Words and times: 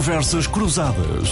Conversas 0.00 0.46
Cruzadas. 0.46 1.28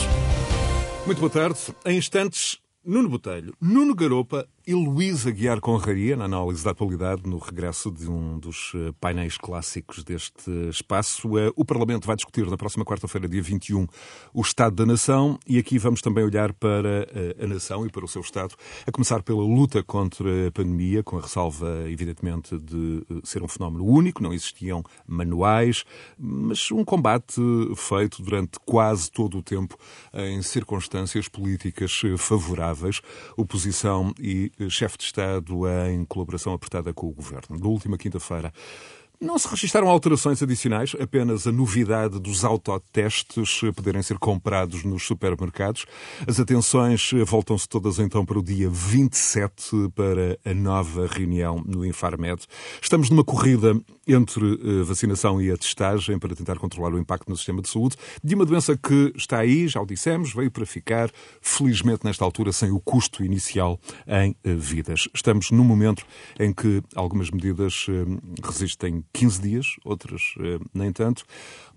Muito 1.07 1.21
boa 1.21 1.31
tarde. 1.31 1.59
Em 1.87 1.97
instantes, 1.97 2.59
Nuno 2.85 3.09
Botelho, 3.09 3.55
Nuno 3.59 3.95
Garopa 3.95 4.47
e 4.69 4.75
Luís 4.75 5.27
Aguiar 5.27 5.63
Conraria, 5.63 6.15
na 6.15 6.27
análise 6.27 6.63
da 6.63 6.73
atualidade, 6.73 7.23
no 7.25 7.39
regresso 7.39 7.91
de 7.91 8.07
um 8.07 8.39
dos 8.39 8.73
eh, 8.75 8.93
painéis 9.01 9.39
clássicos 9.39 10.05
deste 10.05 10.51
espaço. 10.69 11.39
Eh, 11.39 11.51
o 11.57 11.65
Parlamento 11.65 12.07
vai 12.07 12.15
discutir 12.15 12.45
na 12.45 12.57
próxima 12.59 12.85
quarta-feira, 12.85 13.27
dia 13.27 13.41
21, 13.41 13.87
o 14.35 14.43
Estado 14.43 14.77
da 14.77 14.85
Nação. 14.85 15.39
E 15.47 15.57
aqui 15.57 15.79
vamos 15.79 16.03
também 16.03 16.23
olhar 16.23 16.53
para 16.53 17.09
eh, 17.15 17.37
a 17.43 17.47
nação 17.47 17.87
e 17.87 17.91
para 17.91 18.05
o 18.05 18.09
seu 18.09 18.21
Estado, 18.21 18.55
a 18.87 18.93
começar 18.93 19.23
pela 19.23 19.41
luta 19.41 19.83
contra 19.83 20.49
a 20.49 20.53
pandemia, 20.53 21.03
com 21.03 21.17
a 21.17 21.23
ressalva, 21.23 21.89
evidentemente, 21.89 22.59
de 22.59 23.07
ser 23.25 23.43
um 23.43 23.49
fenómeno 23.49 23.87
único, 23.87 24.23
não 24.23 24.35
existiam 24.35 24.85
manuais, 25.07 25.83
mas 26.19 26.71
um 26.71 26.85
combate 26.85 27.41
feito 27.75 28.23
durante 28.23 28.59
quase 28.67 29.11
todo 29.11 29.39
o 29.39 29.43
tempo 29.43 29.79
em 30.13 30.43
circunstâncias 30.43 31.27
políticas 31.27 32.03
favoráveis, 32.19 33.01
oposição 33.35 34.13
e 34.21 34.53
chefe 34.69 34.99
de 34.99 35.05
Estado 35.05 35.69
em 35.91 36.05
colaboração 36.05 36.53
apertada 36.53 36.93
com 36.93 37.09
o 37.09 37.13
Governo. 37.13 37.59
Na 37.59 37.69
última 37.69 37.97
quinta-feira, 37.97 38.53
não 39.21 39.37
se 39.37 39.49
registaram 39.49 39.89
alterações 39.89 40.41
adicionais, 40.43 40.95
apenas 41.01 41.47
a 41.47 41.53
novidade 41.53 42.21
dos 42.21 42.45
autotestes 42.45 43.61
poderem 43.75 44.01
ser 44.01 44.17
comprados 44.19 44.85
nos 44.85 45.05
supermercados. 45.05 45.87
As 46.27 46.39
atenções 46.39 47.11
voltam-se 47.27 47.69
todas 47.69 47.99
então 47.99 48.25
para 48.25 48.39
o 48.39 48.43
dia 48.43 48.71
27, 48.71 49.91
para 49.95 50.39
a 50.45 50.55
nova 50.55 51.07
reunião 51.07 51.63
no 51.67 51.85
Infarmed. 51.85 52.47
Estamos 52.81 53.11
numa 53.11 53.25
corrida 53.25 53.75
entre 54.07 54.55
eh, 54.55 54.83
vacinação 54.85 55.41
e 55.43 55.51
a 55.51 55.57
testagem 55.57 56.19
para 56.19 56.35
tentar 56.35 56.57
controlar 56.57 56.95
o 56.95 56.99
impacto 56.99 57.29
no 57.29 57.37
sistema 57.37 57.61
de 57.61 57.69
saúde 57.69 57.97
de 58.23 58.35
uma 58.35 58.45
doença 58.45 58.77
que 58.77 59.13
está 59.17 59.39
aí, 59.39 59.69
já 59.69 59.81
o 59.81 59.87
dissemos, 59.87 60.33
veio 60.33 60.51
para 60.51 60.65
ficar, 60.65 61.11
felizmente 61.43 62.05
nesta 62.05 62.25
altura, 62.25 62.53
sem 62.53 62.71
o 62.71 62.81
custo 62.81 63.25
inicial 63.25 63.79
em 64.07 64.35
eh, 64.45 64.55
vidas. 64.55 65.09
Estamos 65.13 65.51
num 65.51 65.65
momento 65.65 66.07
em 66.39 66.53
que 66.53 66.83
algumas 66.95 67.31
medidas 67.31 67.87
eh, 67.89 68.05
resistem 68.43 69.05
15 69.13 69.41
dias, 69.41 69.67
outras 69.85 70.35
eh, 70.39 70.59
nem 70.73 70.93
tanto. 70.93 71.25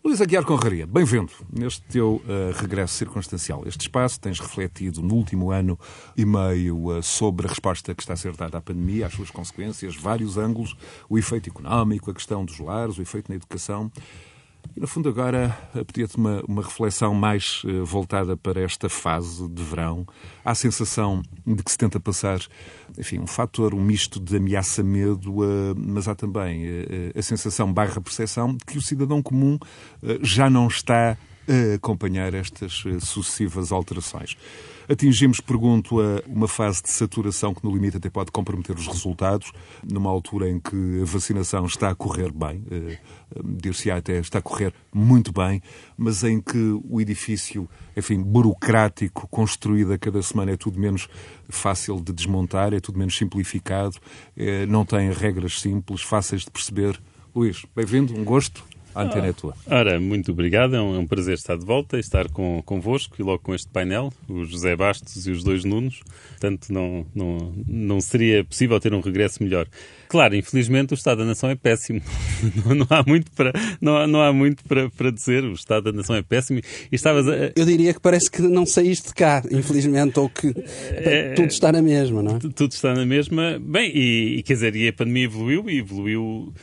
Luís 0.03 0.19
Aguiar 0.19 0.43
Conraria, 0.43 0.87
bem-vindo 0.87 1.31
neste 1.51 1.81
teu 1.83 2.21
uh, 2.25 2.51
regresso 2.59 2.95
circunstancial. 2.95 3.63
Este 3.67 3.81
espaço 3.81 4.19
tens 4.19 4.39
refletido 4.39 5.01
no 5.01 5.13
último 5.13 5.51
ano 5.51 5.77
e 6.17 6.25
meio 6.25 6.97
uh, 6.97 7.03
sobre 7.03 7.45
a 7.45 7.49
resposta 7.49 7.93
que 7.93 8.01
está 8.01 8.13
a 8.13 8.17
ser 8.17 8.35
dada 8.35 8.57
à 8.57 8.61
pandemia, 8.61 9.05
as 9.05 9.13
suas 9.13 9.29
consequências, 9.29 9.95
vários 9.95 10.37
ângulos, 10.37 10.75
o 11.07 11.19
efeito 11.19 11.49
económico, 11.49 12.09
a 12.09 12.13
questão 12.13 12.43
dos 12.43 12.57
lares, 12.57 12.97
o 12.97 13.01
efeito 13.01 13.29
na 13.29 13.35
educação. 13.35 13.91
E, 14.75 14.79
no 14.79 14.87
fundo, 14.87 15.09
agora 15.09 15.57
pedia-te 15.87 16.17
uma, 16.17 16.41
uma 16.47 16.61
reflexão 16.61 17.13
mais 17.13 17.63
uh, 17.63 17.85
voltada 17.85 18.37
para 18.37 18.61
esta 18.61 18.89
fase 18.89 19.47
de 19.49 19.61
verão. 19.63 20.05
Há 20.45 20.51
a 20.51 20.55
sensação 20.55 21.21
de 21.45 21.61
que 21.63 21.71
se 21.71 21.77
tenta 21.77 21.99
passar, 21.99 22.39
enfim, 22.97 23.19
um 23.19 23.27
fator, 23.27 23.73
um 23.73 23.81
misto 23.81 24.19
de 24.19 24.37
ameaça-medo, 24.37 25.41
uh, 25.41 25.75
mas 25.75 26.07
há 26.07 26.15
também 26.15 26.65
uh, 26.65 27.17
a 27.17 27.21
sensação 27.21 27.71
barra 27.71 27.99
percepção 27.99 28.55
de 28.55 28.65
que 28.65 28.77
o 28.77 28.81
cidadão 28.81 29.21
comum 29.21 29.57
já 30.21 30.49
não 30.49 30.67
está 30.67 31.17
a 31.51 31.75
acompanhar 31.75 32.33
estas 32.33 32.83
sucessivas 33.01 33.71
alterações. 33.71 34.37
Atingimos, 34.89 35.39
pergunto, 35.39 36.01
a 36.01 36.21
uma 36.27 36.47
fase 36.47 36.81
de 36.83 36.89
saturação 36.89 37.53
que 37.53 37.63
no 37.63 37.73
limite 37.73 37.97
até 37.97 38.09
pode 38.09 38.31
comprometer 38.31 38.75
os 38.75 38.87
resultados, 38.87 39.51
numa 39.89 40.09
altura 40.09 40.49
em 40.49 40.59
que 40.59 41.01
a 41.01 41.05
vacinação 41.05 41.65
está 41.65 41.89
a 41.89 41.95
correr 41.95 42.31
bem, 42.31 42.63
eh, 42.69 42.97
dir-se-á 43.55 43.97
até 43.97 44.19
está 44.19 44.39
a 44.39 44.41
correr 44.41 44.73
muito 44.93 45.31
bem, 45.31 45.61
mas 45.97 46.23
em 46.23 46.41
que 46.41 46.57
o 46.89 46.99
edifício, 46.99 47.69
enfim, 47.95 48.21
burocrático, 48.21 49.27
construído 49.29 49.93
a 49.93 49.97
cada 49.97 50.21
semana 50.21 50.51
é 50.51 50.57
tudo 50.57 50.79
menos 50.79 51.07
fácil 51.47 52.01
de 52.01 52.11
desmontar, 52.11 52.73
é 52.73 52.79
tudo 52.79 52.99
menos 52.99 53.17
simplificado, 53.17 53.95
não 54.67 54.83
tem 54.83 55.11
regras 55.11 55.61
simples, 55.61 56.01
fáceis 56.01 56.43
de 56.43 56.51
perceber. 56.51 56.99
Luís, 57.33 57.65
bem-vindo, 57.73 58.13
um 58.13 58.25
gosto. 58.25 58.70
A 58.93 59.03
antena 59.03 59.27
é 59.27 59.33
tua. 59.33 59.55
Ora, 59.67 59.99
muito 59.99 60.31
obrigado. 60.31 60.75
É 60.75 60.81
um, 60.81 60.95
é 60.95 60.99
um 60.99 61.07
prazer 61.07 61.35
estar 61.35 61.57
de 61.57 61.65
volta 61.65 61.97
e 61.97 61.99
estar 61.99 62.29
com, 62.29 62.61
convosco 62.65 63.15
e 63.19 63.23
logo 63.23 63.39
com 63.39 63.55
este 63.55 63.69
painel, 63.69 64.11
o 64.27 64.43
José 64.43 64.75
Bastos 64.75 65.25
e 65.25 65.31
os 65.31 65.43
dois 65.43 65.63
Nunos. 65.63 66.01
Portanto, 66.31 66.71
não, 66.71 67.05
não, 67.13 67.53
não 67.67 68.01
seria 68.01 68.43
possível 68.43 68.79
ter 68.79 68.93
um 68.93 68.99
regresso 68.99 69.43
melhor. 69.43 69.67
Claro, 70.09 70.35
infelizmente 70.35 70.93
o 70.93 70.95
Estado 70.95 71.19
da 71.19 71.25
Nação 71.25 71.49
é 71.49 71.55
péssimo. 71.55 72.01
não, 72.65 72.75
não 72.75 72.87
há 72.89 73.03
muito, 73.05 73.31
para, 73.31 73.53
não 73.79 73.97
há, 73.97 74.07
não 74.07 74.21
há 74.21 74.33
muito 74.33 74.63
para, 74.65 74.89
para 74.89 75.11
dizer. 75.11 75.43
O 75.43 75.53
Estado 75.53 75.91
da 75.91 75.93
Nação 75.93 76.15
é 76.15 76.21
péssimo. 76.21 76.59
E 76.59 76.95
estavas 76.95 77.27
a... 77.29 77.51
Eu 77.55 77.65
diria 77.65 77.93
que 77.93 77.99
parece 77.99 78.29
que 78.29 78.41
não 78.41 78.65
saíste 78.65 79.09
de 79.09 79.13
cá, 79.13 79.41
infelizmente, 79.49 80.19
ou 80.19 80.29
que 80.29 80.53
é, 80.91 81.33
tudo 81.33 81.49
está 81.49 81.71
na 81.71 81.81
mesma, 81.81 82.21
não 82.21 82.35
é? 82.35 82.39
Tudo 82.39 82.71
está 82.71 82.93
na 82.93 83.05
mesma. 83.05 83.57
Bem, 83.61 83.91
e, 83.95 84.39
e 84.39 84.43
quer 84.43 84.53
dizer, 84.53 84.75
e 84.75 84.87
a 84.87 84.93
pandemia 84.93 85.25
evoluiu 85.25 85.69
e 85.69 85.79
evoluiu 85.79 86.53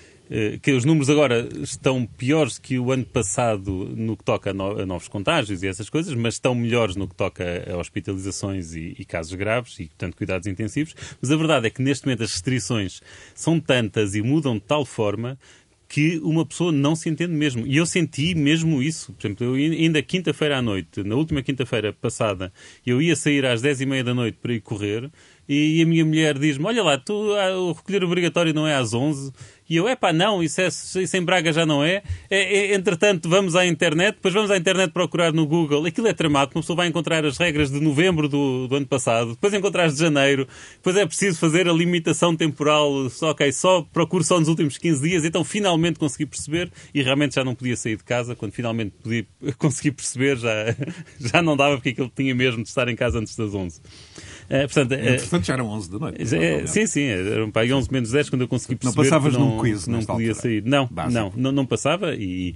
que 0.61 0.73
os 0.73 0.85
números 0.85 1.09
agora 1.09 1.49
estão 1.63 2.05
piores 2.05 2.59
que 2.59 2.79
o 2.79 2.93
ano 2.93 3.05
passado 3.05 3.73
no 3.97 4.17
que 4.17 4.25
toca 4.25 4.51
a, 4.51 4.55
novos 4.55 5.09
contágios 5.09 5.63
e 5.63 5.67
essas 5.67 5.89
coisas, 5.89 6.15
mas 6.15 6.35
estão 6.35 6.55
melhores 6.55 6.97
no 6.97 7.09
que 7.09 7.15
toca 7.15 7.45
a 7.71 7.77
hospitalizações 7.77 8.75
e, 8.75 8.95
e, 8.99 9.05
casos 9.05 9.35
graves 9.35 9.79
e, 9.81 9.87
portanto, 9.87 10.17
cuidados 10.17 10.47
intensivos. 10.47 10.95
Mas 11.21 11.31
a 11.31 11.37
verdade 11.37 11.67
é 11.67 11.71
que 11.71 11.81
neste 11.81 12.07
momento 12.07 12.23
as 12.23 12.33
restrições 12.33 13.01
são 13.35 13.59
tantas 13.59 14.15
e 14.15 14.23
mudam 14.23 14.55
de 14.55 14.63
tal 14.63 14.85
forma 14.85 15.39
que 15.89 16.19
uma 16.19 16.45
pessoa 16.45 16.71
não 16.71 16.95
se 16.95 17.09
entende 17.09 17.33
mesmo. 17.33 17.67
E 17.67 17.79
eu 17.79 17.87
senti 17.87 18.35
mesmo 18.35 18.83
isso. 18.83 19.13
Por 19.15 19.27
exemplo, 19.27 19.47
eu 19.47 19.55
ainda 19.55 20.03
quinta-feira 20.03 20.59
à 20.59 20.63
noite, 20.63 21.03
na 21.03 21.15
última 21.15 21.43
quinta-feira 21.43 21.93
passada, 21.95 22.53
eu 22.87 23.01
ia 23.01 23.17
sair 23.17 23.47
às 23.47 23.63
10 23.63 23.81
e 23.81 23.87
meia 23.87 24.05
da 24.05 24.13
noite 24.13 24.37
para 24.41 24.53
ir 24.53 24.61
correr 24.61 25.11
e 25.49 25.83
a 25.83 25.87
minha 25.87 26.05
mulher 26.05 26.39
diz-me, 26.39 26.67
olha 26.67 26.83
lá, 26.83 26.99
tu, 26.99 27.35
ah, 27.35 27.59
o 27.59 27.73
recolher 27.73 28.05
obrigatório 28.05 28.53
não 28.53 28.67
é 28.67 28.75
às 28.75 28.93
11 28.93 29.33
e 29.69 29.77
eu, 29.77 29.87
é 29.87 29.95
pá, 29.95 30.15
não, 30.15 30.43
isso, 30.43 30.61
é, 30.63 30.69
isso 30.69 31.17
em 31.17 31.23
Braga 31.23 31.53
já 31.53 31.67
não 31.67 31.85
é. 31.85 32.03
É, 32.31 32.71
é. 32.71 32.75
Entretanto, 32.75 33.29
vamos 33.29 33.55
à 33.55 33.67
internet, 33.67 34.15
depois 34.15 34.33
vamos 34.33 34.51
à 34.51 34.57
internet 34.57 34.91
procurar 34.93 35.31
no 35.31 35.47
Google. 35.47 35.85
Aquilo 35.85 36.07
é 36.09 36.15
tramado, 36.15 36.53
uma 36.55 36.63
pessoa 36.63 36.79
vai 36.79 36.87
encontrar 36.87 37.23
as 37.27 37.37
regras 37.37 37.71
de 37.71 37.79
novembro 37.79 38.29
do, 38.29 38.67
do 38.67 38.77
ano 38.77 38.87
passado, 38.87 39.33
depois 39.33 39.53
encontrar 39.53 39.85
as 39.85 39.95
de 39.95 40.01
janeiro, 40.01 40.49
depois 40.77 40.97
é 40.97 41.05
preciso 41.05 41.39
fazer 41.39 41.69
a 41.69 41.73
limitação 41.73 42.35
temporal, 42.35 43.11
só, 43.11 43.33
ok, 43.33 43.53
só 43.53 43.83
procuro 43.93 44.25
só 44.25 44.39
nos 44.39 44.49
últimos 44.49 44.79
15 44.79 45.03
dias, 45.03 45.25
então 45.25 45.45
finalmente 45.45 45.99
consegui 45.99 46.25
perceber 46.25 46.73
e 46.95 47.03
realmente 47.03 47.35
já 47.35 47.45
não 47.45 47.55
podia 47.55 47.77
sair 47.77 47.97
de 47.97 48.05
casa. 48.05 48.35
Quando 48.35 48.53
finalmente 48.53 48.95
podia, 49.03 49.27
consegui 49.59 49.91
perceber, 49.91 50.39
já, 50.39 50.75
já 51.21 51.43
não 51.43 51.55
dava 51.55 51.75
porque 51.75 51.91
aquilo 51.91 52.11
tinha 52.15 52.35
mesmo 52.35 52.63
de 52.63 52.71
estar 52.71 52.89
em 52.89 52.97
casa 52.97 53.19
antes 53.19 53.37
das 53.37 53.55
11. 53.55 53.83
Uh, 54.49 54.67
portanto, 54.73 54.93
uh, 54.95 55.45
já 55.45 55.53
eram 55.53 55.67
11 55.67 55.91
da 55.91 55.99
noite. 55.99 56.23
Uh, 56.23 56.67
sim, 56.67 56.87
sim, 56.87 57.05
eram 57.05 57.51
para 57.51 57.67
11 57.67 57.93
menos 57.93 58.11
10 58.11 58.31
quando 58.31 58.43
eu 58.43 58.49
consegui 58.49 58.77
perceber. 58.77 58.97
Não 58.97 59.05
passavas 59.05 59.35
não, 59.35 59.57
num 59.57 59.63
quiz, 59.63 59.87
não 59.87 60.03
podia 60.03 60.31
altura. 60.31 60.35
sair. 60.35 60.65
Não, 60.65 60.89
não, 61.11 61.33
não, 61.37 61.53
não, 61.53 61.67
passava 61.67 62.15
e. 62.15 62.55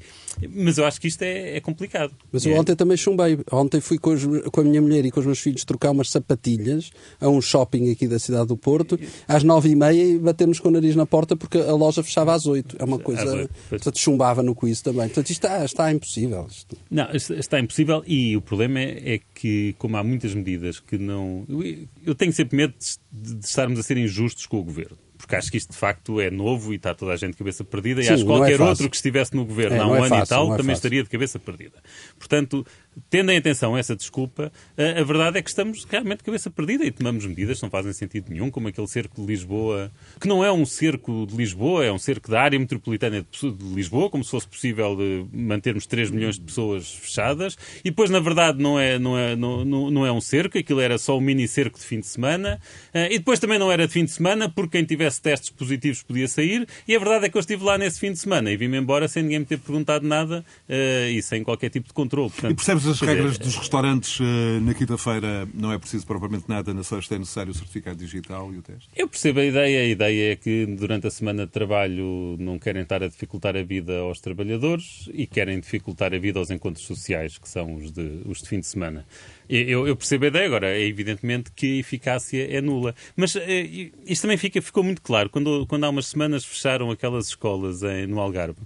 Mas 0.55 0.79
eu 0.79 0.85
acho 0.85 1.01
que 1.01 1.09
isto 1.09 1.23
é, 1.23 1.57
é 1.57 1.61
complicado. 1.61 2.13
Mas 2.31 2.45
eu 2.45 2.55
é. 2.55 2.59
ontem 2.59 2.75
também 2.75 2.97
chumbei. 2.97 3.39
Ontem 3.51 3.81
fui 3.81 3.99
com, 3.99 4.11
os, 4.11 4.25
com, 4.51 4.61
a 4.61 4.65
minha 4.65 4.81
mulher 4.81 5.05
e 5.05 5.11
com 5.11 5.21
os 5.21 5.27
meus 5.27 5.39
filhos 5.39 5.65
trocar 5.65 5.91
umas 5.91 6.11
sapatilhas 6.11 6.91
a 7.21 7.29
um 7.29 7.41
shopping 7.41 7.91
aqui 7.91 8.07
da 8.07 8.19
cidade 8.19 8.49
do 8.49 8.57
Porto 8.57 8.99
às 9.27 9.43
nove 9.43 9.71
e 9.71 9.77
meia 9.77 10.05
e 10.05 10.19
batemos 10.19 10.59
com 10.59 10.69
o 10.69 10.71
nariz 10.71 10.97
na 10.97 11.07
porta 11.07 11.37
porque 11.37 11.59
a 11.59 11.73
loja 11.73 12.03
fechava 12.03 12.35
às 12.35 12.47
oito. 12.47 12.77
É 12.79 12.85
uma 12.85 12.99
coisa. 12.99 13.49
Portanto, 13.69 13.99
chumbava 13.99 14.43
no 14.43 14.55
quiz 14.55 14.81
também. 14.81 15.07
Portanto, 15.07 15.31
isto 15.31 15.45
está, 15.45 15.65
está 15.65 15.93
impossível. 15.93 16.47
Isto. 16.49 16.77
Não, 16.91 17.09
está 17.13 17.61
impossível 17.61 18.03
e 18.07 18.37
o 18.37 18.41
problema 18.41 18.81
é, 18.81 19.15
é 19.15 19.21
que, 19.35 19.75
como 19.79 19.97
há 19.97 20.05
muitas 20.05 20.35
medidas 20.35 20.81
que 20.81 20.99
não. 20.99 21.45
Eu, 21.49 21.87
eu 22.07 22.15
tenho 22.15 22.33
sempre 22.33 22.57
medo 22.57 22.75
de, 23.13 23.35
de 23.35 23.47
estarmos 23.47 23.79
a 23.79 23.83
ser 23.83 23.97
injustos 23.97 24.47
com 24.47 24.59
o 24.59 24.63
governo 24.63 24.97
porque 25.23 25.37
acho 25.37 25.53
que 25.53 25.57
isto 25.57 25.71
de 25.71 25.79
facto 25.79 26.21
é 26.21 26.33
novo 26.33 26.73
e 26.73 26.77
está 26.77 26.93
toda 26.93 27.13
a 27.13 27.17
gente 27.17 27.31
de 27.31 27.37
cabeça 27.37 27.63
perdida. 27.63 28.03
Sim, 28.03 28.09
e 28.09 28.13
acho 28.13 28.25
que 28.25 28.31
é 28.31 28.35
qualquer 28.35 28.61
é 28.61 28.63
outro 28.63 28.91
que 28.91 28.97
estivesse 28.97 29.37
no 29.37 29.45
governo 29.45 29.77
é, 29.77 29.79
há 29.79 29.87
um 29.87 29.95
é 29.95 29.99
ano 30.01 30.09
fácil, 30.09 30.25
e 30.25 30.29
tal 30.29 30.53
é 30.53 30.57
também 30.57 30.73
estaria 30.73 31.01
de 31.01 31.09
cabeça 31.09 31.39
perdida. 31.39 31.79
Portanto, 32.19 32.67
tendo 33.09 33.31
em 33.31 33.37
atenção 33.37 33.77
essa 33.77 33.97
desculpa, 33.97 34.53
a, 34.77 35.03
verdade 35.03 35.39
é 35.39 35.43
que 35.43 35.49
estamos 35.49 35.85
realmente 35.85 36.19
de 36.19 36.25
cabeça 36.25 36.51
perdida 36.51 36.85
e 36.85 36.91
tomamos 36.91 37.25
medidas 37.27 37.59
que 37.59 37.63
não 37.63 37.71
fazem 37.71 37.93
sentido 37.93 38.31
nenhum, 38.31 38.51
como 38.51 38.69
aquele 38.69 38.87
cerco 38.87 39.21
de 39.21 39.27
Lisboa, 39.27 39.91
que 40.21 40.29
não 40.29 40.45
é 40.45 40.53
um 40.53 40.65
cerco 40.67 41.27
de 41.27 41.37
Lisboa, 41.37 41.85
é 41.85 41.93
um 41.93 41.99
cerco 41.99 42.31
da 42.31 42.41
área 42.41 42.59
metropolitana 42.59 43.23
de, 43.23 43.75
Lisboa, 43.75 44.11
como 44.11 44.25
se 44.25 44.31
fosse 44.31 44.47
possível 44.47 44.97
de 44.97 45.27
mantermos 45.33 45.87
3 45.87 46.11
milhões 46.11 46.37
de 46.37 46.43
pessoas 46.43 46.93
fechadas, 46.93 47.57
e 47.85 47.91
depois, 47.91 48.11
na 48.11 48.21
verdade, 48.21 48.63
não 48.63 48.79
é, 48.79 48.99
não 48.99 49.19
é, 49.19 49.35
não, 49.37 49.65
não 49.65 50.07
é 50.07 50.13
um 50.13 50.21
cerco, 50.21 50.59
aquilo 50.59 50.81
era 50.81 50.99
só 50.99 51.17
um 51.17 51.21
mini 51.21 51.49
cerco 51.49 51.79
de 51.79 51.85
fim 51.85 52.01
de 52.01 52.07
semana, 52.07 52.61
uh, 52.95 53.11
e 53.11 53.19
depois 53.19 53.39
também 53.39 53.59
não 53.59 53.71
era 53.71 53.87
de 53.87 53.93
fim 53.93 54.05
de 54.05 54.11
semana, 54.11 54.49
porque 54.49 54.79
quem 54.79 54.85
tivesse 54.85 55.21
testes 55.21 55.51
positivos 55.51 56.03
podia 56.03 56.29
sair, 56.29 56.67
e 56.87 56.95
a 56.95 56.99
verdade 56.99 57.27
é 57.27 57.29
que 57.29 57.37
eu 57.37 57.41
estive 57.41 57.65
lá 57.65 57.79
nesse 57.79 57.99
fim 57.99 58.13
de 58.13 58.19
semana 58.19 58.51
e 58.51 58.57
vim-me 58.57 58.79
embora 58.79 59.09
sem 59.09 59.23
ninguém 59.23 59.41
me 59.41 59.45
ter 59.45 59.59
perguntado 59.59 60.07
nada 60.07 60.45
uh, 60.69 61.11
e 61.11 61.23
sem 61.23 61.43
qualquer 61.43 61.71
tipo 61.71 61.89
de 61.89 61.95
controle. 61.95 62.31
Portanto, 62.31 62.53
e 62.53 62.55
percebes 62.55 62.82
as 62.87 63.01
regras 63.01 63.39
dos 63.39 63.57
restaurantes 63.57 64.21
uh, 64.21 64.25
na 64.63 64.75
quinta-feira, 64.75 65.49
não 65.55 65.73
é 65.73 65.79
preciso 65.79 66.07
propriamente 66.07 66.45
nada, 66.49 66.73
na 66.73 66.83
sexta 66.83 67.15
é 67.15 67.19
necessário 67.19 67.51
o 67.51 67.55
certificado 67.55 67.97
digital 67.97 68.53
e 68.53 68.59
o 68.59 68.63
teste? 68.63 68.89
Eu 68.97 69.09
percebo 69.09 69.41
a 69.41 69.45
ideia, 69.45 69.81
a 69.81 69.85
ideia 69.85 70.33
é 70.33 70.37
que 70.37 70.67
durante 70.67 71.07
a 71.07 71.11
semana 71.11 71.47
de 71.47 71.53
trabalho 71.53 72.37
não 72.39 72.59
querem 72.59 72.83
estar 72.83 73.03
a 73.03 73.09
dificultar 73.09 73.57
a 73.57 73.63
vida 73.63 73.99
aos 73.99 74.21
trabalhadores 74.21 75.09
e 75.13 75.27
querem 75.27 75.61
dificultar 75.61 76.15
a 76.15 76.19
vida 76.19 76.39
aos 76.39 76.51
encontros 76.51 76.87
sociais, 76.87 77.39
que 77.39 77.49
são 77.49 77.75
os 77.75 77.93
de, 77.93 78.23
os 78.27 78.43
de 78.43 78.49
fim 78.49 78.61
de 78.61 78.67
semana. 78.67 79.07
Eu, 79.49 79.87
eu, 79.87 79.97
percebo 79.97 80.25
a 80.25 80.29
ideia, 80.29 80.47
agora 80.47 80.69
é 80.69 80.81
evidentemente 80.81 81.51
que 81.53 81.77
a 81.77 81.81
eficácia 81.81 82.51
é 82.51 82.61
nula. 82.61 82.95
Mas 83.15 83.37
eh, 83.37 83.91
isto 84.07 84.23
também 84.23 84.39
fica, 84.39 84.63
ficou 84.63 84.83
muito 84.83 85.03
claro 85.03 85.29
quando, 85.29 85.67
quando 85.67 85.85
há 85.85 85.91
umas 85.91 86.07
semanas 86.07 86.45
fecharam 86.45 86.91
aquelas 86.91 87.29
escolas 87.29 87.83
em, 87.83 88.07
no 88.07 88.19
Algarve 88.19 88.61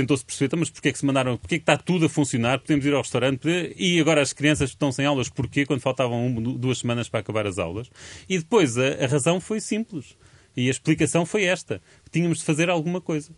tentou-se 0.00 0.24
perceber, 0.24 0.46
então, 0.46 0.58
mas 0.58 0.70
porquê 0.70 0.88
é 0.88 0.92
que 0.92 0.98
se 0.98 1.04
mandaram, 1.04 1.36
porquê 1.36 1.56
é 1.56 1.58
que 1.58 1.62
está 1.62 1.76
tudo 1.76 2.06
a 2.06 2.08
funcionar, 2.08 2.60
podemos 2.60 2.86
ir 2.86 2.94
ao 2.94 3.02
restaurante, 3.02 3.74
e 3.76 4.00
agora 4.00 4.22
as 4.22 4.32
crianças 4.32 4.70
estão 4.70 4.92
sem 4.92 5.04
aulas, 5.04 5.28
porquê? 5.28 5.66
Quando 5.66 5.80
faltavam 5.80 6.32
duas 6.34 6.78
semanas 6.78 7.08
para 7.08 7.20
acabar 7.20 7.46
as 7.46 7.58
aulas. 7.58 7.90
E 8.28 8.38
depois 8.38 8.78
a, 8.78 9.04
a, 9.04 9.06
razão 9.06 9.40
foi 9.40 9.60
simples. 9.60 10.16
E 10.56 10.68
a 10.68 10.70
explicação 10.70 11.26
foi 11.26 11.44
esta. 11.44 11.80
Tínhamos 12.10 12.38
de 12.38 12.44
fazer 12.44 12.70
alguma 12.70 13.00
coisa. 13.00 13.30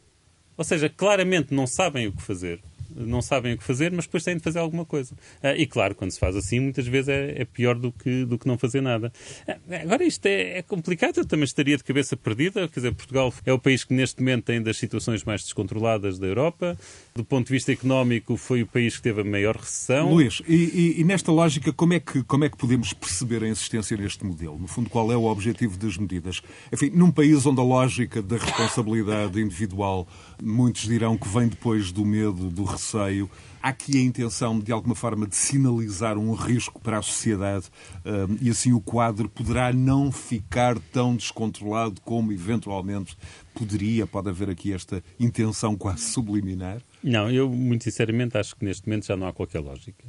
Ou 0.56 0.64
seja, 0.64 0.88
claramente 0.88 1.54
não 1.54 1.66
sabem 1.66 2.06
o 2.06 2.12
que 2.12 2.22
fazer 2.22 2.60
não 2.94 3.22
sabem 3.22 3.54
o 3.54 3.58
que 3.58 3.64
fazer, 3.64 3.92
mas 3.92 4.04
depois 4.06 4.24
têm 4.24 4.36
de 4.36 4.42
fazer 4.42 4.58
alguma 4.58 4.84
coisa. 4.84 5.14
Ah, 5.42 5.54
e 5.54 5.66
claro, 5.66 5.94
quando 5.94 6.10
se 6.10 6.18
faz 6.18 6.36
assim, 6.36 6.60
muitas 6.60 6.86
vezes 6.86 7.08
é, 7.08 7.42
é 7.42 7.44
pior 7.44 7.74
do 7.74 7.92
que, 7.92 8.24
do 8.24 8.38
que 8.38 8.46
não 8.46 8.58
fazer 8.58 8.80
nada. 8.80 9.12
Ah, 9.46 9.56
agora, 9.82 10.04
isto 10.04 10.26
é, 10.26 10.58
é, 10.58 10.62
complicado, 10.62 11.18
eu 11.18 11.24
também 11.24 11.44
estaria 11.44 11.76
de 11.76 11.84
cabeça 11.84 12.16
perdida. 12.16 12.68
Quer 12.68 12.80
dizer, 12.80 12.94
Portugal 12.94 13.32
é 13.44 13.52
o 13.52 13.58
país 13.58 13.84
que 13.84 13.94
neste 13.94 14.20
momento 14.20 14.44
tem 14.44 14.62
das 14.62 14.76
situações 14.76 15.24
mais 15.24 15.42
descontroladas 15.42 16.18
da 16.18 16.26
Europa. 16.26 16.76
Do 17.14 17.24
ponto 17.24 17.46
de 17.46 17.52
vista 17.52 17.72
económico, 17.72 18.36
foi 18.36 18.62
o 18.62 18.66
país 18.66 18.96
que 18.96 19.02
teve 19.02 19.20
a 19.20 19.24
maior 19.24 19.56
recessão. 19.56 20.10
Luís, 20.10 20.42
e, 20.46 20.54
e, 20.54 21.00
e 21.00 21.04
nesta 21.04 21.32
lógica, 21.32 21.72
como 21.72 21.94
é, 21.94 22.00
que, 22.00 22.22
como 22.24 22.44
é 22.44 22.48
que 22.48 22.56
podemos 22.56 22.92
perceber 22.92 23.44
a 23.44 23.48
insistência 23.48 23.96
neste 23.96 24.24
modelo? 24.24 24.58
No 24.58 24.66
fundo, 24.66 24.88
qual 24.90 25.10
é 25.12 25.16
o 25.16 25.24
objetivo 25.24 25.76
das 25.76 25.96
medidas? 25.96 26.42
Enfim, 26.72 26.90
num 26.94 27.10
país 27.10 27.44
onde 27.46 27.60
a 27.60 27.64
lógica 27.64 28.22
da 28.22 28.36
responsabilidade 28.36 29.40
individual, 29.40 30.06
muitos 30.42 30.82
dirão 30.82 31.16
que 31.16 31.28
vem 31.28 31.48
depois 31.48 31.92
do 31.92 32.04
medo, 32.04 32.50
do 32.50 32.64
receio. 32.64 33.30
Há 33.62 33.68
aqui 33.68 33.98
a 33.98 34.00
intenção, 34.00 34.58
de 34.58 34.72
alguma 34.72 34.94
forma, 34.94 35.26
de 35.26 35.36
sinalizar 35.36 36.16
um 36.16 36.32
risco 36.32 36.80
para 36.80 36.98
a 36.98 37.02
sociedade 37.02 37.66
um, 38.04 38.38
e 38.40 38.48
assim 38.48 38.72
o 38.72 38.80
quadro 38.80 39.28
poderá 39.28 39.72
não 39.72 40.10
ficar 40.10 40.78
tão 40.78 41.14
descontrolado 41.14 42.00
como 42.00 42.32
eventualmente 42.32 43.16
poderia. 43.54 44.06
Pode 44.06 44.30
haver 44.30 44.48
aqui 44.48 44.72
esta 44.72 45.04
intenção 45.18 45.76
quase 45.76 46.04
subliminar? 46.04 46.80
Não, 47.02 47.30
eu 47.30 47.50
muito 47.50 47.84
sinceramente 47.84 48.38
acho 48.38 48.56
que 48.56 48.64
neste 48.64 48.88
momento 48.88 49.06
já 49.06 49.16
não 49.16 49.26
há 49.26 49.32
qualquer 49.32 49.60
lógica. 49.60 50.06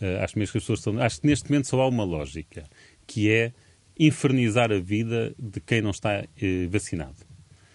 Uh, 0.00 0.22
acho 0.22 0.38
mesmo 0.38 0.52
que 0.52 0.58
as 0.58 0.64
pessoas 0.64 0.80
estão. 0.80 1.00
Acho 1.00 1.20
que 1.20 1.26
neste 1.26 1.50
momento 1.50 1.68
só 1.68 1.80
há 1.80 1.88
uma 1.88 2.04
lógica, 2.04 2.68
que 3.06 3.30
é 3.30 3.52
infernizar 3.98 4.72
a 4.72 4.78
vida 4.78 5.34
de 5.38 5.60
quem 5.60 5.82
não 5.82 5.90
está 5.90 6.22
uh, 6.22 6.70
vacinado. 6.70 7.29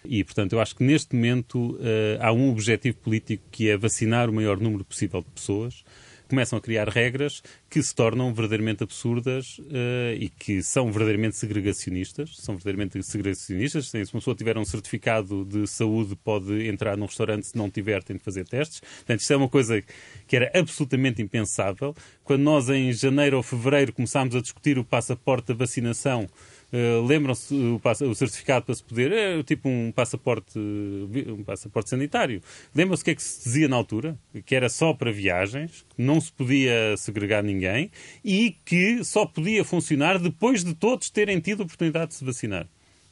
E, 0.08 0.24
portanto, 0.24 0.52
eu 0.52 0.60
acho 0.60 0.76
que 0.76 0.84
neste 0.84 1.14
momento 1.14 1.74
uh, 1.76 1.78
há 2.20 2.32
um 2.32 2.50
objetivo 2.50 2.96
político 2.98 3.44
que 3.50 3.68
é 3.68 3.76
vacinar 3.76 4.28
o 4.28 4.32
maior 4.32 4.58
número 4.60 4.84
possível 4.84 5.20
de 5.20 5.30
pessoas. 5.30 5.84
Começam 6.28 6.58
a 6.58 6.60
criar 6.60 6.88
regras 6.88 7.40
que 7.70 7.80
se 7.80 7.94
tornam 7.94 8.34
verdadeiramente 8.34 8.82
absurdas 8.82 9.58
uh, 9.58 10.14
e 10.18 10.28
que 10.28 10.60
são 10.60 10.90
verdadeiramente 10.90 11.36
segregacionistas. 11.36 12.36
São 12.38 12.56
verdadeiramente 12.56 13.00
segregacionistas. 13.04 13.90
Se 13.90 13.98
uma 13.98 14.20
pessoa 14.20 14.34
tiver 14.34 14.58
um 14.58 14.64
certificado 14.64 15.44
de 15.44 15.68
saúde, 15.68 16.16
pode 16.16 16.66
entrar 16.66 16.96
num 16.96 17.06
restaurante. 17.06 17.46
Se 17.46 17.56
não 17.56 17.70
tiver, 17.70 18.02
tem 18.02 18.16
de 18.16 18.22
fazer 18.24 18.44
testes. 18.44 18.80
Portanto, 18.80 19.20
isto 19.20 19.32
é 19.32 19.36
uma 19.36 19.48
coisa 19.48 19.80
que 20.26 20.34
era 20.34 20.50
absolutamente 20.52 21.22
impensável. 21.22 21.94
Quando 22.24 22.42
nós, 22.42 22.68
em 22.70 22.92
janeiro 22.92 23.36
ou 23.36 23.42
fevereiro, 23.42 23.92
começámos 23.92 24.34
a 24.34 24.40
discutir 24.40 24.80
o 24.80 24.84
passaporte 24.84 25.48
da 25.48 25.54
vacinação, 25.54 26.26
Uh, 26.72 27.06
Lembram-se 27.06 27.54
o, 27.54 27.80
o, 28.10 28.14
certificado 28.14 28.66
para 28.66 28.74
se 28.74 28.82
poder, 28.82 29.12
é 29.12 29.42
tipo 29.42 29.68
um 29.68 29.92
passaporte, 29.92 30.58
um 30.58 31.44
passaporte 31.44 31.90
sanitário. 31.90 32.42
Lembram-se 32.74 33.02
o 33.02 33.04
que 33.04 33.10
é 33.12 33.14
que 33.14 33.22
se 33.22 33.44
dizia 33.44 33.68
na 33.68 33.76
altura? 33.76 34.18
Que 34.44 34.54
era 34.54 34.68
só 34.68 34.92
para 34.92 35.12
viagens, 35.12 35.84
que 35.94 36.02
não 36.02 36.20
se 36.20 36.32
podia 36.32 36.96
segregar 36.96 37.42
ninguém 37.42 37.90
e 38.24 38.56
que 38.64 39.04
só 39.04 39.24
podia 39.24 39.64
funcionar 39.64 40.18
depois 40.18 40.64
de 40.64 40.74
todos 40.74 41.08
terem 41.08 41.38
tido 41.38 41.62
a 41.62 41.64
oportunidade 41.64 42.08
de 42.08 42.14
se 42.16 42.24
vacinar. 42.24 42.66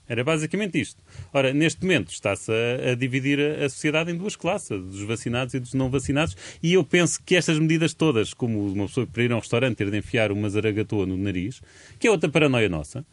Era 0.06 0.22
basicamente 0.22 0.78
isto. 0.78 1.02
Ora, 1.32 1.54
neste 1.54 1.82
momento 1.82 2.10
está-se 2.10 2.52
a, 2.52 2.90
a, 2.90 2.94
dividir 2.94 3.40
a, 3.40 3.64
a, 3.64 3.68
sociedade 3.70 4.10
em 4.10 4.16
duas 4.16 4.36
classes, 4.36 4.68
dos 4.68 5.00
vacinados 5.02 5.54
e 5.54 5.60
dos 5.60 5.72
não 5.72 5.88
vacinados, 5.88 6.36
e 6.62 6.74
eu 6.74 6.84
penso 6.84 7.22
que 7.24 7.34
estas 7.34 7.58
medidas 7.58 7.94
todas, 7.94 8.34
como 8.34 8.66
uma 8.72 8.86
pessoa 8.86 9.06
para 9.06 9.22
ir 9.22 9.32
a 9.32 9.36
um 9.36 9.38
restaurante 9.38 9.76
ter 9.76 9.90
de 9.90 9.96
enfiar 9.96 10.30
uma 10.30 10.50
zaragatoa 10.50 11.06
no 11.06 11.16
nariz, 11.16 11.62
que 11.98 12.06
é 12.06 12.10
outra 12.10 12.28
paranoia 12.28 12.68
nossa, 12.68 13.04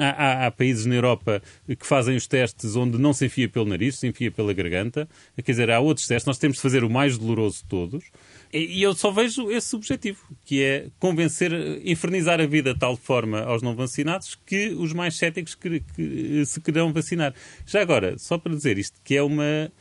Há, 0.00 0.10
há, 0.10 0.46
há, 0.46 0.50
países 0.52 0.86
na 0.86 0.94
Europa 0.94 1.42
que 1.66 1.84
fazem 1.84 2.16
os 2.16 2.24
testes 2.28 2.76
onde 2.76 2.96
não 2.98 3.12
se 3.12 3.26
enfia 3.26 3.48
pelo 3.48 3.66
nariz, 3.66 3.98
se 3.98 4.06
enfia 4.06 4.30
pela 4.30 4.52
garganta. 4.52 5.08
Quer 5.36 5.50
dizer, 5.50 5.70
há 5.72 5.80
outros 5.80 6.06
testes. 6.06 6.24
Nós 6.24 6.38
temos 6.38 6.58
de 6.58 6.62
fazer 6.62 6.84
o 6.84 6.90
mais 6.90 7.18
doloroso 7.18 7.62
de 7.62 7.64
todos. 7.64 8.04
E, 8.52 8.78
e 8.78 8.82
eu 8.82 8.94
só 8.94 9.10
vejo 9.10 9.50
esse 9.50 9.74
objetivo, 9.74 10.20
que 10.44 10.62
é 10.62 10.86
convencer, 11.00 11.52
infernizar 11.84 12.40
a 12.40 12.46
vida 12.46 12.72
de 12.72 12.78
tal 12.78 12.96
forma 12.96 13.40
aos 13.40 13.60
não 13.60 13.74
vacinados 13.74 14.38
que 14.46 14.68
os 14.68 14.92
mais 14.92 15.16
céticos 15.16 15.56
que, 15.56 15.80
que 15.80 16.46
se 16.46 16.60
querão 16.60 16.92
vacinar. 16.92 17.34
Já 17.66 17.82
agora, 17.82 18.16
só 18.18 18.38
para 18.38 18.54
dizer 18.54 18.78
isto, 18.78 19.00
que 19.02 19.16
é 19.16 19.22
uma, 19.22 19.72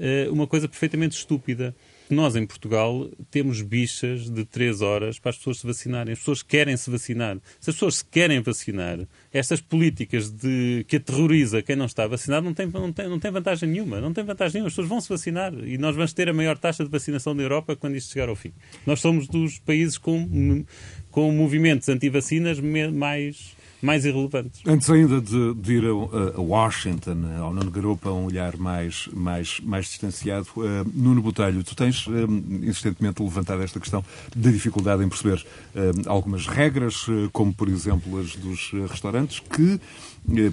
eh, 0.00 0.28
uma 0.28 0.48
coisa 0.48 0.68
perfeitamente 0.68 1.16
estúpida 1.16 1.72
nós 2.14 2.36
em 2.36 2.46
Portugal 2.46 3.10
temos 3.30 3.62
bichas 3.62 4.28
de 4.30 4.44
3 4.44 4.82
horas 4.82 5.18
para 5.18 5.30
as 5.30 5.36
pessoas 5.36 5.58
se 5.58 5.66
vacinarem. 5.66 6.12
As 6.12 6.18
pessoas 6.18 6.42
querem 6.42 6.76
se 6.76 6.90
vacinar. 6.90 7.36
Se 7.60 7.70
as 7.70 7.76
pessoas 7.76 7.96
se 7.96 8.04
querem 8.04 8.40
vacinar, 8.40 8.98
estas 9.32 9.60
políticas 9.60 10.30
de, 10.30 10.84
que 10.88 10.96
aterroriza 10.96 11.62
quem 11.62 11.76
não 11.76 11.86
está 11.86 12.06
vacinado 12.06 12.44
não 12.44 12.54
tem, 12.54 12.66
não, 12.66 12.92
tem, 12.92 13.08
não 13.08 13.18
tem 13.18 13.30
vantagem 13.30 13.68
nenhuma. 13.68 14.00
Não 14.00 14.12
tem 14.12 14.24
vantagem 14.24 14.54
nenhuma. 14.54 14.68
As 14.68 14.72
pessoas 14.72 14.88
vão 14.88 15.00
se 15.00 15.08
vacinar 15.08 15.52
e 15.64 15.78
nós 15.78 15.94
vamos 15.94 16.12
ter 16.12 16.28
a 16.28 16.32
maior 16.32 16.58
taxa 16.58 16.84
de 16.84 16.90
vacinação 16.90 17.34
da 17.34 17.42
Europa 17.42 17.76
quando 17.76 17.96
isto 17.96 18.12
chegar 18.12 18.28
ao 18.28 18.36
fim. 18.36 18.52
Nós 18.86 19.00
somos 19.00 19.26
dos 19.26 19.58
países 19.58 19.98
com, 19.98 20.64
com 21.10 21.32
movimentos 21.32 21.88
anti-vacinas 21.88 22.60
mais 22.60 23.54
mais 23.82 24.04
irrelevantes. 24.04 24.62
Antes 24.64 24.88
ainda 24.88 25.20
de, 25.20 25.54
de 25.54 25.72
ir 25.74 25.84
a, 25.84 26.38
a, 26.38 26.40
Washington, 26.40 27.18
ao 27.40 27.52
Nuno 27.52 27.70
Garopa, 27.70 28.10
um 28.10 28.26
olhar 28.26 28.56
mais, 28.56 29.08
mais, 29.12 29.60
mais 29.60 29.86
distanciado, 29.86 30.46
uh, 30.56 30.62
Nuno 30.94 31.20
Botelho, 31.20 31.64
tu 31.64 31.74
tens 31.74 32.06
uh, 32.06 32.12
insistentemente 32.62 33.20
levantado 33.20 33.62
esta 33.62 33.80
questão 33.80 34.04
da 34.36 34.50
dificuldade 34.50 35.02
em 35.02 35.08
perceber 35.08 35.44
uh, 35.74 36.08
algumas 36.08 36.46
regras, 36.46 37.06
como 37.32 37.52
por 37.52 37.68
exemplo 37.68 38.20
as 38.20 38.36
dos 38.36 38.70
restaurantes, 38.88 39.40
que 39.40 39.72
eh, 39.72 39.78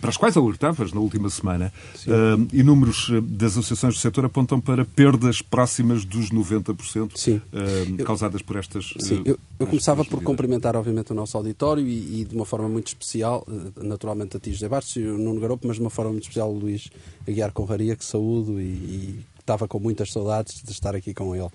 para 0.01 0.09
as 0.09 0.17
quais 0.17 0.35
alertavas 0.35 0.91
na 0.91 0.99
última 0.99 1.29
semana, 1.29 1.71
uh, 2.07 2.47
e 2.51 2.63
números 2.63 3.09
eh, 3.11 3.21
das 3.21 3.51
associações 3.51 3.93
do 3.93 3.99
setor 3.99 4.25
apontam 4.25 4.59
para 4.59 4.83
perdas 4.83 5.41
próximas 5.41 6.03
dos 6.03 6.31
90% 6.31 7.11
Sim. 7.15 7.41
Uh, 7.53 8.03
causadas 8.03 8.41
por 8.41 8.55
estas. 8.55 8.93
Sim, 8.99 9.21
eu, 9.23 9.37
eu 9.59 9.67
começava 9.67 10.03
por 10.03 10.23
cumprimentar, 10.23 10.75
obviamente, 10.75 11.11
o 11.11 11.15
nosso 11.15 11.37
auditório 11.37 11.87
e, 11.87 12.21
e, 12.21 12.25
de 12.25 12.35
uma 12.35 12.45
forma 12.45 12.67
muito 12.67 12.87
especial, 12.87 13.45
naturalmente 13.77 14.37
a 14.37 14.39
ti, 14.39 14.51
José 14.51 14.67
Bartos 14.67 14.95
e 14.95 15.03
o 15.03 15.17
Nuno 15.17 15.39
Garopo, 15.39 15.67
mas 15.67 15.77
de 15.77 15.81
uma 15.81 15.89
forma 15.89 16.11
muito 16.11 16.23
especial 16.23 16.51
o 16.51 16.57
Luís 16.57 16.89
Aguiar 17.27 17.51
Conraria, 17.51 17.95
que 17.95 18.03
saúdo 18.03 18.59
e, 18.59 18.63
e 18.63 19.19
estava 19.49 19.67
com 19.67 19.79
muitas 19.79 20.11
saudades 20.11 20.61
de 20.63 20.71
estar 20.71 20.95
aqui 20.95 21.13
com 21.13 21.35
ele. 21.35 21.49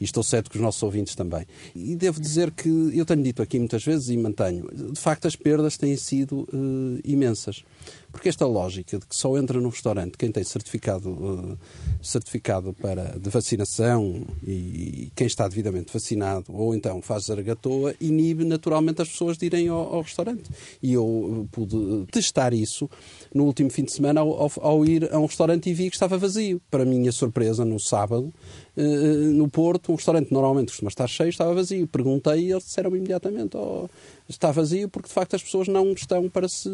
E 0.00 0.04
estou 0.04 0.22
certo 0.22 0.50
que 0.50 0.56
os 0.56 0.62
nossos 0.62 0.82
ouvintes 0.82 1.14
também. 1.14 1.46
E 1.74 1.94
devo 1.94 2.20
dizer 2.20 2.50
que 2.50 2.68
eu 2.68 3.06
tenho 3.06 3.22
dito 3.22 3.40
aqui 3.40 3.58
muitas 3.58 3.84
vezes 3.84 4.08
e 4.08 4.16
mantenho, 4.16 4.68
de 4.92 4.98
facto 4.98 5.26
as 5.26 5.36
perdas 5.36 5.76
têm 5.76 5.96
sido 5.96 6.40
uh, 6.52 7.00
imensas. 7.04 7.64
Porque 8.10 8.28
esta 8.28 8.46
lógica 8.46 8.98
de 8.98 9.06
que 9.06 9.14
só 9.14 9.36
entra 9.36 9.60
no 9.60 9.68
restaurante 9.68 10.16
quem 10.16 10.32
tem 10.32 10.42
certificado, 10.42 11.10
uh, 11.10 11.58
certificado 12.02 12.72
para, 12.72 13.18
de 13.18 13.30
vacinação 13.30 14.26
e 14.46 15.12
quem 15.14 15.26
está 15.26 15.46
devidamente 15.46 15.92
vacinado, 15.92 16.46
ou 16.48 16.74
então 16.74 17.00
faz 17.00 17.26
zaragatoa, 17.26 17.94
inibe 18.00 18.44
naturalmente 18.44 19.02
as 19.02 19.08
pessoas 19.08 19.36
de 19.36 19.46
irem 19.46 19.68
ao, 19.68 19.94
ao 19.94 20.02
restaurante. 20.02 20.50
E 20.82 20.94
eu 20.94 21.46
pude 21.52 22.06
testar 22.10 22.52
isso 22.52 22.90
no 23.36 23.44
último 23.44 23.70
fim 23.70 23.84
de 23.84 23.92
semana 23.92 24.20
ao, 24.20 24.32
ao, 24.32 24.52
ao, 24.60 24.84
ir 24.84 25.12
a 25.12 25.18
um 25.18 25.26
restaurante 25.26 25.68
e 25.68 25.74
vi 25.74 25.90
que 25.90 25.96
estava 25.96 26.16
vazio. 26.16 26.60
Para 26.70 26.84
minha 26.84 27.12
surpresa, 27.12 27.64
no 27.64 27.78
sábado, 27.78 28.32
uh, 28.76 28.80
no 28.80 29.48
Porto, 29.48 29.92
um 29.92 29.94
restaurante 29.94 30.32
normalmente 30.32 30.68
costuma 30.68 30.88
estar 30.88 31.06
cheio, 31.06 31.28
estava 31.28 31.54
vazio. 31.54 31.86
Perguntei 31.86 32.46
e 32.46 32.52
eles 32.52 32.64
disseram 32.64 32.96
imediatamente: 32.96 33.56
oh, 33.56 33.88
está 34.28 34.50
vazio 34.50 34.88
porque 34.88 35.08
de 35.08 35.14
facto 35.14 35.36
as 35.36 35.42
pessoas 35.42 35.68
não 35.68 35.92
estão 35.92 36.28
para 36.28 36.48
se, 36.48 36.70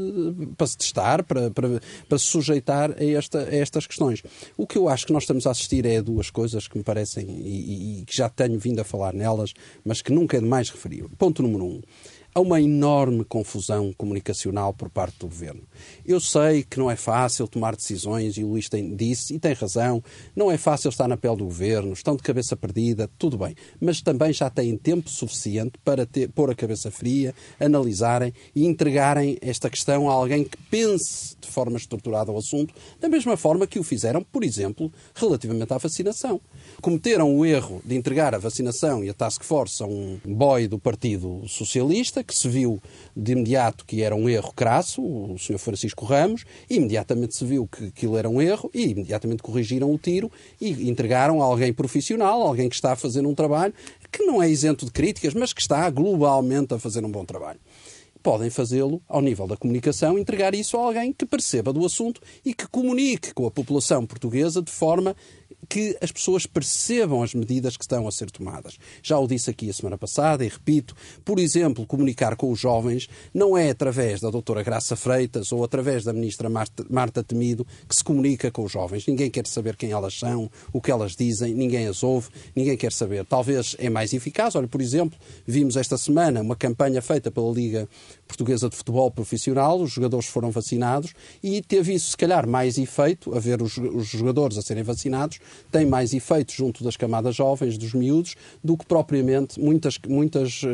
para 0.56 0.66
se 0.66 0.78
testar, 0.78 1.24
para, 1.24 1.50
para, 1.50 1.80
para 2.08 2.18
se 2.18 2.26
sujeitar 2.26 2.92
a, 2.92 3.04
esta, 3.04 3.40
a 3.40 3.54
estas 3.54 3.86
questões. 3.86 4.22
O 4.56 4.66
que 4.66 4.78
eu 4.78 4.88
acho 4.88 5.06
que 5.06 5.12
nós 5.12 5.24
estamos 5.24 5.46
a 5.46 5.50
assistir 5.50 5.84
é 5.84 6.00
duas 6.00 6.30
coisas 6.30 6.68
que 6.68 6.78
me 6.78 6.84
parecem 6.84 7.26
e, 7.28 7.40
e, 7.40 8.00
e 8.00 8.04
que 8.04 8.16
já 8.16 8.28
tenho 8.28 8.58
vindo 8.58 8.80
a 8.80 8.84
falar 8.84 9.12
nelas, 9.12 9.52
mas 9.84 10.00
que 10.00 10.12
nunca 10.12 10.36
é 10.36 10.40
demais 10.40 10.70
referir. 10.70 11.04
Ponto 11.18 11.42
número 11.42 11.64
um 11.64 11.80
há 12.34 12.40
uma 12.40 12.60
enorme 12.60 13.24
confusão 13.24 13.92
comunicacional 13.96 14.72
por 14.72 14.88
parte 14.88 15.18
do 15.18 15.26
governo. 15.26 15.62
Eu 16.04 16.20
sei 16.20 16.62
que 16.62 16.78
não 16.78 16.90
é 16.90 16.96
fácil 16.96 17.46
tomar 17.46 17.76
decisões, 17.76 18.36
e 18.36 18.44
o 18.44 18.48
Luís 18.48 18.68
tem, 18.68 18.94
disse, 18.94 19.34
e 19.34 19.38
tem 19.38 19.52
razão, 19.52 20.02
não 20.34 20.50
é 20.50 20.56
fácil 20.56 20.88
estar 20.88 21.06
na 21.06 21.16
pele 21.16 21.36
do 21.36 21.44
governo, 21.44 21.92
estão 21.92 22.16
de 22.16 22.22
cabeça 22.22 22.56
perdida, 22.56 23.10
tudo 23.18 23.36
bem, 23.36 23.54
mas 23.80 24.00
também 24.00 24.32
já 24.32 24.48
têm 24.48 24.76
tempo 24.76 25.10
suficiente 25.10 25.78
para 25.84 26.06
ter, 26.06 26.28
pôr 26.30 26.50
a 26.50 26.54
cabeça 26.54 26.90
fria, 26.90 27.34
analisarem 27.60 28.32
e 28.54 28.66
entregarem 28.66 29.36
esta 29.40 29.68
questão 29.68 30.08
a 30.08 30.12
alguém 30.12 30.44
que 30.44 30.56
pense 30.70 31.36
de 31.40 31.48
forma 31.48 31.76
estruturada 31.76 32.32
o 32.32 32.38
assunto, 32.38 32.74
da 33.00 33.08
mesma 33.08 33.36
forma 33.36 33.66
que 33.66 33.78
o 33.78 33.82
fizeram, 33.82 34.22
por 34.22 34.42
exemplo, 34.42 34.90
relativamente 35.14 35.72
à 35.72 35.78
vacinação. 35.78 36.40
Cometeram 36.80 37.36
o 37.36 37.44
erro 37.44 37.82
de 37.84 37.94
entregar 37.94 38.34
a 38.34 38.38
vacinação 38.38 39.04
e 39.04 39.10
a 39.10 39.14
task 39.14 39.42
force 39.42 39.82
a 39.82 39.86
um 39.86 40.18
boy 40.24 40.66
do 40.66 40.78
Partido 40.78 41.42
Socialista, 41.46 42.21
que 42.22 42.34
se 42.34 42.48
viu 42.48 42.80
de 43.16 43.32
imediato 43.32 43.84
que 43.84 44.02
era 44.02 44.14
um 44.14 44.28
erro 44.28 44.52
crasso, 44.54 45.02
o 45.02 45.38
Sr. 45.38 45.58
Francisco 45.58 46.04
Ramos, 46.04 46.44
e 46.68 46.76
imediatamente 46.76 47.36
se 47.36 47.44
viu 47.44 47.66
que 47.66 47.86
aquilo 47.86 48.16
era 48.16 48.28
um 48.28 48.40
erro 48.40 48.70
e 48.74 48.88
imediatamente 48.88 49.42
corrigiram 49.42 49.92
o 49.92 49.98
tiro 49.98 50.30
e 50.60 50.88
entregaram 50.88 51.42
a 51.42 51.44
alguém 51.44 51.72
profissional, 51.72 52.42
alguém 52.42 52.68
que 52.68 52.74
está 52.74 52.92
a 52.92 52.96
fazer 52.96 53.26
um 53.26 53.34
trabalho 53.34 53.74
que 54.10 54.24
não 54.24 54.42
é 54.42 54.48
isento 54.48 54.84
de 54.84 54.92
críticas, 54.92 55.34
mas 55.34 55.52
que 55.52 55.60
está 55.60 55.88
globalmente 55.90 56.74
a 56.74 56.78
fazer 56.78 57.04
um 57.04 57.10
bom 57.10 57.24
trabalho 57.24 57.60
podem 58.22 58.48
fazê-lo 58.48 59.02
ao 59.08 59.20
nível 59.20 59.46
da 59.46 59.56
comunicação, 59.56 60.18
entregar 60.18 60.54
isso 60.54 60.76
a 60.76 60.80
alguém 60.80 61.12
que 61.12 61.26
perceba 61.26 61.72
do 61.72 61.84
assunto 61.84 62.20
e 62.44 62.54
que 62.54 62.68
comunique 62.68 63.34
com 63.34 63.46
a 63.46 63.50
população 63.50 64.06
portuguesa 64.06 64.62
de 64.62 64.70
forma 64.70 65.16
que 65.68 65.96
as 66.00 66.10
pessoas 66.12 66.46
percebam 66.46 67.22
as 67.22 67.34
medidas 67.34 67.76
que 67.76 67.84
estão 67.84 68.06
a 68.06 68.12
ser 68.12 68.30
tomadas. 68.30 68.78
Já 69.02 69.18
o 69.18 69.26
disse 69.26 69.50
aqui 69.50 69.70
a 69.70 69.72
semana 69.72 69.98
passada 69.98 70.44
e 70.44 70.48
repito, 70.48 70.94
por 71.24 71.38
exemplo, 71.38 71.86
comunicar 71.86 72.36
com 72.36 72.50
os 72.50 72.58
jovens 72.58 73.08
não 73.32 73.56
é 73.56 73.70
através 73.70 74.20
da 74.20 74.30
doutora 74.30 74.62
Graça 74.62 74.96
Freitas 74.96 75.52
ou 75.52 75.64
através 75.64 76.04
da 76.04 76.12
ministra 76.12 76.48
Marta 76.48 77.22
Temido 77.22 77.66
que 77.88 77.94
se 77.94 78.04
comunica 78.04 78.50
com 78.50 78.64
os 78.64 78.72
jovens. 78.72 79.06
Ninguém 79.06 79.30
quer 79.30 79.46
saber 79.46 79.76
quem 79.76 79.90
elas 79.90 80.18
são, 80.18 80.50
o 80.72 80.80
que 80.80 80.90
elas 80.90 81.16
dizem, 81.16 81.54
ninguém 81.54 81.86
as 81.86 82.02
ouve, 82.02 82.28
ninguém 82.54 82.76
quer 82.76 82.92
saber. 82.92 83.24
Talvez 83.24 83.76
é 83.78 83.88
mais 83.88 84.12
eficaz. 84.12 84.54
Olha, 84.54 84.68
por 84.68 84.80
exemplo, 84.80 85.18
vimos 85.46 85.76
esta 85.76 85.96
semana 85.96 86.40
uma 86.40 86.56
campanha 86.56 87.00
feita 87.02 87.30
pela 87.30 87.52
Liga 87.52 87.88
Portuguesa 88.32 88.70
de 88.70 88.76
Futebol 88.76 89.10
Profissional, 89.10 89.78
os 89.78 89.92
jogadores 89.92 90.26
foram 90.26 90.50
vacinados 90.50 91.12
e 91.42 91.60
teve 91.60 91.92
isso, 91.92 92.12
se 92.12 92.16
calhar, 92.16 92.48
mais 92.48 92.78
efeito, 92.78 93.34
a 93.34 93.38
ver 93.38 93.60
os, 93.60 93.76
os 93.76 94.06
jogadores 94.06 94.56
a 94.56 94.62
serem 94.62 94.82
vacinados, 94.82 95.38
tem 95.70 95.84
mais 95.84 96.14
efeito 96.14 96.50
junto 96.50 96.82
das 96.82 96.96
camadas 96.96 97.36
jovens, 97.36 97.76
dos 97.76 97.92
miúdos, 97.92 98.34
do 98.64 98.74
que 98.74 98.86
propriamente 98.86 99.60
muitas, 99.60 99.98
muitas 100.08 100.62
uh, 100.62 100.66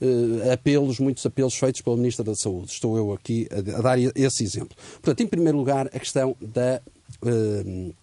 uh, 0.00 0.52
apelos, 0.52 0.98
muitos 0.98 1.26
apelos 1.26 1.54
feitos 1.54 1.82
pela 1.82 1.98
Ministra 1.98 2.24
da 2.24 2.34
Saúde. 2.34 2.72
Estou 2.72 2.96
eu 2.96 3.12
aqui 3.12 3.46
a, 3.50 3.78
a, 3.78 3.82
dar 3.82 3.98
esse 3.98 4.42
exemplo. 4.42 4.74
Portanto, 5.02 5.20
em 5.22 5.26
primeiro 5.26 5.58
lugar, 5.58 5.88
a 5.88 5.98
questão 5.98 6.34
da 6.40 6.80
uh, 7.22 7.94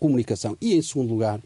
comunicação. 0.00 0.56
E, 0.60 0.74
em 0.74 0.82
segundo 0.82 1.10
lugar, 1.10 1.40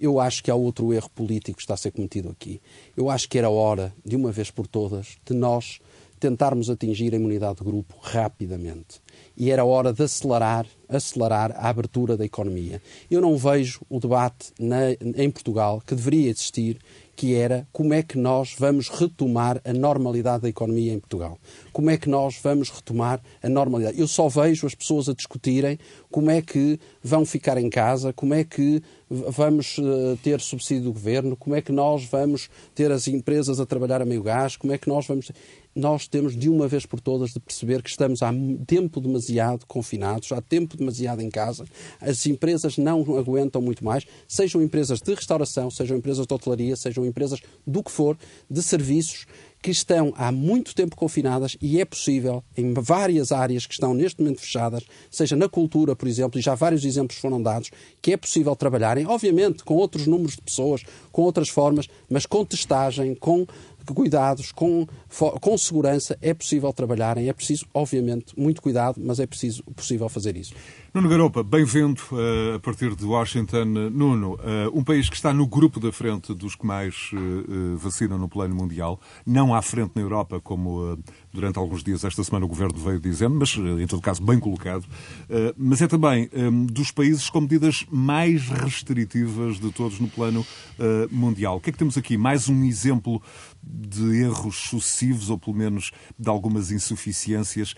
eu 0.00 0.18
acho 0.18 0.42
que 0.42 0.50
há 0.50 0.54
outro 0.56 0.92
erro 0.92 1.08
político 1.10 1.56
que 1.56 1.62
está 1.62 1.74
a 1.74 1.76
ser 1.76 1.92
cometido 1.92 2.30
aqui. 2.30 2.60
Eu 2.96 3.08
acho 3.08 3.28
que 3.28 3.38
era 3.38 3.48
hora, 3.48 3.94
de 4.04 4.16
uma 4.16 4.32
vez 4.32 4.50
por 4.50 4.66
todas, 4.66 5.16
de 5.24 5.34
nós 5.34 5.78
tentarmos 6.22 6.70
atingir 6.70 7.12
a 7.12 7.16
imunidade 7.16 7.56
de 7.56 7.64
grupo 7.64 7.96
rapidamente. 8.00 9.02
E 9.36 9.50
era 9.50 9.64
hora 9.64 9.92
de 9.92 10.04
acelerar, 10.04 10.64
acelerar 10.88 11.50
a 11.56 11.68
abertura 11.68 12.16
da 12.16 12.24
economia. 12.24 12.80
Eu 13.10 13.20
não 13.20 13.36
vejo 13.36 13.80
o 13.90 13.98
debate 13.98 14.52
na, 14.56 14.92
em 15.16 15.28
Portugal 15.28 15.82
que 15.84 15.96
deveria 15.96 16.30
existir 16.30 16.78
que 17.14 17.34
era 17.34 17.66
como 17.72 17.92
é 17.92 18.02
que 18.02 18.16
nós 18.16 18.54
vamos 18.58 18.88
retomar 18.88 19.60
a 19.64 19.72
normalidade 19.72 20.42
da 20.42 20.48
economia 20.48 20.92
em 20.92 20.98
Portugal. 20.98 21.38
Como 21.72 21.90
é 21.90 21.96
que 21.96 22.08
nós 22.08 22.38
vamos 22.42 22.70
retomar 22.70 23.20
a 23.42 23.48
normalidade. 23.48 24.00
Eu 24.00 24.08
só 24.08 24.28
vejo 24.28 24.66
as 24.66 24.74
pessoas 24.74 25.08
a 25.08 25.14
discutirem 25.14 25.78
como 26.10 26.30
é 26.30 26.40
que 26.40 26.80
vão 27.02 27.24
ficar 27.26 27.58
em 27.58 27.68
casa, 27.68 28.12
como 28.12 28.32
é 28.32 28.44
que 28.44 28.82
vamos 29.08 29.76
uh, 29.78 30.16
ter 30.22 30.40
subsídio 30.40 30.84
do 30.84 30.92
governo, 30.92 31.36
como 31.36 31.54
é 31.54 31.60
que 31.60 31.70
nós 31.70 32.04
vamos 32.06 32.48
ter 32.74 32.90
as 32.90 33.06
empresas 33.06 33.60
a 33.60 33.66
trabalhar 33.66 34.00
a 34.00 34.06
meio 34.06 34.22
gás, 34.22 34.56
como 34.56 34.72
é 34.72 34.78
que 34.78 34.88
nós 34.88 35.06
vamos. 35.06 35.30
Nós 35.74 36.06
temos 36.06 36.36
de 36.36 36.48
uma 36.48 36.68
vez 36.68 36.84
por 36.84 37.00
todas 37.00 37.30
de 37.30 37.40
perceber 37.40 37.82
que 37.82 37.88
estamos 37.88 38.22
há 38.22 38.32
tempo 38.66 39.00
demasiado 39.00 39.66
confinados, 39.66 40.30
há 40.32 40.40
tempo 40.40 40.76
demasiado 40.76 41.22
em 41.22 41.30
casa, 41.30 41.64
as 42.00 42.26
empresas 42.26 42.76
não 42.76 43.00
aguentam 43.18 43.62
muito 43.62 43.84
mais, 43.84 44.04
sejam 44.28 44.62
empresas 44.62 45.00
de 45.00 45.14
restauração, 45.14 45.70
sejam 45.70 45.96
empresas 45.96 46.26
de 46.26 46.34
hotelaria, 46.34 46.76
sejam 46.76 47.06
empresas 47.06 47.40
do 47.66 47.82
que 47.82 47.90
for, 47.90 48.18
de 48.50 48.62
serviços 48.62 49.26
que 49.62 49.70
estão 49.70 50.12
há 50.16 50.32
muito 50.32 50.74
tempo 50.74 50.96
confinadas 50.96 51.56
e 51.62 51.80
é 51.80 51.84
possível, 51.84 52.42
em 52.56 52.74
várias 52.74 53.30
áreas 53.30 53.64
que 53.64 53.72
estão 53.72 53.94
neste 53.94 54.20
momento 54.20 54.40
fechadas, 54.40 54.82
seja 55.08 55.36
na 55.36 55.48
cultura, 55.48 55.94
por 55.94 56.08
exemplo, 56.08 56.38
e 56.38 56.42
já 56.42 56.56
vários 56.56 56.84
exemplos 56.84 57.18
foram 57.18 57.40
dados, 57.40 57.70
que 58.02 58.12
é 58.12 58.16
possível 58.16 58.56
trabalharem, 58.56 59.06
obviamente, 59.06 59.62
com 59.62 59.74
outros 59.74 60.08
números 60.08 60.34
de 60.34 60.42
pessoas, 60.42 60.82
com 61.12 61.22
outras 61.22 61.48
formas, 61.48 61.88
mas 62.10 62.26
com 62.26 62.44
testagem, 62.44 63.14
com 63.14 63.46
cuidados, 63.84 64.52
com, 64.52 64.86
com 65.40 65.58
segurança, 65.58 66.16
é 66.20 66.32
possível 66.34 66.72
trabalharem. 66.72 67.28
É 67.28 67.32
preciso, 67.32 67.66
obviamente, 67.72 68.38
muito 68.38 68.62
cuidado, 68.62 69.00
mas 69.02 69.20
é 69.20 69.26
preciso, 69.26 69.62
possível 69.74 70.08
fazer 70.08 70.36
isso. 70.36 70.54
Nuno 70.94 71.08
Garopa, 71.08 71.42
bem-vindo 71.42 72.02
uh, 72.12 72.56
a 72.56 72.58
partir 72.58 72.94
de 72.94 73.06
Washington. 73.06 73.64
Nuno, 73.64 74.34
uh, 74.34 74.38
um 74.78 74.84
país 74.84 75.08
que 75.08 75.16
está 75.16 75.32
no 75.32 75.46
grupo 75.46 75.80
da 75.80 75.90
frente 75.90 76.34
dos 76.34 76.54
que 76.54 76.66
mais 76.66 77.10
uh, 77.14 77.78
vacinam 77.78 78.18
no 78.18 78.28
plano 78.28 78.54
mundial, 78.54 79.00
não 79.24 79.54
à 79.54 79.62
frente 79.62 79.92
na 79.94 80.02
Europa, 80.02 80.38
como 80.38 80.98
durante 81.32 81.58
alguns 81.58 81.82
dias 81.82 82.04
esta 82.04 82.22
semana 82.22 82.44
o 82.44 82.48
Governo 82.48 82.78
veio 82.78 83.00
dizendo, 83.00 83.36
mas 83.36 83.56
em 83.56 83.86
todo 83.86 84.02
caso 84.02 84.22
bem 84.22 84.38
colocado, 84.38 84.84
mas 85.56 85.80
é 85.80 85.88
também 85.88 86.28
um, 86.34 86.66
dos 86.66 86.90
países 86.90 87.30
com 87.30 87.40
medidas 87.40 87.86
mais 87.90 88.46
restritivas 88.50 89.58
de 89.58 89.72
todos 89.72 89.98
no 89.98 90.08
plano 90.08 90.44
mundial. 91.10 91.56
O 91.56 91.60
que 91.60 91.70
é 91.70 91.72
que 91.72 91.78
temos 91.78 91.96
aqui? 91.96 92.18
Mais 92.18 92.50
um 92.50 92.64
exemplo 92.64 93.22
de 93.62 94.20
erros 94.20 94.56
sucessivos, 94.56 95.30
ou 95.30 95.38
pelo 95.38 95.56
menos 95.56 95.90
de 96.18 96.28
algumas 96.28 96.70
insuficiências, 96.70 97.74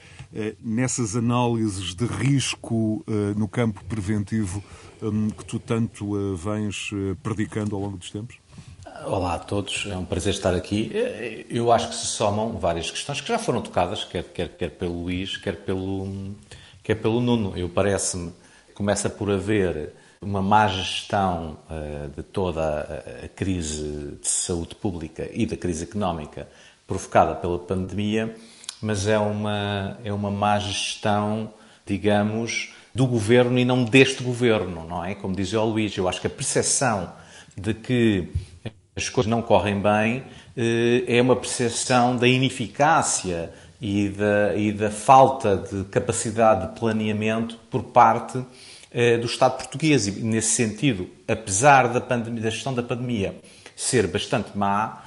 nessas 0.60 1.14
análises 1.14 1.94
de 1.94 2.06
risco 2.06 3.03
no 3.36 3.48
campo 3.48 3.84
preventivo 3.84 4.62
hum, 5.02 5.30
que 5.30 5.44
tu 5.44 5.58
tanto 5.58 6.16
eh, 6.16 6.36
vens 6.36 6.90
eh, 6.92 7.16
predicando 7.22 7.74
ao 7.74 7.82
longo 7.82 7.96
dos 7.96 8.10
tempos? 8.10 8.36
Olá 9.06 9.34
a 9.34 9.38
todos, 9.38 9.86
é 9.90 9.96
um 9.96 10.04
prazer 10.04 10.32
estar 10.32 10.54
aqui. 10.54 10.90
Eu 11.50 11.72
acho 11.72 11.88
que 11.88 11.94
se 11.94 12.06
somam 12.06 12.58
várias 12.58 12.90
questões 12.90 13.20
que 13.20 13.28
já 13.28 13.38
foram 13.38 13.60
tocadas, 13.60 14.04
quer, 14.04 14.24
quer, 14.24 14.48
quer 14.56 14.70
pelo 14.70 15.02
Luís, 15.02 15.36
quer 15.36 15.56
pelo, 15.56 16.34
quer 16.82 16.94
pelo 16.94 17.20
Nuno. 17.20 17.56
Eu 17.56 17.68
parece-me 17.68 18.32
começa 18.74 19.08
por 19.08 19.30
haver 19.30 19.92
uma 20.20 20.40
má 20.40 20.66
gestão 20.68 21.58
uh, 21.68 22.08
de 22.10 22.22
toda 22.22 23.02
a 23.24 23.28
crise 23.28 24.18
de 24.20 24.28
saúde 24.28 24.74
pública 24.74 25.28
e 25.32 25.44
da 25.44 25.56
crise 25.56 25.84
económica 25.84 26.48
provocada 26.86 27.34
pela 27.34 27.58
pandemia, 27.58 28.34
mas 28.80 29.06
é 29.06 29.18
uma, 29.18 29.98
é 30.04 30.12
uma 30.12 30.30
má 30.30 30.58
gestão, 30.58 31.52
digamos, 31.86 32.73
do 32.94 33.06
governo 33.06 33.58
e 33.58 33.64
não 33.64 33.84
deste 33.84 34.22
governo, 34.22 34.86
não 34.88 35.04
é? 35.04 35.14
Como 35.14 35.34
dizia 35.34 35.60
o 35.60 35.68
Luís, 35.68 35.96
eu 35.96 36.08
acho 36.08 36.20
que 36.20 36.28
a 36.28 36.30
percepção 36.30 37.12
de 37.56 37.74
que 37.74 38.28
as 38.94 39.08
coisas 39.08 39.28
não 39.28 39.42
correm 39.42 39.80
bem 39.80 40.22
eh, 40.56 41.04
é 41.08 41.20
uma 41.20 41.34
percepção 41.34 42.16
da 42.16 42.28
ineficácia 42.28 43.52
e 43.80 44.08
da, 44.08 44.54
e 44.56 44.72
da 44.72 44.90
falta 44.90 45.56
de 45.56 45.84
capacidade 45.84 46.68
de 46.68 46.78
planeamento 46.78 47.58
por 47.68 47.82
parte 47.82 48.44
eh, 48.92 49.18
do 49.18 49.26
Estado 49.26 49.56
português. 49.56 50.06
E, 50.06 50.12
nesse 50.12 50.50
sentido, 50.50 51.08
apesar 51.26 51.88
da, 51.88 52.00
pandemia, 52.00 52.42
da 52.42 52.50
gestão 52.50 52.72
da 52.72 52.82
pandemia 52.82 53.34
ser 53.74 54.06
bastante 54.06 54.56
má, 54.56 55.02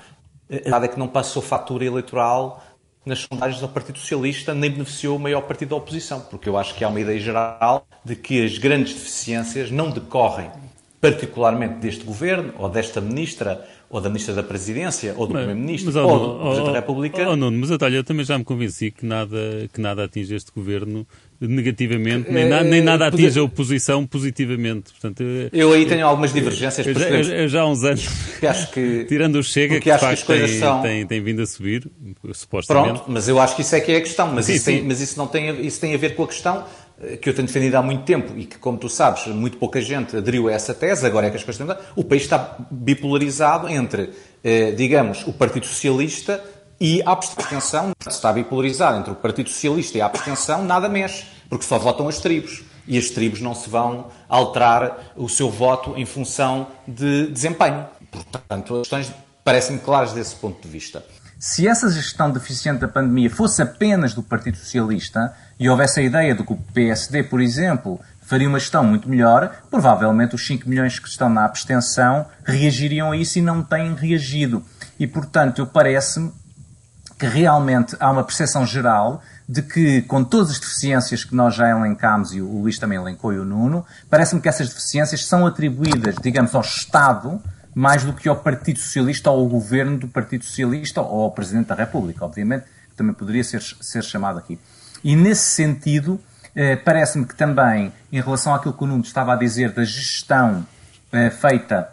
eh, 0.49 0.57
a 0.57 0.61
verdade 0.63 0.85
é 0.85 0.87
que 0.89 0.99
não 0.99 1.07
passou 1.07 1.41
fatura 1.41 1.85
eleitoral 1.85 2.61
nas 3.07 3.19
sondagens 3.19 3.61
do 3.61 3.67
Partido 3.67 3.97
Socialista 3.97 4.53
nem 4.53 4.69
beneficiou 4.69 5.15
o 5.15 5.19
maior 5.19 5.41
partido 5.41 5.69
da 5.69 5.75
oposição, 5.77 6.19
porque 6.19 6.49
eu 6.49 6.57
acho 6.57 6.75
que 6.75 6.83
há 6.83 6.89
uma 6.89 6.99
ideia 6.99 7.19
geral 7.19 7.87
de 8.03 8.15
que 8.15 8.43
as 8.43 8.57
grandes 8.57 8.93
deficiências 8.93 9.71
não 9.71 9.89
decorrem 9.89 10.51
particularmente 10.99 11.75
deste 11.75 12.03
governo, 12.03 12.53
ou 12.57 12.67
desta 12.67 12.99
ministra, 12.99 13.65
ou 13.89 14.01
da 14.01 14.09
ministra 14.09 14.33
da 14.33 14.43
Presidência, 14.43 15.13
ou 15.15 15.27
do 15.27 15.33
Primeiro-Ministro, 15.33 15.95
ou 16.05 16.19
do 16.19 16.39
Presidente 16.39 16.65
da 16.65 16.79
República. 16.79 17.29
Oh, 17.29 17.35
Nuno, 17.35 17.57
mas 17.59 17.71
olha, 17.71 17.95
eu 17.95 18.03
também 18.03 18.25
já 18.25 18.37
me 18.37 18.43
convenci 18.43 18.91
que 18.91 19.05
nada, 19.05 19.37
que 19.71 19.79
nada 19.79 20.03
atinge 20.03 20.35
este 20.35 20.51
governo 20.51 21.05
negativamente, 21.39 22.31
nem, 22.31 22.49
na, 22.49 22.63
nem 22.63 22.81
nada 22.81 23.07
atinge 23.07 23.39
a 23.39 23.43
oposição 23.43 24.05
positivamente. 24.05 24.91
Portanto, 24.91 25.21
eu, 25.21 25.49
eu 25.53 25.73
aí 25.73 25.85
tenho 25.85 26.05
algumas 26.05 26.33
divergências. 26.33 26.85
Eu, 26.85 26.93
já, 26.93 27.09
eu 27.09 27.47
já 27.47 27.61
há 27.61 27.67
uns 27.67 27.83
anos, 27.83 28.07
que 28.39 28.47
acho 28.47 28.71
que, 28.71 29.05
tirando 29.09 29.35
o 29.35 29.43
Chega, 29.43 29.79
que, 29.79 29.91
de 29.91 29.97
facto 29.97 30.25
tem, 30.25 30.47
são... 30.59 30.81
tem, 30.81 31.05
tem, 31.05 31.21
vindo 31.21 31.41
a 31.41 31.45
subir, 31.45 31.89
supostamente. 32.33 32.87
Pronto, 32.87 33.03
mas 33.07 33.27
eu 33.27 33.39
acho 33.39 33.55
que 33.55 33.61
isso 33.61 33.75
é 33.75 33.79
que 33.79 33.91
é 33.91 33.97
a 33.97 34.01
questão. 34.01 34.33
Mas, 34.33 34.45
sim, 34.45 34.53
isso, 34.53 34.65
sim. 34.65 34.77
Tem, 34.77 34.83
mas 34.83 35.01
isso, 35.01 35.17
não 35.17 35.27
tem, 35.27 35.65
isso 35.65 35.79
tem 35.79 35.93
a 35.93 35.97
ver 35.97 36.15
com 36.15 36.23
a 36.23 36.27
questão 36.27 36.65
eh, 37.01 37.17
que 37.17 37.29
eu 37.29 37.33
tenho 37.33 37.47
defendido 37.47 37.75
há 37.75 37.81
muito 37.83 38.03
tempo 38.03 38.33
e 38.35 38.45
que, 38.45 38.57
como 38.57 38.77
tu 38.77 38.89
sabes, 38.89 39.27
muito 39.27 39.57
pouca 39.57 39.79
gente 39.79 40.17
aderiu 40.17 40.47
a 40.47 40.53
essa 40.53 40.73
tese, 40.73 41.05
agora 41.05 41.27
é 41.27 41.29
que 41.29 41.37
as 41.37 41.43
coisas 41.43 41.61
estão... 41.61 41.77
O 41.95 42.03
país 42.03 42.23
está 42.23 42.57
bipolarizado 42.71 43.69
entre, 43.69 44.09
eh, 44.43 44.71
digamos, 44.71 45.25
o 45.27 45.33
Partido 45.33 45.67
Socialista 45.67 46.43
E 46.79 47.01
a 47.03 47.11
abstenção, 47.11 47.91
está 48.07 48.31
bipolarizado 48.31 48.99
entre 48.99 49.11
o 49.11 49.15
Partido 49.15 49.49
Socialista 49.49 49.97
e 49.97 50.01
a 50.01 50.05
abstenção, 50.05 50.63
nada 50.63 50.87
mexe, 50.87 51.25
porque 51.49 51.65
só 51.65 51.79
votam 51.79 52.07
as 52.07 52.19
tribos. 52.19 52.63
E 52.87 52.97
as 52.97 53.09
tribos 53.09 53.41
não 53.41 53.55
se 53.55 53.67
vão 53.67 54.07
alterar 54.29 55.11
o 55.15 55.27
seu 55.27 55.49
voto 55.49 55.95
em 55.97 56.05
função 56.05 56.67
de 56.87 57.27
desempenho. 57.27 57.85
Portanto, 58.11 58.75
as 58.75 58.79
questões 58.81 59.11
parecem-me 59.43 59.81
claras 59.81 60.13
desse 60.13 60.35
ponto 60.35 60.61
de 60.61 60.67
vista. 60.67 61.03
Se 61.39 61.67
essa 61.67 61.89
gestão 61.91 62.31
deficiente 62.31 62.81
da 62.81 62.87
pandemia 62.87 63.29
fosse 63.29 63.61
apenas 63.61 64.13
do 64.13 64.21
Partido 64.21 64.57
Socialista 64.57 65.33
e 65.59 65.67
houvesse 65.67 65.99
a 65.99 66.03
ideia 66.03 66.35
de 66.35 66.43
que 66.43 66.53
o 66.53 66.57
PSD, 66.73 67.23
por 67.23 67.41
exemplo, 67.41 67.99
faria 68.21 68.47
uma 68.47 68.59
gestão 68.59 68.83
muito 68.83 69.09
melhor, 69.09 69.63
provavelmente 69.69 70.35
os 70.35 70.45
5 70.45 70.69
milhões 70.69 70.99
que 70.99 71.07
estão 71.07 71.29
na 71.29 71.45
abstenção 71.45 72.25
reagiriam 72.43 73.11
a 73.11 73.17
isso 73.17 73.39
e 73.39 73.41
não 73.41 73.63
têm 73.63 73.95
reagido. 73.95 74.63
E, 74.99 75.05
portanto, 75.05 75.59
eu 75.59 75.67
parece-me 75.67 76.31
que 77.17 77.25
realmente 77.25 77.95
há 77.99 78.11
uma 78.11 78.23
percepção 78.23 78.65
geral 78.65 79.21
de 79.49 79.61
que, 79.61 80.01
com 80.03 80.23
todas 80.23 80.51
as 80.51 80.59
deficiências 80.59 81.23
que 81.23 81.33
nós 81.33 81.55
já 81.55 81.69
elencámos, 81.69 82.33
e 82.33 82.41
o 82.41 82.61
Luís 82.61 82.77
também 82.77 82.97
elencou 82.97 83.33
e 83.33 83.39
o 83.39 83.45
Nuno, 83.45 83.85
parece-me 84.09 84.41
que 84.41 84.49
essas 84.49 84.67
deficiências 84.69 85.25
são 85.25 85.45
atribuídas, 85.45 86.15
digamos, 86.21 86.53
ao 86.53 86.61
Estado 86.61 87.41
mais 87.73 88.03
do 88.03 88.11
que 88.11 88.27
ao 88.27 88.35
Partido 88.35 88.79
Socialista 88.79 89.29
ou 89.29 89.41
ao 89.41 89.47
governo 89.47 89.99
do 89.99 90.07
Partido 90.07 90.43
Socialista 90.43 90.99
ou 90.99 91.25
ao 91.25 91.31
Presidente 91.31 91.67
da 91.67 91.75
República, 91.75 92.25
obviamente, 92.25 92.65
que 92.89 92.95
também 92.95 93.13
poderia 93.13 93.43
ser, 93.43 93.61
ser 93.61 94.03
chamado 94.03 94.39
aqui. 94.39 94.59
E 95.03 95.15
nesse 95.15 95.43
sentido, 95.43 96.19
eh, 96.55 96.75
parece-me 96.75 97.25
que 97.25 97.35
também, 97.35 97.93
em 98.11 98.19
relação 98.19 98.53
àquilo 98.55 98.73
que 98.73 98.83
o 98.83 98.87
Nuno 98.87 99.03
estava 99.03 99.33
a 99.33 99.35
dizer 99.35 99.71
da 99.73 99.83
gestão 99.83 100.65
eh, 101.11 101.29
feita 101.29 101.87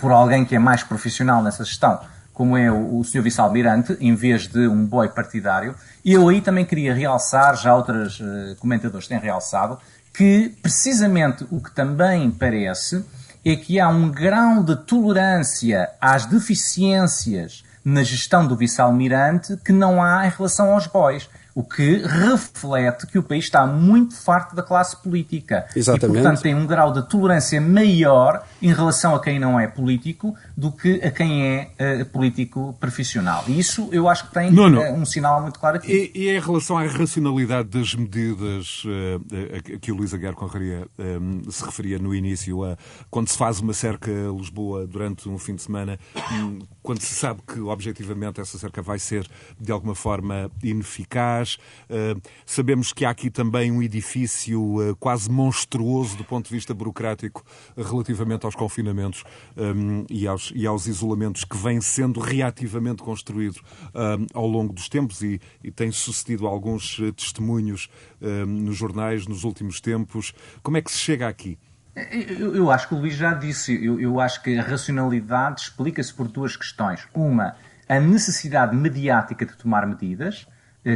por 0.00 0.10
alguém 0.10 0.44
que 0.44 0.56
é 0.56 0.58
mais 0.58 0.82
profissional 0.82 1.40
nessa 1.40 1.64
gestão, 1.64 2.00
como 2.32 2.56
é 2.56 2.70
o, 2.70 2.98
o 2.98 3.04
Sr. 3.04 3.22
Vice-Almirante, 3.22 3.96
em 4.00 4.14
vez 4.14 4.46
de 4.46 4.66
um 4.66 4.84
boi 4.84 5.08
partidário, 5.08 5.74
eu 6.04 6.28
aí 6.28 6.40
também 6.40 6.64
queria 6.64 6.94
realçar, 6.94 7.56
já 7.56 7.74
outros 7.74 8.20
eh, 8.20 8.54
comentadores 8.58 9.06
têm 9.06 9.18
realçado, 9.18 9.78
que 10.14 10.54
precisamente 10.62 11.46
o 11.50 11.60
que 11.60 11.70
também 11.70 12.30
parece 12.30 13.04
é 13.44 13.56
que 13.56 13.78
há 13.78 13.88
um 13.88 14.10
grau 14.10 14.62
de 14.62 14.76
tolerância 14.76 15.90
às 16.00 16.26
deficiências 16.26 17.64
na 17.84 18.02
gestão 18.02 18.46
do 18.46 18.56
vice-almirante 18.56 19.56
que 19.64 19.72
não 19.72 20.02
há 20.02 20.26
em 20.26 20.30
relação 20.30 20.72
aos 20.72 20.86
bois. 20.86 21.28
O 21.54 21.62
que 21.62 21.96
reflete 21.96 23.06
que 23.06 23.18
o 23.18 23.22
país 23.22 23.44
está 23.44 23.66
muito 23.66 24.14
farto 24.16 24.54
da 24.54 24.62
classe 24.62 24.96
política. 24.96 25.66
Exatamente. 25.74 26.18
E, 26.18 26.22
portanto, 26.22 26.42
tem 26.42 26.54
um 26.54 26.66
grau 26.66 26.92
de 26.92 27.08
tolerância 27.08 27.60
maior 27.60 28.44
em 28.62 28.72
relação 28.72 29.14
a 29.14 29.20
quem 29.20 29.38
não 29.38 29.58
é 29.58 29.66
político 29.66 30.34
do 30.56 30.70
que 30.70 31.00
a 31.02 31.10
quem 31.10 31.44
é 31.44 32.02
uh, 32.02 32.04
político 32.06 32.76
profissional. 32.78 33.44
E 33.46 33.58
isso 33.58 33.88
eu 33.92 34.08
acho 34.08 34.28
que 34.28 34.34
tem 34.34 34.50
uh, 34.52 34.94
um 34.94 35.04
sinal 35.04 35.42
muito 35.42 35.58
claro 35.58 35.76
aqui. 35.76 36.10
E, 36.14 36.26
e, 36.26 36.30
em 36.30 36.40
relação 36.40 36.78
à 36.78 36.86
racionalidade 36.86 37.68
das 37.68 37.94
medidas 37.94 38.82
uh, 38.84 39.76
a 39.76 39.78
que 39.78 39.90
o 39.90 39.94
Luís 39.94 40.14
Aguiar 40.14 40.34
Conraria 40.34 40.86
se 41.50 41.64
referia 41.64 41.98
no 41.98 42.14
início, 42.14 42.64
a, 42.64 42.76
quando 43.10 43.28
se 43.28 43.36
faz 43.36 43.60
uma 43.60 43.72
cerca 43.72 44.10
a 44.10 44.32
Lisboa 44.32 44.86
durante 44.86 45.28
um 45.28 45.38
fim 45.38 45.54
de 45.54 45.62
semana, 45.62 45.98
um, 46.32 46.58
quando 46.82 47.00
se 47.00 47.14
sabe 47.14 47.40
que 47.46 47.60
objetivamente 47.60 48.40
essa 48.40 48.58
cerca 48.58 48.82
vai 48.82 48.98
ser 48.98 49.26
de 49.58 49.72
alguma 49.72 49.94
forma 49.94 50.50
ineficaz. 50.62 51.49
Uh, 51.56 52.20
sabemos 52.44 52.92
que 52.92 53.04
há 53.04 53.10
aqui 53.10 53.30
também 53.30 53.70
um 53.70 53.82
edifício 53.82 54.60
uh, 54.60 54.96
quase 54.96 55.30
monstruoso 55.30 56.16
do 56.16 56.24
ponto 56.24 56.48
de 56.48 56.54
vista 56.54 56.74
burocrático 56.74 57.44
relativamente 57.76 58.44
aos 58.44 58.54
confinamentos 58.54 59.24
um, 59.56 60.04
e, 60.08 60.26
aos, 60.26 60.52
e, 60.54 60.66
aos, 60.66 60.86
isolamentos 60.86 61.44
que 61.44 61.56
vem 61.56 61.80
sendo 61.80 62.20
reativamente 62.20 63.02
construído 63.02 63.60
ao 64.34 64.46
longo 64.46 64.72
dos 64.72 64.88
tempos 64.88 65.22
e, 65.22 65.40
e 65.62 65.70
tem 65.70 65.90
sucedido 65.90 66.46
alguns 66.46 67.00
testemunhos 67.16 67.88
nos 68.46 68.76
jornais 68.76 69.26
nos 69.26 69.44
últimos 69.44 69.80
tempos. 69.80 70.32
Como 70.62 70.76
é 70.76 70.82
que 70.82 70.90
se 70.90 70.98
chega 70.98 71.28
aqui? 71.28 71.58
Eu, 71.94 72.70
acho 72.70 72.88
que 72.88 72.94
o 72.94 72.98
Luís 72.98 73.14
já 73.14 73.34
disse. 73.34 73.84
Eu, 73.84 74.00
eu 74.00 74.20
acho 74.20 74.42
que 74.42 74.56
a 74.56 74.62
racionalidade 74.62 75.62
explica-se 75.62 76.14
por 76.14 76.28
duas 76.28 76.56
questões. 76.56 77.06
Uma, 77.12 77.56
a 77.88 77.98
necessidade 77.98 78.76
mediática 78.76 79.44
de 79.44 79.56
tomar 79.56 79.86
medidas, 79.86 80.46
eh, 80.46 80.50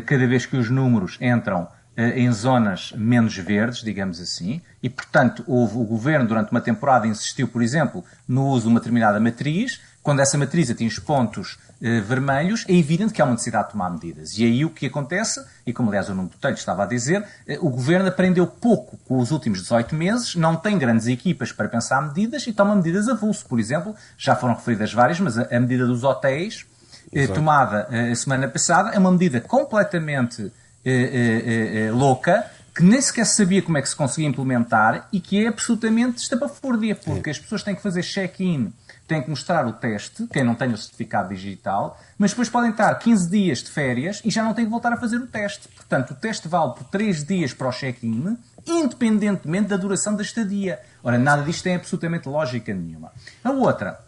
cada 0.07 0.27
vez 0.27 0.47
que 0.47 0.57
os 0.57 0.71
números 0.71 1.19
entram 1.21 1.69
eh, 1.97 2.21
em 2.21 2.33
zonas 2.33 2.93
menos 2.97 3.37
verdes, 3.37 3.81
digamos 3.81 4.21
assim, 4.21 4.61
e, 4.83 4.91
portanto, 4.91 5.45
houve, 5.47 5.77
o 5.79 5.85
governo, 5.85 6.27
durante 6.27 6.51
uma 6.51 6.61
temporada, 6.61 7.07
insistiu, 7.07 7.47
por 7.47 7.63
exemplo, 7.63 8.05
no 8.27 8.49
uso 8.49 8.63
de 8.63 8.69
uma 8.69 8.81
determinada 8.81 9.21
matriz. 9.21 9.81
Quando 10.03 10.21
essa 10.21 10.37
matriz 10.37 10.69
atinge 10.69 11.01
pontos 11.01 11.57
eh, 11.81 12.01
vermelhos, 12.01 12.65
é 12.69 12.75
evidente 12.75 13.13
que 13.13 13.23
há 13.23 13.25
uma 13.25 13.35
necessidade 13.35 13.67
de 13.67 13.73
tomar 13.73 13.91
medidas. 13.91 14.37
E 14.37 14.45
aí 14.45 14.65
o 14.65 14.71
que 14.71 14.87
acontece, 14.87 15.41
e 15.65 15.73
como 15.73 15.89
aliás 15.89 16.09
o 16.09 16.15
Nuno 16.15 16.31
Botelho 16.31 16.55
estava 16.55 16.83
a 16.83 16.87
dizer, 16.87 17.25
eh, 17.47 17.59
o 17.61 17.71
Governo 17.71 18.09
aprendeu 18.09 18.45
pouco 18.45 18.99
com 19.05 19.19
os 19.19 19.31
últimos 19.31 19.63
18 19.63 19.95
meses, 19.95 20.35
não 20.35 20.57
tem 20.57 20.77
grandes 20.77 21.07
equipas 21.07 21.53
para 21.53 21.69
pensar 21.69 22.03
medidas 22.03 22.45
e 22.49 22.53
toma 22.53 22.75
medidas 22.75 23.09
avulso. 23.09 23.47
Por 23.47 23.61
exemplo, 23.61 23.95
já 24.19 24.35
foram 24.35 24.55
referidas 24.55 24.93
várias, 24.93 25.21
mas 25.21 25.39
a, 25.39 25.43
a 25.43 25.61
medida 25.61 25.87
dos 25.87 26.03
hotéis, 26.03 26.67
eh, 27.13 27.27
tomada 27.27 27.89
eh, 27.91 28.13
a 28.13 28.17
semana 28.17 28.49
passada, 28.49 28.91
é 28.91 28.99
uma 28.99 29.11
medida 29.11 29.41
completamente 29.41 30.53
eh, 30.85 31.91
louca, 31.93 32.47
que 32.75 32.83
nem 32.83 33.01
sequer 33.01 33.25
sabia 33.25 33.63
como 33.63 33.79
é 33.79 33.83
que 33.83 33.89
se 33.89 33.97
conseguia 33.97 34.29
implementar 34.29 35.09
e 35.13 35.21
que 35.21 35.45
é 35.45 35.49
absolutamente 35.49 36.19
estapafúrdia, 36.19 36.95
porque 36.95 37.31
é. 37.31 37.33
as 37.33 37.39
pessoas 37.39 37.63
têm 37.63 37.75
que 37.75 37.83
fazer 37.83 38.03
check-in 38.03 38.73
têm 39.07 39.23
que 39.23 39.29
mostrar 39.29 39.67
o 39.67 39.73
teste, 39.73 40.27
quem 40.29 40.43
não 40.43 40.55
tem 40.55 40.73
o 40.73 40.77
certificado 40.77 41.29
digital, 41.29 41.99
mas 42.19 42.31
depois 42.31 42.49
podem 42.49 42.71
estar 42.71 42.95
15 42.95 43.31
dias 43.31 43.59
de 43.59 43.71
férias 43.71 44.23
e 44.25 44.31
já 44.31 44.43
não 44.43 44.55
têm 44.55 44.65
que 44.65 44.71
voltar 44.71 44.93
a 44.93 44.97
fazer 44.97 45.17
o 45.17 45.27
teste. 45.27 45.69
Portanto, 45.69 46.13
o 46.13 46.15
teste 46.15 46.49
vale 46.49 46.73
por 46.73 46.85
3 46.85 47.25
dias 47.25 47.53
para 47.53 47.69
o 47.69 47.73
check-in, 47.73 48.37
independentemente 48.67 49.69
da 49.69 49.77
duração 49.77 50.17
da 50.17 50.23
estadia. 50.23 50.81
Ora, 51.03 51.19
nada 51.19 51.43
disto 51.43 51.65
tem 51.65 51.75
absolutamente 51.75 52.29
lógica 52.29 52.73
nenhuma. 52.73 53.13
A 53.43 53.51
outra, 53.51 54.01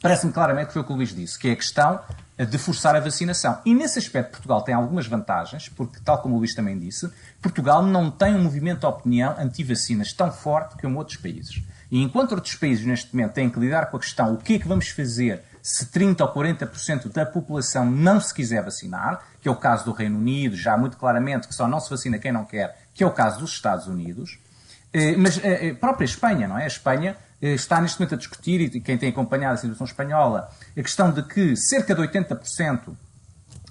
parece-me 0.00 0.32
claramente 0.32 0.68
que 0.68 0.72
foi 0.72 0.82
o 0.82 0.84
que 0.84 0.92
o 0.92 0.96
Luís 0.96 1.14
disse, 1.14 1.38
que 1.38 1.48
é 1.48 1.52
a 1.52 1.56
questão 1.56 2.00
de 2.38 2.58
forçar 2.58 2.96
a 2.96 3.00
vacinação. 3.00 3.58
E 3.64 3.74
nesse 3.74 3.98
aspecto 3.98 4.30
Portugal 4.32 4.62
tem 4.62 4.74
algumas 4.74 5.06
vantagens, 5.06 5.68
porque, 5.68 6.00
tal 6.02 6.18
como 6.22 6.36
o 6.36 6.38
Luís 6.38 6.54
também 6.54 6.78
disse, 6.78 7.10
Portugal 7.42 7.82
não 7.82 8.10
tem 8.10 8.34
um 8.34 8.42
movimento 8.42 8.80
de 8.80 8.86
opinião 8.86 9.34
anti-vacinas 9.38 10.12
tão 10.12 10.32
forte 10.32 10.80
como 10.80 10.98
outros 10.98 11.18
países. 11.18 11.62
E 11.90 12.00
enquanto 12.00 12.32
outros 12.32 12.54
países 12.54 12.86
neste 12.86 13.14
momento 13.14 13.32
têm 13.32 13.50
que 13.50 13.58
lidar 13.58 13.90
com 13.90 13.96
a 13.96 14.00
questão 14.00 14.32
o 14.32 14.38
que 14.38 14.54
é 14.54 14.58
que 14.58 14.68
vamos 14.68 14.88
fazer 14.88 15.42
se 15.62 15.86
30% 15.86 16.20
ou 16.20 16.32
40% 16.32 17.12
da 17.12 17.26
população 17.26 17.84
não 17.90 18.20
se 18.20 18.32
quiser 18.32 18.64
vacinar, 18.64 19.22
que 19.42 19.48
é 19.48 19.50
o 19.50 19.56
caso 19.56 19.84
do 19.84 19.92
Reino 19.92 20.18
Unido, 20.18 20.56
já 20.56 20.76
muito 20.76 20.96
claramente 20.96 21.46
que 21.48 21.54
só 21.54 21.68
não 21.68 21.80
se 21.80 21.90
vacina 21.90 22.18
quem 22.18 22.32
não 22.32 22.44
quer, 22.44 22.78
que 22.94 23.04
é 23.04 23.06
o 23.06 23.10
caso 23.10 23.40
dos 23.40 23.52
Estados 23.52 23.86
Unidos, 23.86 24.38
eh, 24.92 25.16
mas 25.16 25.38
a 25.38 25.46
eh, 25.46 25.68
eh, 25.68 25.74
própria 25.74 26.04
Espanha, 26.04 26.48
não 26.48 26.58
é? 26.58 26.64
A 26.64 26.68
Espanha 26.68 27.16
está 27.40 27.80
neste 27.80 27.98
momento 27.98 28.14
a 28.14 28.18
discutir, 28.18 28.60
e 28.60 28.80
quem 28.80 28.98
tem 28.98 29.08
acompanhado 29.08 29.54
a 29.54 29.56
situação 29.56 29.86
espanhola, 29.86 30.50
a 30.76 30.82
questão 30.82 31.10
de 31.10 31.22
que 31.22 31.56
cerca 31.56 31.94
de 31.94 32.02
80% 32.02 32.96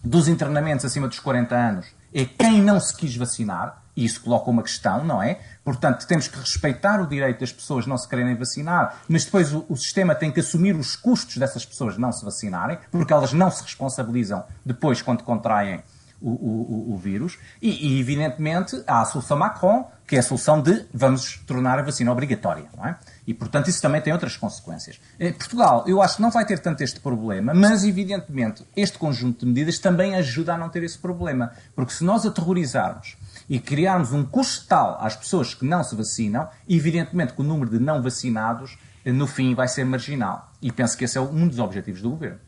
dos 0.04 0.28
internamentos 0.28 0.86
acima 0.86 1.08
dos 1.08 1.20
40 1.20 1.56
anos 1.56 1.88
é 2.14 2.26
quem 2.26 2.62
não 2.62 2.80
se 2.80 2.96
quis 2.96 3.16
vacinar, 3.16 3.84
e 3.96 4.06
isso 4.06 4.22
coloca 4.22 4.50
uma 4.50 4.64
questão, 4.64 5.04
não 5.04 5.22
é? 5.22 5.40
Portanto, 5.64 6.08
temos 6.08 6.28
que 6.28 6.40
respeitar 6.40 7.02
o 7.02 7.08
direito 7.08 7.42
das 7.42 7.52
pessoas 7.52 7.86
não 7.86 7.98
se 7.98 8.08
quererem 8.08 8.36
vacinar, 8.36 9.02
mas 9.08 9.26
depois 9.26 9.54
o, 9.54 9.66
o, 9.70 9.76
sistema 9.76 10.16
tem 10.16 10.32
que 10.32 10.40
assumir 10.40 10.76
os 10.76 10.96
custos 10.96 11.38
dessas 11.38 11.66
pessoas 11.66 11.98
não 11.98 12.12
se 12.12 12.24
vacinarem, 12.24 12.80
porque 12.90 13.12
elas 13.12 13.34
não 13.34 13.52
se 13.52 13.62
responsabilizam 13.62 14.44
depois 14.66 15.02
quando 15.02 15.24
contraem 15.24 15.84
o, 16.22 16.30
o, 16.30 16.94
o 16.94 16.98
vírus. 16.98 17.38
E, 17.62 17.88
e, 17.88 18.00
evidentemente, 18.00 18.82
há 18.88 19.02
a 19.02 19.06
solução 19.06 19.38
Macron, 19.38 19.90
que 20.08 20.16
é 20.16 20.20
a 20.20 20.24
solução 20.24 20.62
de 20.62 20.86
vamos 20.94 21.38
tornar 21.46 21.80
a 21.80 21.84
vacina 21.84 22.12
obrigatória, 22.12 22.66
não 22.76 22.86
é? 22.86 22.98
E, 23.30 23.34
portanto, 23.36 23.70
isso 23.70 23.80
também 23.80 24.02
tem 24.02 24.12
outras 24.12 24.36
consequências. 24.36 25.00
Eh, 25.20 25.32
Portugal, 25.32 25.84
eu 25.86 26.02
acho 26.02 26.16
que 26.16 26.22
não 26.24 26.32
vai 26.32 26.44
ter 26.44 26.58
tanto 26.58 26.82
este 26.82 27.00
problema, 27.00 27.54
mas, 27.54 27.84
evidentemente, 27.84 28.66
este 28.76 28.98
conjunto 28.98 29.42
de 29.42 29.46
medidas 29.46 29.78
também 29.78 30.16
ajuda 30.16 30.56
a 30.56 30.58
não 30.58 30.68
ter 30.68 30.82
esse 30.82 30.98
problema. 30.98 31.52
Porque 31.76 31.94
se 31.94 32.04
nós 32.04 32.26
aterrorizarmos 32.26 33.18
e 33.48 33.60
criarmos 33.60 34.14
um 34.14 34.26
custo 34.26 34.66
tal 34.66 34.98
às 35.00 35.16
pessoas 35.16 35.54
que 35.54 35.64
não 35.64 35.84
se 35.84 35.96
vacinam, 35.96 36.50
evidentemente 36.68 37.34
que 37.34 37.42
o 37.42 37.44
número 37.44 37.70
de 37.70 37.78
não 37.78 38.02
vacinados 38.02 38.80
eh, 39.06 39.12
no 39.12 39.28
fim 39.28 39.54
vai 39.54 39.68
ser 39.68 39.86
marginal. 39.86 40.52
E 40.60 40.72
penso 40.72 40.98
que 40.98 41.06
esse 41.06 41.16
é 41.16 41.22
um 41.22 41.48
dos 41.48 41.60
objetivos 41.60 42.02
do 42.02 42.10
governo. 42.10 42.40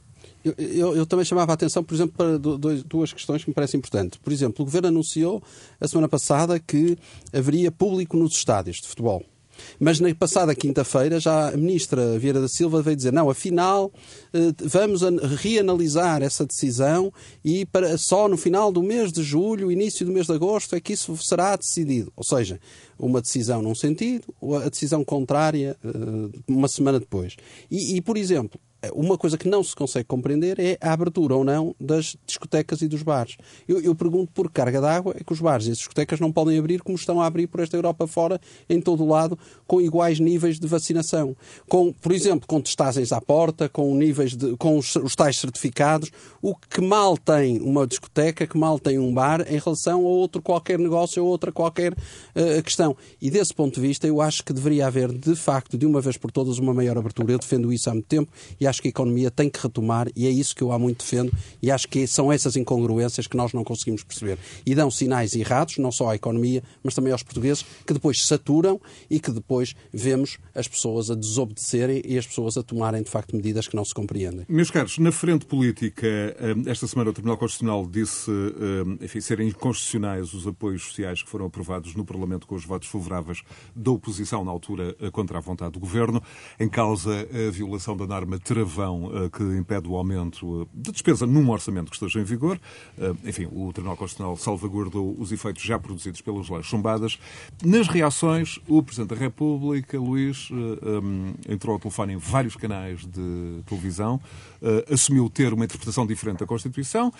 Eu, 0.43 0.55
eu, 0.57 0.95
eu, 0.95 1.05
também 1.05 1.23
chamava 1.23 1.51
a 1.51 1.53
atenção, 1.53 1.83
por 1.83 1.93
exemplo, 1.93 2.15
para 2.17 2.39
dois, 2.39 2.81
duas 2.81 3.13
questões 3.13 3.43
que 3.43 3.51
me 3.51 3.53
parecem 3.53 3.77
importantes. 3.77 4.17
Por 4.17 4.33
exemplo, 4.33 4.63
o 4.63 4.65
Governo 4.65 4.87
anunciou 4.87 5.43
a 5.79 5.87
semana 5.87 6.09
passada 6.09 6.59
que 6.59 6.97
haveria 7.31 7.71
público 7.71 8.17
nos 8.17 8.33
estádios 8.33 8.77
de 8.77 8.87
futebol. 8.87 9.23
Mas 9.79 9.99
na 9.99 10.13
passada 10.13 10.53
quinta-feira 10.55 11.19
já 11.19 11.49
a 11.49 11.57
ministra 11.57 12.17
Vieira 12.17 12.41
da 12.41 12.47
Silva 12.47 12.81
veio 12.81 12.95
dizer 12.95 13.11
não, 13.11 13.29
afinal 13.29 13.91
eh, 14.33 14.53
vamos 14.63 15.01
reanalisar 15.37 16.21
essa 16.21 16.45
decisão 16.45 17.11
e 17.43 17.65
para, 17.65 17.97
só 17.97 18.27
no 18.27 18.37
final 18.37 18.71
do 18.71 18.83
mês 18.83 19.11
de 19.11 19.23
julho, 19.23 19.71
início 19.71 20.05
do 20.05 20.11
mês 20.11 20.27
de 20.27 20.33
agosto 20.33 20.75
é 20.75 20.79
que 20.79 20.93
isso 20.93 21.15
será 21.17 21.55
decidido. 21.55 22.11
Ou 22.15 22.23
seja, 22.23 22.59
uma 22.97 23.21
decisão 23.21 23.61
num 23.61 23.75
sentido, 23.75 24.23
a 24.63 24.69
decisão 24.69 25.03
contrária 25.03 25.77
eh, 25.83 26.39
uma 26.47 26.67
semana 26.67 26.99
depois. 26.99 27.35
E, 27.69 27.97
e 27.97 28.01
por 28.01 28.17
exemplo, 28.17 28.59
uma 28.93 29.17
coisa 29.17 29.37
que 29.37 29.47
não 29.47 29.63
se 29.63 29.75
consegue 29.75 30.05
compreender 30.05 30.59
é 30.59 30.77
a 30.81 30.93
abertura 30.93 31.35
ou 31.35 31.43
não 31.43 31.75
das 31.79 32.15
discotecas 32.25 32.81
e 32.81 32.87
dos 32.87 33.03
bares. 33.03 33.37
Eu, 33.67 33.79
eu 33.81 33.93
pergunto 33.93 34.31
por 34.33 34.49
carga 34.49 34.81
d'água 34.81 35.15
é 35.19 35.23
que 35.23 35.33
os 35.33 35.39
bares 35.39 35.67
e 35.67 35.71
as 35.71 35.77
discotecas 35.77 36.19
não 36.19 36.31
podem 36.31 36.57
abrir 36.57 36.81
como 36.81 36.97
estão 36.97 37.21
a 37.21 37.25
abrir 37.25 37.47
por 37.47 37.59
esta 37.59 37.77
Europa 37.77 38.07
fora, 38.07 38.41
em 38.69 38.81
todo 38.81 39.03
o 39.03 39.07
lado, 39.07 39.37
com 39.67 39.79
iguais 39.79 40.19
níveis 40.19 40.59
de 40.59 40.67
vacinação. 40.67 41.35
Com, 41.69 41.93
por 41.93 42.11
exemplo, 42.11 42.47
com 42.47 42.59
testagens 42.59 43.11
à 43.11 43.21
porta, 43.21 43.69
com 43.69 43.93
níveis 43.95 44.35
de, 44.35 44.57
com 44.57 44.77
os, 44.77 44.95
os 44.95 45.15
tais 45.15 45.37
certificados, 45.37 46.11
o 46.41 46.55
que 46.55 46.81
mal 46.81 47.17
tem 47.17 47.59
uma 47.61 47.85
discoteca, 47.85 48.47
que 48.47 48.57
mal 48.57 48.79
tem 48.79 48.97
um 48.97 49.13
bar 49.13 49.41
em 49.41 49.59
relação 49.59 49.99
a 49.99 50.09
outro 50.09 50.41
qualquer 50.41 50.79
negócio 50.79 51.23
ou 51.23 51.29
outra 51.29 51.51
qualquer 51.51 51.93
uh, 51.93 52.63
questão. 52.63 52.95
E 53.21 53.29
desse 53.29 53.53
ponto 53.53 53.75
de 53.75 53.81
vista, 53.81 54.07
eu 54.07 54.21
acho 54.21 54.43
que 54.43 54.53
deveria 54.53 54.87
haver, 54.87 55.11
de 55.11 55.35
facto, 55.35 55.77
de 55.77 55.85
uma 55.85 56.01
vez 56.01 56.17
por 56.17 56.31
todas, 56.31 56.57
uma 56.57 56.73
maior 56.73 56.97
abertura. 56.97 57.31
Eu 57.31 57.39
defendo 57.39 57.71
isso 57.71 57.89
há 57.89 57.93
muito 57.93 58.07
tempo 58.07 58.31
e 58.59 58.67
acho 58.71 58.81
que 58.81 58.87
a 58.87 58.89
economia 58.89 59.29
tem 59.29 59.49
que 59.49 59.61
retomar 59.61 60.07
e 60.15 60.25
é 60.25 60.29
isso 60.29 60.55
que 60.55 60.63
eu 60.63 60.71
há 60.71 60.79
muito 60.79 61.03
defendo 61.03 61.31
e 61.61 61.69
acho 61.69 61.87
que 61.87 62.07
são 62.07 62.31
essas 62.31 62.55
incongruências 62.55 63.27
que 63.27 63.37
nós 63.37 63.53
não 63.53 63.63
conseguimos 63.63 64.03
perceber. 64.03 64.39
E 64.65 64.73
dão 64.73 64.89
sinais 64.89 65.35
errados, 65.35 65.77
não 65.77 65.91
só 65.91 66.09
à 66.09 66.15
economia, 66.15 66.63
mas 66.83 66.95
também 66.95 67.11
aos 67.11 67.21
portugueses, 67.21 67.63
que 67.85 67.93
depois 67.93 68.25
saturam 68.25 68.81
e 69.09 69.19
que 69.19 69.31
depois 69.31 69.75
vemos 69.93 70.37
as 70.55 70.67
pessoas 70.67 71.11
a 71.11 71.15
desobedecerem 71.15 72.01
e 72.05 72.17
as 72.17 72.25
pessoas 72.25 72.57
a 72.57 72.63
tomarem, 72.63 73.03
de 73.03 73.09
facto, 73.09 73.35
medidas 73.35 73.67
que 73.67 73.75
não 73.75 73.85
se 73.85 73.93
compreendem. 73.93 74.45
Meus 74.47 74.71
caros, 74.71 74.97
na 74.97 75.11
frente 75.11 75.45
política, 75.45 76.07
eh, 76.07 76.55
esta 76.65 76.87
semana 76.87 77.09
o 77.09 77.13
Tribunal 77.13 77.37
Constitucional 77.37 77.85
disse 77.85 78.31
eh, 78.31 79.05
enfim, 79.05 79.19
serem 79.19 79.49
inconstitucionais 79.49 80.33
os 80.33 80.47
apoios 80.47 80.83
sociais 80.83 81.21
que 81.21 81.29
foram 81.29 81.45
aprovados 81.45 81.93
no 81.95 82.05
Parlamento 82.05 82.47
com 82.47 82.55
os 82.55 82.65
votos 82.65 82.87
favoráveis 82.87 83.41
da 83.75 83.91
oposição, 83.91 84.45
na 84.45 84.51
altura, 84.51 84.95
eh, 84.99 85.11
contra 85.11 85.37
a 85.37 85.41
vontade 85.41 85.73
do 85.73 85.79
Governo. 85.79 86.21
Em 86.59 86.69
causa 86.69 87.11
a 87.11 87.51
violação 87.51 87.97
da 87.97 88.07
norma 88.07 88.39
travão 88.61 89.09
que 89.31 89.43
impede 89.57 89.87
o 89.87 89.95
aumento 89.95 90.67
de 90.73 90.91
despesa 90.91 91.25
num 91.25 91.49
orçamento 91.49 91.89
que 91.89 91.95
esteja 91.95 92.19
em 92.19 92.23
vigor. 92.23 92.59
Enfim, 93.25 93.47
o 93.51 93.71
Tribunal 93.73 93.97
Constitucional 93.97 94.37
salvaguardou 94.37 95.15
os 95.17 95.31
efeitos 95.31 95.63
já 95.63 95.79
produzidos 95.79 96.21
pelas 96.21 96.49
leis 96.49 96.65
chumbadas. 96.65 97.19
Nas 97.63 97.87
reações, 97.87 98.59
o 98.67 98.83
Presidente 98.83 99.09
da 99.09 99.15
República, 99.15 99.99
Luís, 99.99 100.49
entrou 101.49 101.73
ao 101.73 101.79
telefone 101.79 102.13
em 102.13 102.17
vários 102.17 102.55
canais 102.55 103.01
de 103.05 103.63
televisão, 103.65 104.21
assumiu 104.91 105.29
ter 105.29 105.53
uma 105.53 105.65
interpretação 105.65 106.05
diferente 106.05 106.39
da 106.39 106.45
Constituição, 106.45 107.11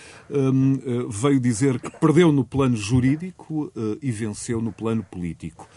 veio 1.08 1.40
dizer 1.40 1.80
que 1.80 1.90
perdeu 1.98 2.30
no 2.30 2.44
plano 2.44 2.76
jurídico 2.76 3.72
e 4.00 4.10
venceu 4.10 4.60
no 4.60 4.72
plano 4.72 5.02
político. 5.02 5.68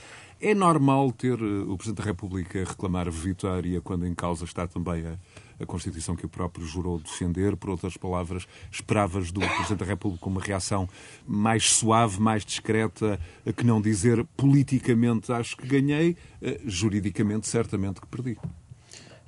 É 0.41 0.53
normal 0.53 1.11
ter 1.13 1.41
o 1.41 1.77
Presidente 1.77 2.03
da 2.03 2.03
República 2.03 2.59
reclamar 2.59 3.09
vitória 3.09 3.79
quando 3.81 4.05
em 4.05 4.13
causa 4.13 4.43
está 4.43 4.67
também 4.67 5.05
a 5.07 5.17
a 5.59 5.65
Constituição 5.65 6.15
que 6.15 6.25
o 6.25 6.29
próprio 6.29 6.65
jurou 6.65 6.99
defender. 6.99 7.55
Por 7.55 7.69
outras 7.69 7.97
palavras, 7.97 8.47
esperavas 8.71 9.31
do 9.31 9.39
Presidente 9.39 9.75
da 9.79 9.85
República 9.85 10.27
uma 10.27 10.41
reação 10.41 10.87
mais 11.25 11.71
suave, 11.71 12.19
mais 12.19 12.45
discreta, 12.45 13.19
que 13.55 13.65
não 13.65 13.81
dizer 13.81 14.25
politicamente 14.37 15.31
acho 15.31 15.55
que 15.57 15.67
ganhei, 15.67 16.15
eh, 16.41 16.59
juridicamente 16.65 17.47
certamente 17.47 18.01
que 18.01 18.07
perdi. 18.07 18.37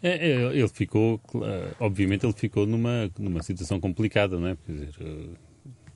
É, 0.02 0.32
é, 0.32 0.58
ele 0.58 0.68
ficou, 0.68 1.20
obviamente, 1.80 2.26
ele 2.26 2.34
ficou 2.34 2.68
numa, 2.68 3.10
numa 3.18 3.42
situação 3.42 3.80
complicada, 3.80 4.40
não 4.40 4.50
é? 4.50 4.58
Quer 4.66 4.72
dizer, 4.72 4.96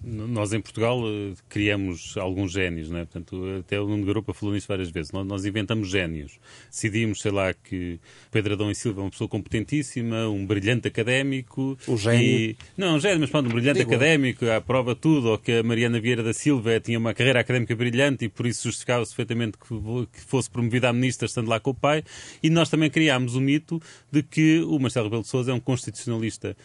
nós 0.03 0.51
em 0.51 0.59
Portugal 0.59 0.99
eh, 1.05 1.33
criamos 1.47 2.17
alguns 2.17 2.51
génios, 2.51 2.89
não 2.89 2.99
é? 2.99 3.05
Portanto, 3.05 3.43
até 3.59 3.79
o 3.79 3.87
Nuno 3.87 4.05
Garopa 4.05 4.33
falou 4.33 4.55
nisso 4.55 4.67
várias 4.67 4.89
vezes. 4.89 5.11
Nós, 5.11 5.25
nós, 5.27 5.45
inventamos 5.45 5.89
génios. 5.89 6.39
Decidimos, 6.69 7.21
sei 7.21 7.31
lá, 7.31 7.53
que 7.53 7.99
Pedro 8.31 8.53
Adão 8.53 8.71
e 8.71 8.75
Silva 8.75 9.01
é 9.01 9.03
uma 9.03 9.11
pessoa 9.11 9.27
competentíssima, 9.27 10.27
um 10.27 10.45
brilhante 10.45 10.87
académico. 10.87 11.77
Um 11.87 11.97
gênio. 11.97 12.23
E, 12.23 12.57
não, 12.75 12.95
um 12.95 12.99
gênio, 12.99 13.19
mas 13.19 13.29
pronto, 13.29 13.47
um 13.47 13.53
brilhante 13.53 13.79
Digo. 13.79 13.91
académico, 13.91 14.45
à 14.47 14.59
prova 14.59 14.95
tudo, 14.95 15.29
ou 15.29 15.37
que 15.37 15.51
a 15.51 15.63
Mariana 15.63 15.99
Vieira 15.99 16.23
da 16.23 16.33
Silva 16.33 16.79
tinha 16.79 16.97
uma 16.97 17.13
carreira 17.13 17.39
académica 17.39 17.75
brilhante 17.75 18.25
e 18.25 18.29
por 18.29 18.47
isso 18.47 18.63
justificava-se 18.63 19.15
perfeitamente 19.15 19.57
que, 19.57 19.67
que 19.67 20.21
fosse 20.21 20.49
promovida 20.49 20.89
a 20.89 20.93
ministra 20.93 21.27
estando 21.27 21.47
lá 21.47 21.59
com 21.59 21.69
o 21.69 21.75
pai. 21.75 22.03
E 22.41 22.49
nós 22.49 22.69
também 22.69 22.89
criámos 22.89 23.35
o 23.35 23.41
mito 23.41 23.79
de 24.11 24.23
que 24.23 24.61
o 24.61 24.79
Marcelo 24.79 25.05
Rebelo 25.05 25.21
de 25.21 25.29
Sousa 25.29 25.51
é 25.51 25.53
um 25.53 25.59
constitucionalista 25.59 26.55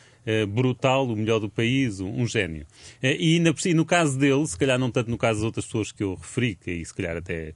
brutal, 0.48 1.06
o 1.06 1.16
melhor 1.16 1.38
do 1.38 1.48
país, 1.48 2.00
um, 2.00 2.26
gênio. 2.26 2.66
Eh, 3.02 3.16
e, 3.18 3.74
no 3.74 3.84
caso 3.84 4.18
dele, 4.18 4.46
se 4.46 4.58
calhar 4.58 4.78
não 4.78 4.90
tanto 4.90 5.10
no 5.10 5.16
caso 5.16 5.38
das 5.38 5.44
outras 5.44 5.64
pessoas 5.64 5.92
que 5.92 6.02
eu 6.02 6.14
referi, 6.14 6.56
que 6.56 6.70
aí 6.70 6.84
se 6.84 6.94
calhar 6.94 7.16
até, 7.16 7.54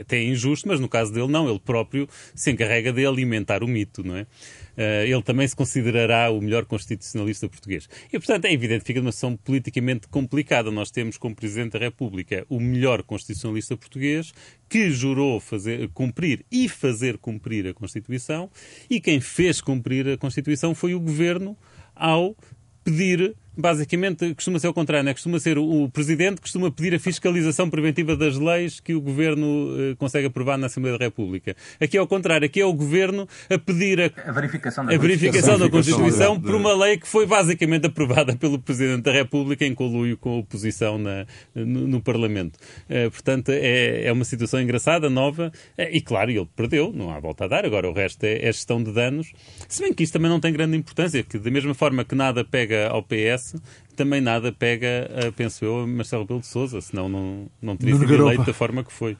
até, 0.00 0.16
é 0.16 0.24
injusto, 0.24 0.66
mas 0.66 0.80
no 0.80 0.88
caso 0.88 1.12
dele 1.12 1.28
não, 1.28 1.48
ele 1.48 1.60
próprio 1.60 2.08
se 2.34 2.50
encarrega 2.50 2.92
de 2.92 3.06
alimentar 3.06 3.62
o 3.62 3.68
mito, 3.68 4.02
não 4.02 4.16
é? 4.16 4.22
Uh, 4.22 5.04
ele 5.06 5.22
também 5.22 5.46
se 5.46 5.56
considerará 5.56 6.30
o 6.30 6.40
melhor 6.40 6.64
constitucionalista 6.64 7.48
português. 7.48 7.88
E, 8.12 8.18
portanto, 8.18 8.44
é 8.44 8.52
evidente 8.52 8.80
que 8.82 8.86
fica 8.86 9.00
uma 9.00 9.10
situação 9.10 9.36
politicamente 9.36 10.08
complicada. 10.08 10.70
Nós 10.70 10.90
temos 10.90 11.18
como 11.18 11.34
Presidente 11.34 11.72
da 11.72 11.78
República 11.80 12.46
o 12.48 12.60
melhor 12.60 13.02
constitucionalista 13.02 13.76
português 13.76 14.32
que 14.68 14.90
jurou 14.90 15.40
fazer, 15.40 15.88
cumprir 15.88 16.44
e 16.50 16.68
fazer 16.68 17.18
cumprir 17.18 17.66
a 17.66 17.74
Constituição 17.74 18.50
e 18.88 19.00
quem 19.00 19.20
fez 19.20 19.60
cumprir 19.60 20.08
a 20.08 20.16
Constituição 20.16 20.74
foi 20.74 20.94
o 20.94 21.00
Governo 21.00 21.56
ao 21.98 22.36
pedir 22.84 23.34
basicamente 23.58 24.34
costuma 24.34 24.58
ser 24.60 24.68
o 24.68 24.72
contrário, 24.72 25.04
né? 25.04 25.12
costuma 25.12 25.38
ser 25.40 25.58
o, 25.58 25.88
Presidente 25.88 26.36
que 26.36 26.42
costuma 26.42 26.70
pedir 26.70 26.94
a 26.94 26.98
fiscalização 26.98 27.68
preventiva 27.68 28.16
das 28.16 28.36
leis 28.36 28.78
que 28.78 28.94
o 28.94 29.00
Governo 29.00 29.74
eh, 29.76 29.94
consegue 29.96 30.26
aprovar 30.26 30.56
na 30.56 30.66
Assembleia 30.66 30.96
da 30.96 31.04
República. 31.06 31.56
Aqui 31.80 31.96
é 31.96 32.02
o 32.02 32.06
contrário, 32.06 32.46
aqui 32.46 32.60
é 32.60 32.64
o 32.64 32.72
Governo 32.72 33.26
a 33.50 33.58
pedir 33.58 34.00
a, 34.00 34.28
a 34.28 34.32
verificação, 34.32 34.84
da, 34.84 34.94
a 34.94 34.98
verificação 34.98 35.58
da 35.58 35.68
Constituição 35.68 36.40
por 36.40 36.54
uma 36.54 36.72
lei 36.74 36.98
que 36.98 37.08
foi 37.08 37.26
basicamente 37.26 37.86
aprovada 37.86 38.36
pelo 38.36 38.58
Presidente 38.58 39.02
da 39.02 39.12
República 39.12 39.64
em 39.64 39.74
conluio 39.74 40.16
com 40.16 40.34
a 40.34 40.36
oposição 40.36 40.98
na, 40.98 41.26
no, 41.54 41.88
no, 41.88 42.00
Parlamento. 42.00 42.58
Eh, 42.88 43.10
portanto, 43.10 43.48
é, 43.48 44.04
é 44.04 44.12
uma 44.12 44.24
situação 44.24 44.60
engraçada, 44.60 45.10
nova, 45.10 45.50
eh, 45.76 45.96
e 45.96 46.00
claro, 46.00 46.30
ele 46.30 46.48
perdeu, 46.54 46.92
não 46.94 47.10
há 47.10 47.18
volta 47.18 47.46
a 47.46 47.48
dar, 47.48 47.64
agora 47.64 47.88
o 47.88 47.92
resto 47.92 48.22
é, 48.24 48.46
é 48.46 48.52
gestão 48.52 48.82
de 48.82 48.92
danos, 48.92 49.32
se 49.68 49.82
bem 49.82 49.92
que 49.92 50.04
isto 50.04 50.12
também 50.12 50.30
não 50.30 50.38
tem 50.38 50.52
grande 50.52 50.76
importância, 50.76 51.22
que 51.22 51.38
da 51.38 51.50
mesma 51.50 51.74
forma 51.74 52.04
que 52.04 52.14
nada 52.14 52.44
pega 52.44 52.88
ao 52.88 53.02
PS, 53.02 53.47
também 53.96 54.20
nada 54.20 54.52
pega, 54.52 55.10
a, 55.26 55.32
penso 55.32 55.64
eu, 55.64 55.80
a 55.80 55.86
Marcelo 55.86 56.22
Rebelo 56.22 56.40
de 56.40 56.46
Sousa, 56.46 56.80
senão 56.80 57.08
não, 57.08 57.46
não 57.60 57.76
teria 57.76 57.96
sido 57.96 58.14
eleito 58.14 58.44
da 58.44 58.54
forma 58.54 58.84
que 58.84 58.92
foi. 58.92 59.16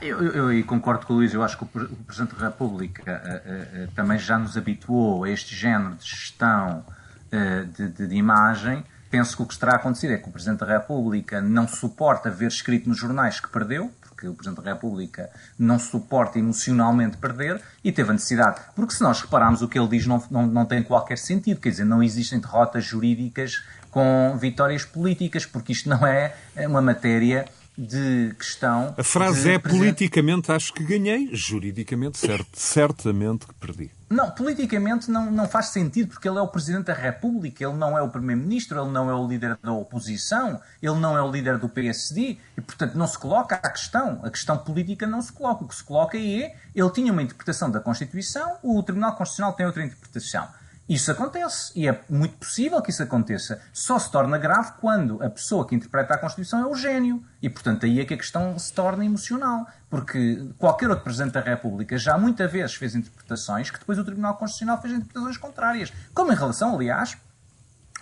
Eu, 0.00 0.22
eu, 0.22 0.52
eu, 0.52 0.64
concordo 0.64 1.06
com 1.06 1.14
o 1.14 1.16
Luís, 1.16 1.34
eu 1.34 1.42
acho 1.42 1.58
que 1.58 1.64
o, 1.64 1.66
Presidente 1.66 2.36
da 2.36 2.46
República 2.46 3.02
uh, 3.04 3.84
uh, 3.84 3.88
também 3.94 4.18
já 4.18 4.38
nos 4.38 4.56
habituou 4.56 5.24
a 5.24 5.30
este 5.30 5.54
género 5.54 5.96
de 5.96 6.04
gestão 6.04 6.84
uh, 7.32 7.66
de, 7.66 7.88
de, 7.88 8.06
de, 8.06 8.14
imagem. 8.14 8.84
Penso 9.10 9.36
que 9.36 9.42
o 9.42 9.46
que 9.46 9.52
estará 9.52 9.72
a 9.72 9.76
acontecer 9.76 10.10
é 10.12 10.16
que 10.16 10.28
o 10.28 10.32
Presidente 10.32 10.60
da 10.60 10.66
República 10.66 11.40
não 11.40 11.66
suporta 11.66 12.30
ver 12.30 12.48
escrito 12.48 12.88
nos 12.88 12.98
jornais 12.98 13.40
que 13.40 13.48
perdeu, 13.48 13.90
porque 14.22 14.28
o 14.28 14.34
Presidente 14.34 14.64
da 14.64 14.72
República 14.72 15.30
não 15.58 15.78
suporta 15.78 16.38
emocionalmente 16.38 17.16
perder 17.16 17.60
e 17.82 17.90
teve 17.90 18.10
a 18.10 18.12
necessidade. 18.12 18.60
Porque 18.76 18.94
se 18.94 19.02
nós 19.02 19.20
repararmos 19.20 19.62
o 19.62 19.68
que 19.68 19.78
ele 19.78 19.88
diz 19.88 20.06
não, 20.06 20.22
não, 20.30 20.46
não 20.46 20.64
tem 20.64 20.82
qualquer 20.82 21.18
sentido, 21.18 21.60
quer 21.60 21.70
dizer, 21.70 21.84
não 21.84 22.02
existem 22.02 22.38
derrotas 22.38 22.84
jurídicas 22.84 23.62
com 23.90 24.36
vitórias 24.38 24.84
políticas, 24.84 25.44
porque 25.44 25.72
isto 25.72 25.88
não 25.88 26.06
é 26.06 26.34
uma 26.56 26.80
matéria 26.80 27.46
de 27.76 28.34
questão. 28.38 28.94
A 28.96 29.02
frase 29.02 29.50
é 29.50 29.58
politicamente 29.58 30.52
acho 30.52 30.72
que 30.72 30.84
ganhei, 30.84 31.30
juridicamente 31.32 32.18
certo, 32.18 32.50
certamente 32.52 33.46
que 33.46 33.54
perdi. 33.54 33.90
Não, 34.12 34.30
politicamente 34.30 35.10
não, 35.10 35.30
não 35.30 35.48
faz 35.48 35.68
sentido, 35.68 36.10
porque 36.10 36.28
ele 36.28 36.36
é 36.36 36.42
o 36.42 36.46
Presidente 36.46 36.84
da 36.84 36.92
República, 36.92 37.64
ele 37.64 37.72
não 37.72 37.96
é 37.96 38.02
o 38.02 38.10
Primeiro-Ministro, 38.10 38.78
ele 38.78 38.90
não 38.90 39.08
é 39.08 39.14
o 39.14 39.26
líder 39.26 39.56
da 39.62 39.72
oposição, 39.72 40.60
ele 40.82 40.98
não 40.98 41.16
é 41.16 41.22
o 41.22 41.30
líder 41.30 41.56
do 41.56 41.66
PSD, 41.66 42.36
e 42.54 42.60
portanto 42.60 42.94
não 42.94 43.06
se 43.06 43.18
coloca 43.18 43.54
a 43.54 43.70
questão. 43.70 44.20
A 44.22 44.28
questão 44.28 44.58
política 44.58 45.06
não 45.06 45.22
se 45.22 45.32
coloca. 45.32 45.64
O 45.64 45.68
que 45.68 45.74
se 45.74 45.82
coloca 45.82 46.18
é, 46.18 46.54
ele 46.74 46.90
tinha 46.90 47.10
uma 47.10 47.22
interpretação 47.22 47.70
da 47.70 47.80
Constituição, 47.80 48.58
o 48.62 48.82
Tribunal 48.82 49.16
Constitucional 49.16 49.54
tem 49.54 49.64
outra 49.64 49.82
interpretação. 49.82 50.46
Isso 50.88 51.10
acontece 51.10 51.72
e 51.76 51.88
é 51.88 52.02
muito 52.08 52.36
possível 52.36 52.82
que 52.82 52.90
isso 52.90 53.02
aconteça. 53.02 53.60
Só 53.72 53.98
se 53.98 54.10
torna 54.10 54.36
grave 54.36 54.72
quando 54.80 55.22
a 55.22 55.30
pessoa 55.30 55.66
que 55.66 55.74
interpreta 55.74 56.14
a 56.14 56.18
Constituição 56.18 56.60
é 56.60 56.66
o 56.66 56.74
gênio. 56.74 57.24
E, 57.40 57.48
portanto, 57.48 57.86
aí 57.86 58.00
é 58.00 58.04
que 58.04 58.14
a 58.14 58.16
questão 58.16 58.58
se 58.58 58.72
torna 58.72 59.04
emocional. 59.04 59.66
Porque 59.88 60.44
qualquer 60.58 60.88
outro 60.88 61.04
Presidente 61.04 61.32
da 61.32 61.40
República 61.40 61.96
já 61.96 62.18
muitas 62.18 62.50
vezes 62.50 62.74
fez 62.74 62.94
interpretações 62.94 63.70
que 63.70 63.78
depois 63.78 63.98
o 63.98 64.04
Tribunal 64.04 64.36
Constitucional 64.36 64.80
fez 64.80 64.94
interpretações 64.94 65.36
contrárias. 65.36 65.92
Como 66.12 66.32
em 66.32 66.36
relação, 66.36 66.74
aliás, 66.74 67.16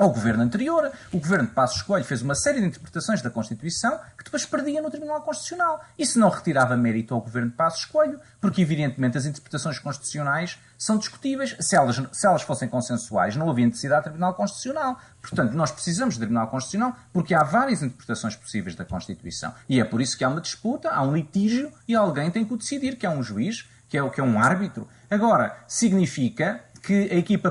ao 0.01 0.11
governo 0.11 0.43
anterior. 0.43 0.91
O 1.13 1.19
governo 1.19 1.47
de 1.47 1.53
Passos 1.53 1.83
Coelho 1.83 2.05
fez 2.07 2.23
uma 2.23 2.35
série 2.35 2.61
de 2.61 2.67
interpretações 2.67 3.21
da 3.21 3.29
Constituição 3.29 4.01
que 4.17 4.25
depois 4.25 4.47
perdia 4.47 4.81
no 4.81 4.91
Tribunal 4.91 5.21
Constitucional. 5.21 5.85
Isso 5.99 6.19
não 6.19 6.31
retirava 6.31 6.75
mérito 6.75 7.15
ao 7.15 7.21
governo 7.21 7.51
de 7.51 7.57
Passos 7.57 7.85
Coelho, 7.85 8.19
porque, 8.41 8.63
evidentemente, 8.63 9.19
as 9.19 9.27
interpretações 9.27 9.79
constitucionais 9.79 10.59
são 10.79 10.97
discutíveis. 10.97 11.55
Se 11.61 11.77
elas, 11.77 12.01
se 12.13 12.27
elas 12.27 12.41
fossem 12.41 12.67
consensuais, 12.67 13.37
não 13.37 13.51
havia 13.51 13.67
necessidade 13.67 14.05
de 14.05 14.05
Tribunal 14.11 14.33
Constitucional. 14.33 14.99
Portanto, 15.21 15.53
nós 15.53 15.71
precisamos 15.71 16.15
de 16.15 16.21
Tribunal 16.21 16.49
Constitucional 16.49 16.97
porque 17.13 17.35
há 17.35 17.45
várias 17.45 17.83
interpretações 17.83 18.35
possíveis 18.35 18.75
da 18.75 18.87
Constituição. 18.87 19.55
E 19.69 19.79
é 19.79 19.85
por 19.85 20.01
isso 20.01 20.17
que 20.17 20.25
há 20.25 20.29
uma 20.31 20.41
disputa, 20.41 20.89
há 20.89 21.03
um 21.03 21.15
litígio 21.15 21.71
e 21.87 21.95
alguém 21.95 22.31
tem 22.31 22.43
que 22.43 22.55
o 22.55 22.57
decidir, 22.57 22.97
que 22.97 23.05
é 23.05 23.11
um 23.11 23.23
juiz, 23.23 23.69
que 23.91 23.99
é, 23.99 24.09
que 24.09 24.21
é 24.21 24.25
um 24.25 24.41
árbitro. 24.41 24.89
Agora, 25.11 25.59
significa 25.67 26.63
que 26.83 27.11
a 27.11 27.17
equipa 27.17 27.51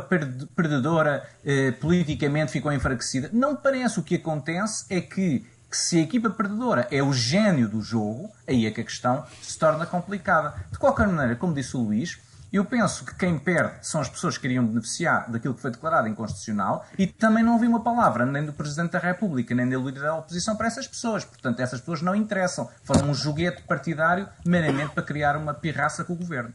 perdedora 0.55 1.27
eh, 1.45 1.71
politicamente 1.71 2.51
ficou 2.51 2.71
enfraquecida. 2.71 3.29
Não 3.31 3.55
parece. 3.55 3.99
O 3.99 4.03
que 4.03 4.15
acontece 4.15 4.85
é 4.89 5.01
que, 5.01 5.45
que, 5.69 5.77
se 5.77 5.97
a 5.97 6.01
equipa 6.01 6.29
perdedora 6.29 6.87
é 6.91 7.01
o 7.01 7.13
gênio 7.13 7.67
do 7.67 7.81
jogo, 7.81 8.31
aí 8.47 8.65
é 8.65 8.71
que 8.71 8.81
a 8.81 8.83
questão 8.83 9.25
se 9.41 9.57
torna 9.57 9.85
complicada. 9.85 10.53
De 10.71 10.77
qualquer 10.77 11.07
maneira, 11.07 11.35
como 11.35 11.53
disse 11.53 11.77
o 11.77 11.81
Luís, 11.81 12.19
eu 12.51 12.65
penso 12.65 13.05
que 13.05 13.13
quem 13.13 13.37
perde 13.37 13.75
são 13.83 14.01
as 14.01 14.09
pessoas 14.09 14.35
que 14.35 14.47
iriam 14.47 14.65
beneficiar 14.65 15.29
daquilo 15.29 15.53
que 15.53 15.61
foi 15.61 15.69
declarado 15.69 16.07
inconstitucional 16.07 16.83
e 16.97 17.05
também 17.05 17.43
não 17.43 17.53
ouvi 17.53 17.67
uma 17.67 17.81
palavra 17.81 18.25
nem 18.25 18.43
do 18.43 18.51
Presidente 18.51 18.91
da 18.91 18.99
República 18.99 19.53
nem 19.53 19.69
do 19.69 19.85
líder 19.85 20.01
da 20.01 20.15
oposição 20.15 20.55
para 20.55 20.65
essas 20.65 20.87
pessoas. 20.87 21.23
Portanto, 21.23 21.59
essas 21.59 21.79
pessoas 21.79 22.01
não 22.01 22.15
interessam. 22.15 22.67
Foram 22.83 23.11
um 23.11 23.13
joguete 23.13 23.61
partidário 23.63 24.27
meramente 24.43 24.93
para 24.93 25.03
criar 25.03 25.37
uma 25.37 25.53
pirraça 25.53 26.03
com 26.03 26.13
o 26.13 26.15
governo. 26.15 26.51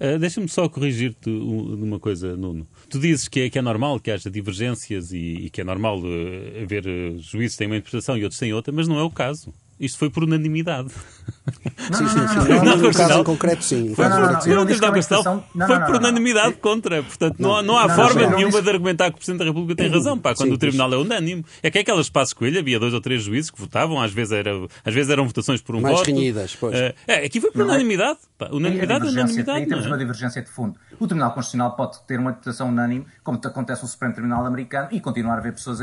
Uh, 0.00 0.18
Deixa-me 0.18 0.48
só 0.48 0.66
corrigir-te 0.66 1.28
numa 1.28 2.00
coisa, 2.00 2.34
Nuno. 2.34 2.66
Tu 2.88 2.98
dizes 2.98 3.28
que 3.28 3.40
é, 3.40 3.50
que 3.50 3.58
é 3.58 3.62
normal 3.62 4.00
que 4.00 4.10
haja 4.10 4.30
divergências 4.30 5.12
e, 5.12 5.18
e 5.18 5.50
que 5.50 5.60
é 5.60 5.64
normal 5.64 6.00
uh, 6.00 6.62
haver 6.62 6.86
uh, 6.86 7.18
juízes 7.18 7.52
que 7.52 7.58
têm 7.58 7.66
uma 7.66 7.76
interpretação 7.76 8.16
e 8.16 8.24
outros 8.24 8.40
têm 8.40 8.54
outra, 8.54 8.72
mas 8.72 8.88
não 8.88 8.98
é 8.98 9.02
o 9.02 9.10
caso. 9.10 9.52
Isto 9.80 9.98
foi 9.98 10.10
por 10.10 10.24
unanimidade. 10.24 10.90
Sim, 10.90 12.06
sim, 12.06 12.28
sim. 12.28 12.64
No, 12.64 12.76
no 12.76 12.92
caso 12.92 13.20
em 13.20 13.24
concreto, 13.24 13.64
sim. 13.64 13.94
Foi, 13.94 14.06
não, 14.06 14.20
não, 14.20 14.32
não, 14.32 14.64
não, 14.64 14.92
questão, 14.92 15.44
foi 15.66 15.80
por 15.80 15.96
unanimidade 15.96 16.54
contra. 16.56 17.02
Portanto, 17.02 17.36
não, 17.38 17.62
não 17.62 17.78
há 17.78 17.88
forma 17.88 18.36
nenhuma 18.36 18.60
de 18.60 18.68
argumentar 18.68 19.06
que 19.06 19.14
o 19.14 19.16
Presidente 19.16 19.38
da 19.38 19.44
República 19.46 19.82
tem 19.82 19.90
razão, 19.90 20.18
pá, 20.18 20.34
quando 20.34 20.50
sim, 20.50 20.54
o 20.54 20.58
Tribunal 20.58 20.92
é 20.92 20.96
unânime. 20.98 21.44
É 21.62 21.70
que 21.70 21.78
é 21.78 21.80
aquelas 21.80 22.10
passos 22.10 22.34
coelho, 22.34 22.58
havia 22.58 22.78
dois 22.78 22.92
ou 22.92 23.00
três 23.00 23.22
juízes 23.22 23.50
que 23.50 23.58
votavam, 23.58 24.00
às 24.00 24.12
vezes, 24.12 24.32
era, 24.32 24.50
às 24.84 24.92
vezes 24.92 25.10
eram 25.10 25.26
votações 25.26 25.62
por 25.62 25.74
um 25.74 25.80
Mais 25.80 25.96
voto. 25.96 26.10
Mais 26.10 26.18
renhidas, 26.18 26.56
pois. 26.56 26.74
É, 26.76 27.24
aqui 27.24 27.40
foi 27.40 27.50
por 27.50 27.62
unanimidade. 27.62 28.18
Pá. 28.36 28.50
Unanimidade, 28.52 29.06
unanimidade. 29.06 29.60
Aí 29.60 29.66
temos 29.66 29.86
uma 29.86 29.96
divergência 29.96 30.42
de 30.42 30.50
fundo. 30.50 30.78
O 30.98 31.06
Tribunal 31.06 31.32
Constitucional 31.32 31.74
pode 31.74 32.02
ter 32.06 32.18
uma 32.18 32.32
interpretação 32.32 32.68
unânime, 32.68 33.06
como 33.24 33.40
acontece 33.42 33.82
no 33.82 33.88
Supremo 33.88 34.12
Tribunal 34.12 34.44
Americano, 34.44 34.88
e 34.92 35.00
continuar 35.00 35.36
a 35.36 35.38
haver 35.38 35.54
pessoas 35.54 35.80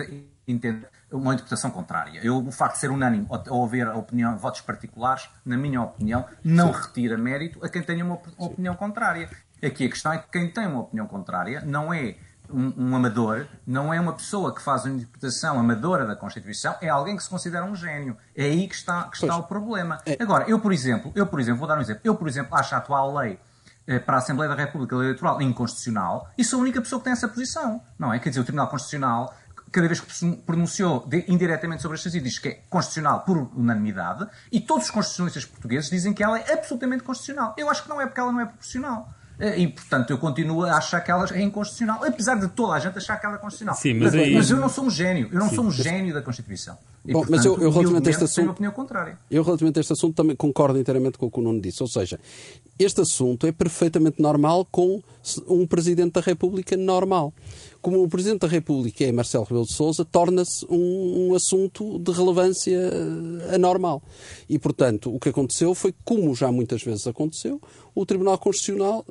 uma 1.12 1.34
interpretação 1.34 1.72
contrária. 1.72 2.20
Eu, 2.24 2.38
o 2.38 2.52
facto 2.52 2.76
de 2.76 2.80
ser 2.80 2.92
unânime 2.92 3.28
ou 3.50 3.66
haver 3.66 3.88
opinião, 3.90 4.38
votos 4.38 4.62
particulares, 4.62 5.30
na 5.46 5.58
minha 5.58 5.82
opinião, 5.82 6.26
não 6.44 6.74
Sim. 6.74 6.82
retira 6.82 7.18
mérito 7.18 7.64
a 7.66 7.70
quem 7.70 7.82
tenha 7.82 8.04
uma 8.04 8.20
opinião 8.38 8.74
Sim. 8.74 8.80
contrária. 8.80 9.30
Aqui 9.64 9.86
a 9.86 9.90
questão 9.90 10.14
é 10.14 10.18
que 10.20 10.30
quem 10.32 10.50
tem 10.50 10.68
uma 10.68 10.82
opinião 10.82 11.08
contrária 11.08 11.62
não 11.62 11.94
é 11.94 12.16
um, 12.50 12.74
um, 12.78 12.96
amador, 12.96 13.46
não 13.66 13.94
é 13.94 14.00
uma 14.00 14.14
pessoa 14.14 14.54
que 14.56 14.62
faz 14.62 14.86
uma 14.86 14.96
interpretação 14.96 15.60
amadora 15.60 16.06
da 16.06 16.16
Constituição, 16.16 16.76
é 16.82 16.88
alguém 16.88 17.18
que 17.18 17.24
se 17.24 17.30
considera 17.30 17.66
um 17.66 17.76
gênio. 17.76 18.16
É 18.36 18.46
aí 18.46 18.68
que 18.68 18.76
está, 18.76 19.04
que 19.06 19.18
está 19.18 19.36
o 19.36 19.44
problema. 19.44 19.98
É. 20.06 20.16
Agora, 20.22 20.46
eu 20.48 20.60
por 20.60 20.72
exemplo, 20.72 21.12
eu 21.16 21.28
por 21.28 21.40
exemplo, 21.40 21.60
vou 21.60 21.68
dar 21.68 21.78
um 21.78 21.82
exemplo, 21.82 22.02
eu 22.06 22.16
por 22.16 22.28
exemplo 22.28 22.56
acho 22.56 22.74
a 22.74 22.78
atual 22.78 23.14
lei 23.16 23.40
eh, 23.86 24.00
para 24.00 24.16
a 24.16 24.18
Assembleia 24.20 24.50
da 24.50 24.56
República 24.56 24.96
Eleitoral 24.96 25.42
inconstitucional 25.42 26.30
e 26.38 26.44
sou 26.44 26.60
a 26.60 26.62
única 26.62 26.82
pessoa 26.82 27.00
que 27.00 27.06
tem 27.06 27.14
essa 27.14 27.28
posição. 27.28 27.82
Não 27.98 28.14
é? 28.14 28.20
Quer 28.20 28.30
dizer, 28.30 28.42
o 28.42 28.44
Tribunal 28.44 28.68
Constitucional 28.68 29.34
cada 29.72 29.88
vez 29.88 30.00
que 30.00 30.14
se 30.14 30.30
pronunciou 30.46 31.06
de, 31.08 31.26
indiretamente 31.28 31.82
sobre 31.82 31.98
esta 31.98 32.10
diz 32.10 32.40
que 32.40 32.48
é 32.50 32.62
constitucional 32.70 33.22
por 33.22 33.38
unanimidade 33.56 34.28
e 34.52 34.60
todos 34.60 34.86
os 34.86 34.92
constitucionalistas 34.92 35.46
portugueses 35.46 35.90
dizem 35.90 36.14
que 36.14 36.24
ela 36.24 36.40
é 36.40 36.54
absolutamente 36.54 37.04
constitucional. 37.04 37.54
Eu 37.58 37.70
acho 37.70 37.84
que 37.84 37.90
não 37.90 38.02
é 38.02 38.06
porque 38.06 38.20
ela 38.20 38.32
não 38.32 38.42
é 38.42 38.46
proporcional. 38.46 39.10
Eh, 39.40 39.60
e, 39.60 39.68
portanto, 39.68 40.10
eu 40.10 40.18
continuo 40.18 40.64
a 40.64 40.78
achar 40.78 41.00
que 41.02 41.12
ela 41.12 41.26
é 41.32 41.42
inconstitucional, 41.42 42.04
apesar 42.04 42.36
de 42.36 42.48
toda 42.50 42.74
a 42.74 42.80
gente 42.80 42.98
achar 42.98 43.20
que 43.20 43.26
ela 43.26 43.36
é 43.36 43.38
constitucional. 43.38 43.76
Sim, 43.76 43.94
mas, 43.94 44.14
mas, 44.14 44.16
aí... 44.16 44.34
mas 44.34 44.50
eu 44.50 44.58
não 44.58 44.70
sou 44.70 44.86
um 44.86 44.90
gênio, 44.90 45.30
eu 45.32 45.40
não 45.40 45.50
Sim, 45.50 45.56
sou 45.56 45.66
um 45.66 45.72
gênio 45.72 46.14
da 46.14 46.22
Constituição. 46.22 46.78
E, 47.06 47.14
Bom, 47.14 47.20
portanto, 47.20 47.36
mas 47.36 47.46
eu, 47.46 47.54
eu 47.54 47.70
relativamente 47.70 48.08
a 48.08 48.12
este 48.12 48.24
assunto. 48.24 48.52
opinião 48.52 48.72
contrária. 48.72 49.18
Eu, 49.30 49.44
relativamente 49.44 49.78
a 49.78 49.82
este 49.82 49.94
assunto, 49.94 50.16
também 50.16 50.36
concordo 50.36 50.80
inteiramente 50.80 51.18
com 51.18 51.28
o 51.28 51.32
que 51.32 51.40
o 51.40 51.44
Nuno 51.44 51.62
disse. 51.62 51.82
Ou 51.84 51.88
seja, 51.88 52.20
este 52.80 53.02
assunto 53.02 53.48
é 53.48 53.52
perfeitamente 53.52 54.22
normal 54.22 54.66
com 54.72 55.02
um 55.48 55.66
Presidente 55.66 56.14
da 56.14 56.22
República 56.22 56.78
normal 56.78 57.34
como 57.88 58.04
o 58.04 58.10
Presidente 58.10 58.42
da 58.42 58.48
República 58.48 59.06
é 59.06 59.12
Marcelo 59.14 59.46
Rebelo 59.46 59.66
de 59.66 59.74
Sousa, 59.74 60.04
torna-se 60.04 60.66
um, 60.70 61.30
um, 61.30 61.36
assunto 61.36 61.98
de 62.00 62.12
relevância 62.12 62.78
eh, 62.78 63.56
anormal. 63.56 64.04
E, 64.50 64.60
portanto, 64.60 65.14
o 65.16 65.18
que 65.18 65.30
aconteceu 65.30 65.74
foi, 65.74 65.94
como 66.04 66.36
já 66.36 66.52
muitas 66.52 66.84
vezes 66.84 67.08
aconteceu, 67.08 67.62
o 67.96 68.06
Tribunal 68.06 68.38
Constitucional 68.38 69.06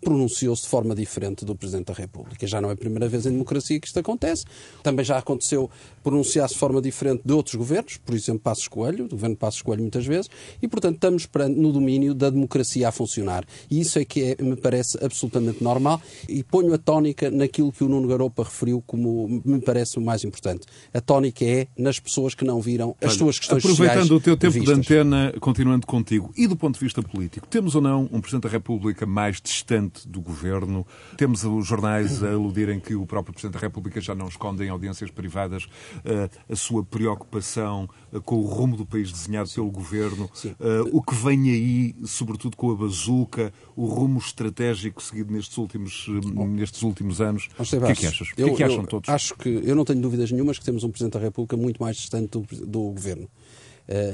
pronunciou-se 0.00 0.62
de 0.62 0.68
forma 0.68 0.94
diferente 0.94 1.44
do 1.44 1.54
Presidente 1.54 1.86
da 1.86 1.94
República. 1.94 2.46
Já 2.46 2.60
não 2.60 2.68
é 2.68 2.72
a 2.72 2.76
primeira 2.76 3.08
vez 3.08 3.26
em 3.26 3.30
democracia 3.30 3.78
que 3.78 3.86
isto 3.86 3.98
acontece. 3.98 4.44
Também 4.82 5.04
já 5.04 5.18
aconteceu 5.18 5.70
pronunciar-se 6.02 6.54
de 6.54 6.60
forma 6.60 6.82
diferente 6.82 7.22
de 7.24 7.32
outros 7.32 7.54
governos, 7.54 7.96
por 7.96 8.14
exemplo, 8.14 8.40
Passos 8.40 8.68
Coelho, 8.68 9.08
do 9.08 9.14
governo 9.14 9.36
Passos 9.36 9.62
Coelho 9.62 9.82
muitas 9.82 10.04
vezes, 10.04 10.28
e, 10.60 10.66
portanto, 10.66 10.96
estamos 10.96 11.28
no 11.56 11.72
domínio 11.72 12.12
da 12.12 12.28
democracia 12.28 12.88
a 12.88 12.92
funcionar. 13.06 13.44
E 13.70 13.80
isso 13.80 13.98
é 13.98 14.04
que 14.04 14.36
é, 14.38 14.42
me 14.42 14.56
parece 14.56 14.98
absolutamente 15.02 15.62
normal 15.62 16.00
e 16.28 16.42
ponho 16.42 16.74
a 16.74 16.78
tónica 16.78 17.30
naquilo 17.30 17.72
que 17.72 17.84
o 17.84 17.88
Nuno 17.88 18.08
Garopa 18.08 18.42
referiu 18.42 18.82
como 18.86 19.42
me 19.44 19.60
parece 19.60 19.98
o 19.98 20.02
mais 20.02 20.24
importante. 20.24 20.66
A 20.92 21.00
tónica 21.00 21.44
é 21.44 21.68
nas 21.78 22.00
pessoas 22.00 22.34
que 22.34 22.44
não 22.44 22.60
viram 22.60 22.96
as 23.00 23.10
Olha, 23.10 23.18
suas 23.18 23.38
questões 23.38 23.64
aproveitando 23.64 24.08
sociais 24.08 24.10
o 24.10 24.20
teu 24.20 24.36
tempo 24.36 24.52
vistas. 24.54 24.74
de 24.74 24.80
antena, 24.80 25.32
continuando 25.40 25.86
contigo, 25.86 26.32
e 26.36 26.46
do 26.46 26.56
ponto 26.56 26.74
de 26.74 26.84
vista 26.84 27.02
político, 27.02 27.46
temos 27.46 27.74
ou 27.74 27.80
não 27.80 28.08
um 28.12 28.20
Presidente 28.20 28.44
da 28.44 28.48
República 28.48 29.06
mais 29.06 29.40
distante 29.40 30.06
do 30.08 30.20
Governo. 30.20 30.84
Temos 31.16 31.44
os 31.44 31.66
jornais 31.66 32.22
a 32.24 32.32
aludirem 32.32 32.80
que 32.80 32.94
o 32.94 33.06
próprio 33.06 33.32
Presidente 33.32 33.54
da 33.54 33.60
República 33.60 34.00
já 34.00 34.14
não 34.14 34.26
esconde 34.26 34.64
em 34.64 34.68
audiências 34.68 35.10
privadas 35.10 35.64
uh, 35.64 36.28
a 36.50 36.56
sua 36.56 36.82
preocupação 36.82 37.88
uh, 38.12 38.20
com 38.20 38.36
o 38.36 38.46
rumo 38.46 38.76
do 38.76 38.84
país 38.84 39.12
desenhado 39.12 39.48
pelo 39.50 39.70
Governo. 39.70 40.28
Uh, 40.44 40.90
o 40.92 41.02
que 41.02 41.14
vem 41.14 41.50
aí, 41.50 41.94
sobretudo 42.04 42.56
com 42.56 42.70
a 42.70 42.74
o 43.08 43.86
rumo 43.86 44.18
estratégico 44.18 45.02
seguido 45.02 45.32
nestes 45.32 45.56
últimos, 45.58 46.06
nestes 46.48 46.82
últimos 46.82 47.20
anos. 47.20 47.48
O 47.58 47.64
que 47.64 47.76
é 47.76 47.94
que 47.94 48.06
achas? 48.06 48.28
Eu, 48.36 48.46
o 48.46 48.56
que 48.56 48.62
é 48.62 48.66
que 48.66 48.72
acham 48.72 48.84
todos? 48.84 49.08
Acho 49.08 49.34
que, 49.34 49.48
eu 49.48 49.74
não 49.74 49.84
tenho 49.84 50.00
dúvidas 50.00 50.30
nenhumas 50.30 50.58
que 50.58 50.64
temos 50.64 50.84
um 50.84 50.90
Presidente 50.90 51.14
da 51.14 51.20
República 51.20 51.56
muito 51.56 51.82
mais 51.82 51.96
distante 51.96 52.30
do, 52.30 52.46
do 52.66 52.80
Governo. 52.90 53.28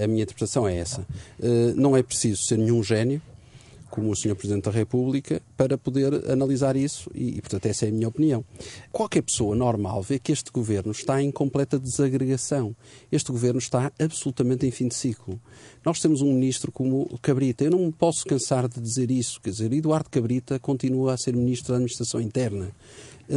a 0.02 0.06
minha 0.06 0.22
interpretação 0.22 0.66
é 0.66 0.76
essa. 0.76 1.06
não 1.76 1.96
é 1.96 2.02
preciso 2.02 2.42
ser 2.42 2.58
nenhum 2.58 2.82
gênio 2.82 3.20
como 3.92 4.10
o 4.10 4.16
Sr. 4.16 4.34
Presidente 4.34 4.64
da 4.64 4.70
República 4.70 5.42
para 5.54 5.76
poder 5.76 6.30
analisar 6.30 6.76
isso 6.76 7.10
e, 7.14 7.36
e, 7.36 7.40
portanto, 7.42 7.66
essa 7.66 7.84
é 7.84 7.90
a 7.90 7.92
minha 7.92 8.08
opinião. 8.08 8.42
Qualquer 8.90 9.20
pessoa 9.20 9.54
normal 9.54 10.02
vê 10.02 10.18
que 10.18 10.32
este 10.32 10.50
governo 10.50 10.92
está 10.92 11.22
em 11.22 11.30
completa 11.30 11.78
desagregação. 11.78 12.74
Este 13.12 13.30
governo 13.30 13.58
está 13.58 13.92
absolutamente 14.00 14.66
em 14.66 14.70
fim 14.70 14.88
de 14.88 14.94
ciclo. 14.94 15.38
Nós 15.84 16.00
temos 16.00 16.22
um 16.22 16.32
ministro 16.32 16.72
como 16.72 17.06
Cabrita. 17.20 17.64
Eu 17.64 17.72
não 17.72 17.80
me 17.80 17.92
posso 17.92 18.24
cansar 18.24 18.66
de 18.66 18.80
dizer 18.80 19.10
isso. 19.10 19.38
Quer 19.42 19.50
dizer, 19.50 19.70
Eduardo 19.70 20.08
Cabrita 20.08 20.58
continua 20.58 21.12
a 21.12 21.18
ser 21.18 21.36
ministro 21.36 21.68
da 21.68 21.74
Administração 21.74 22.18
Interna. 22.18 22.72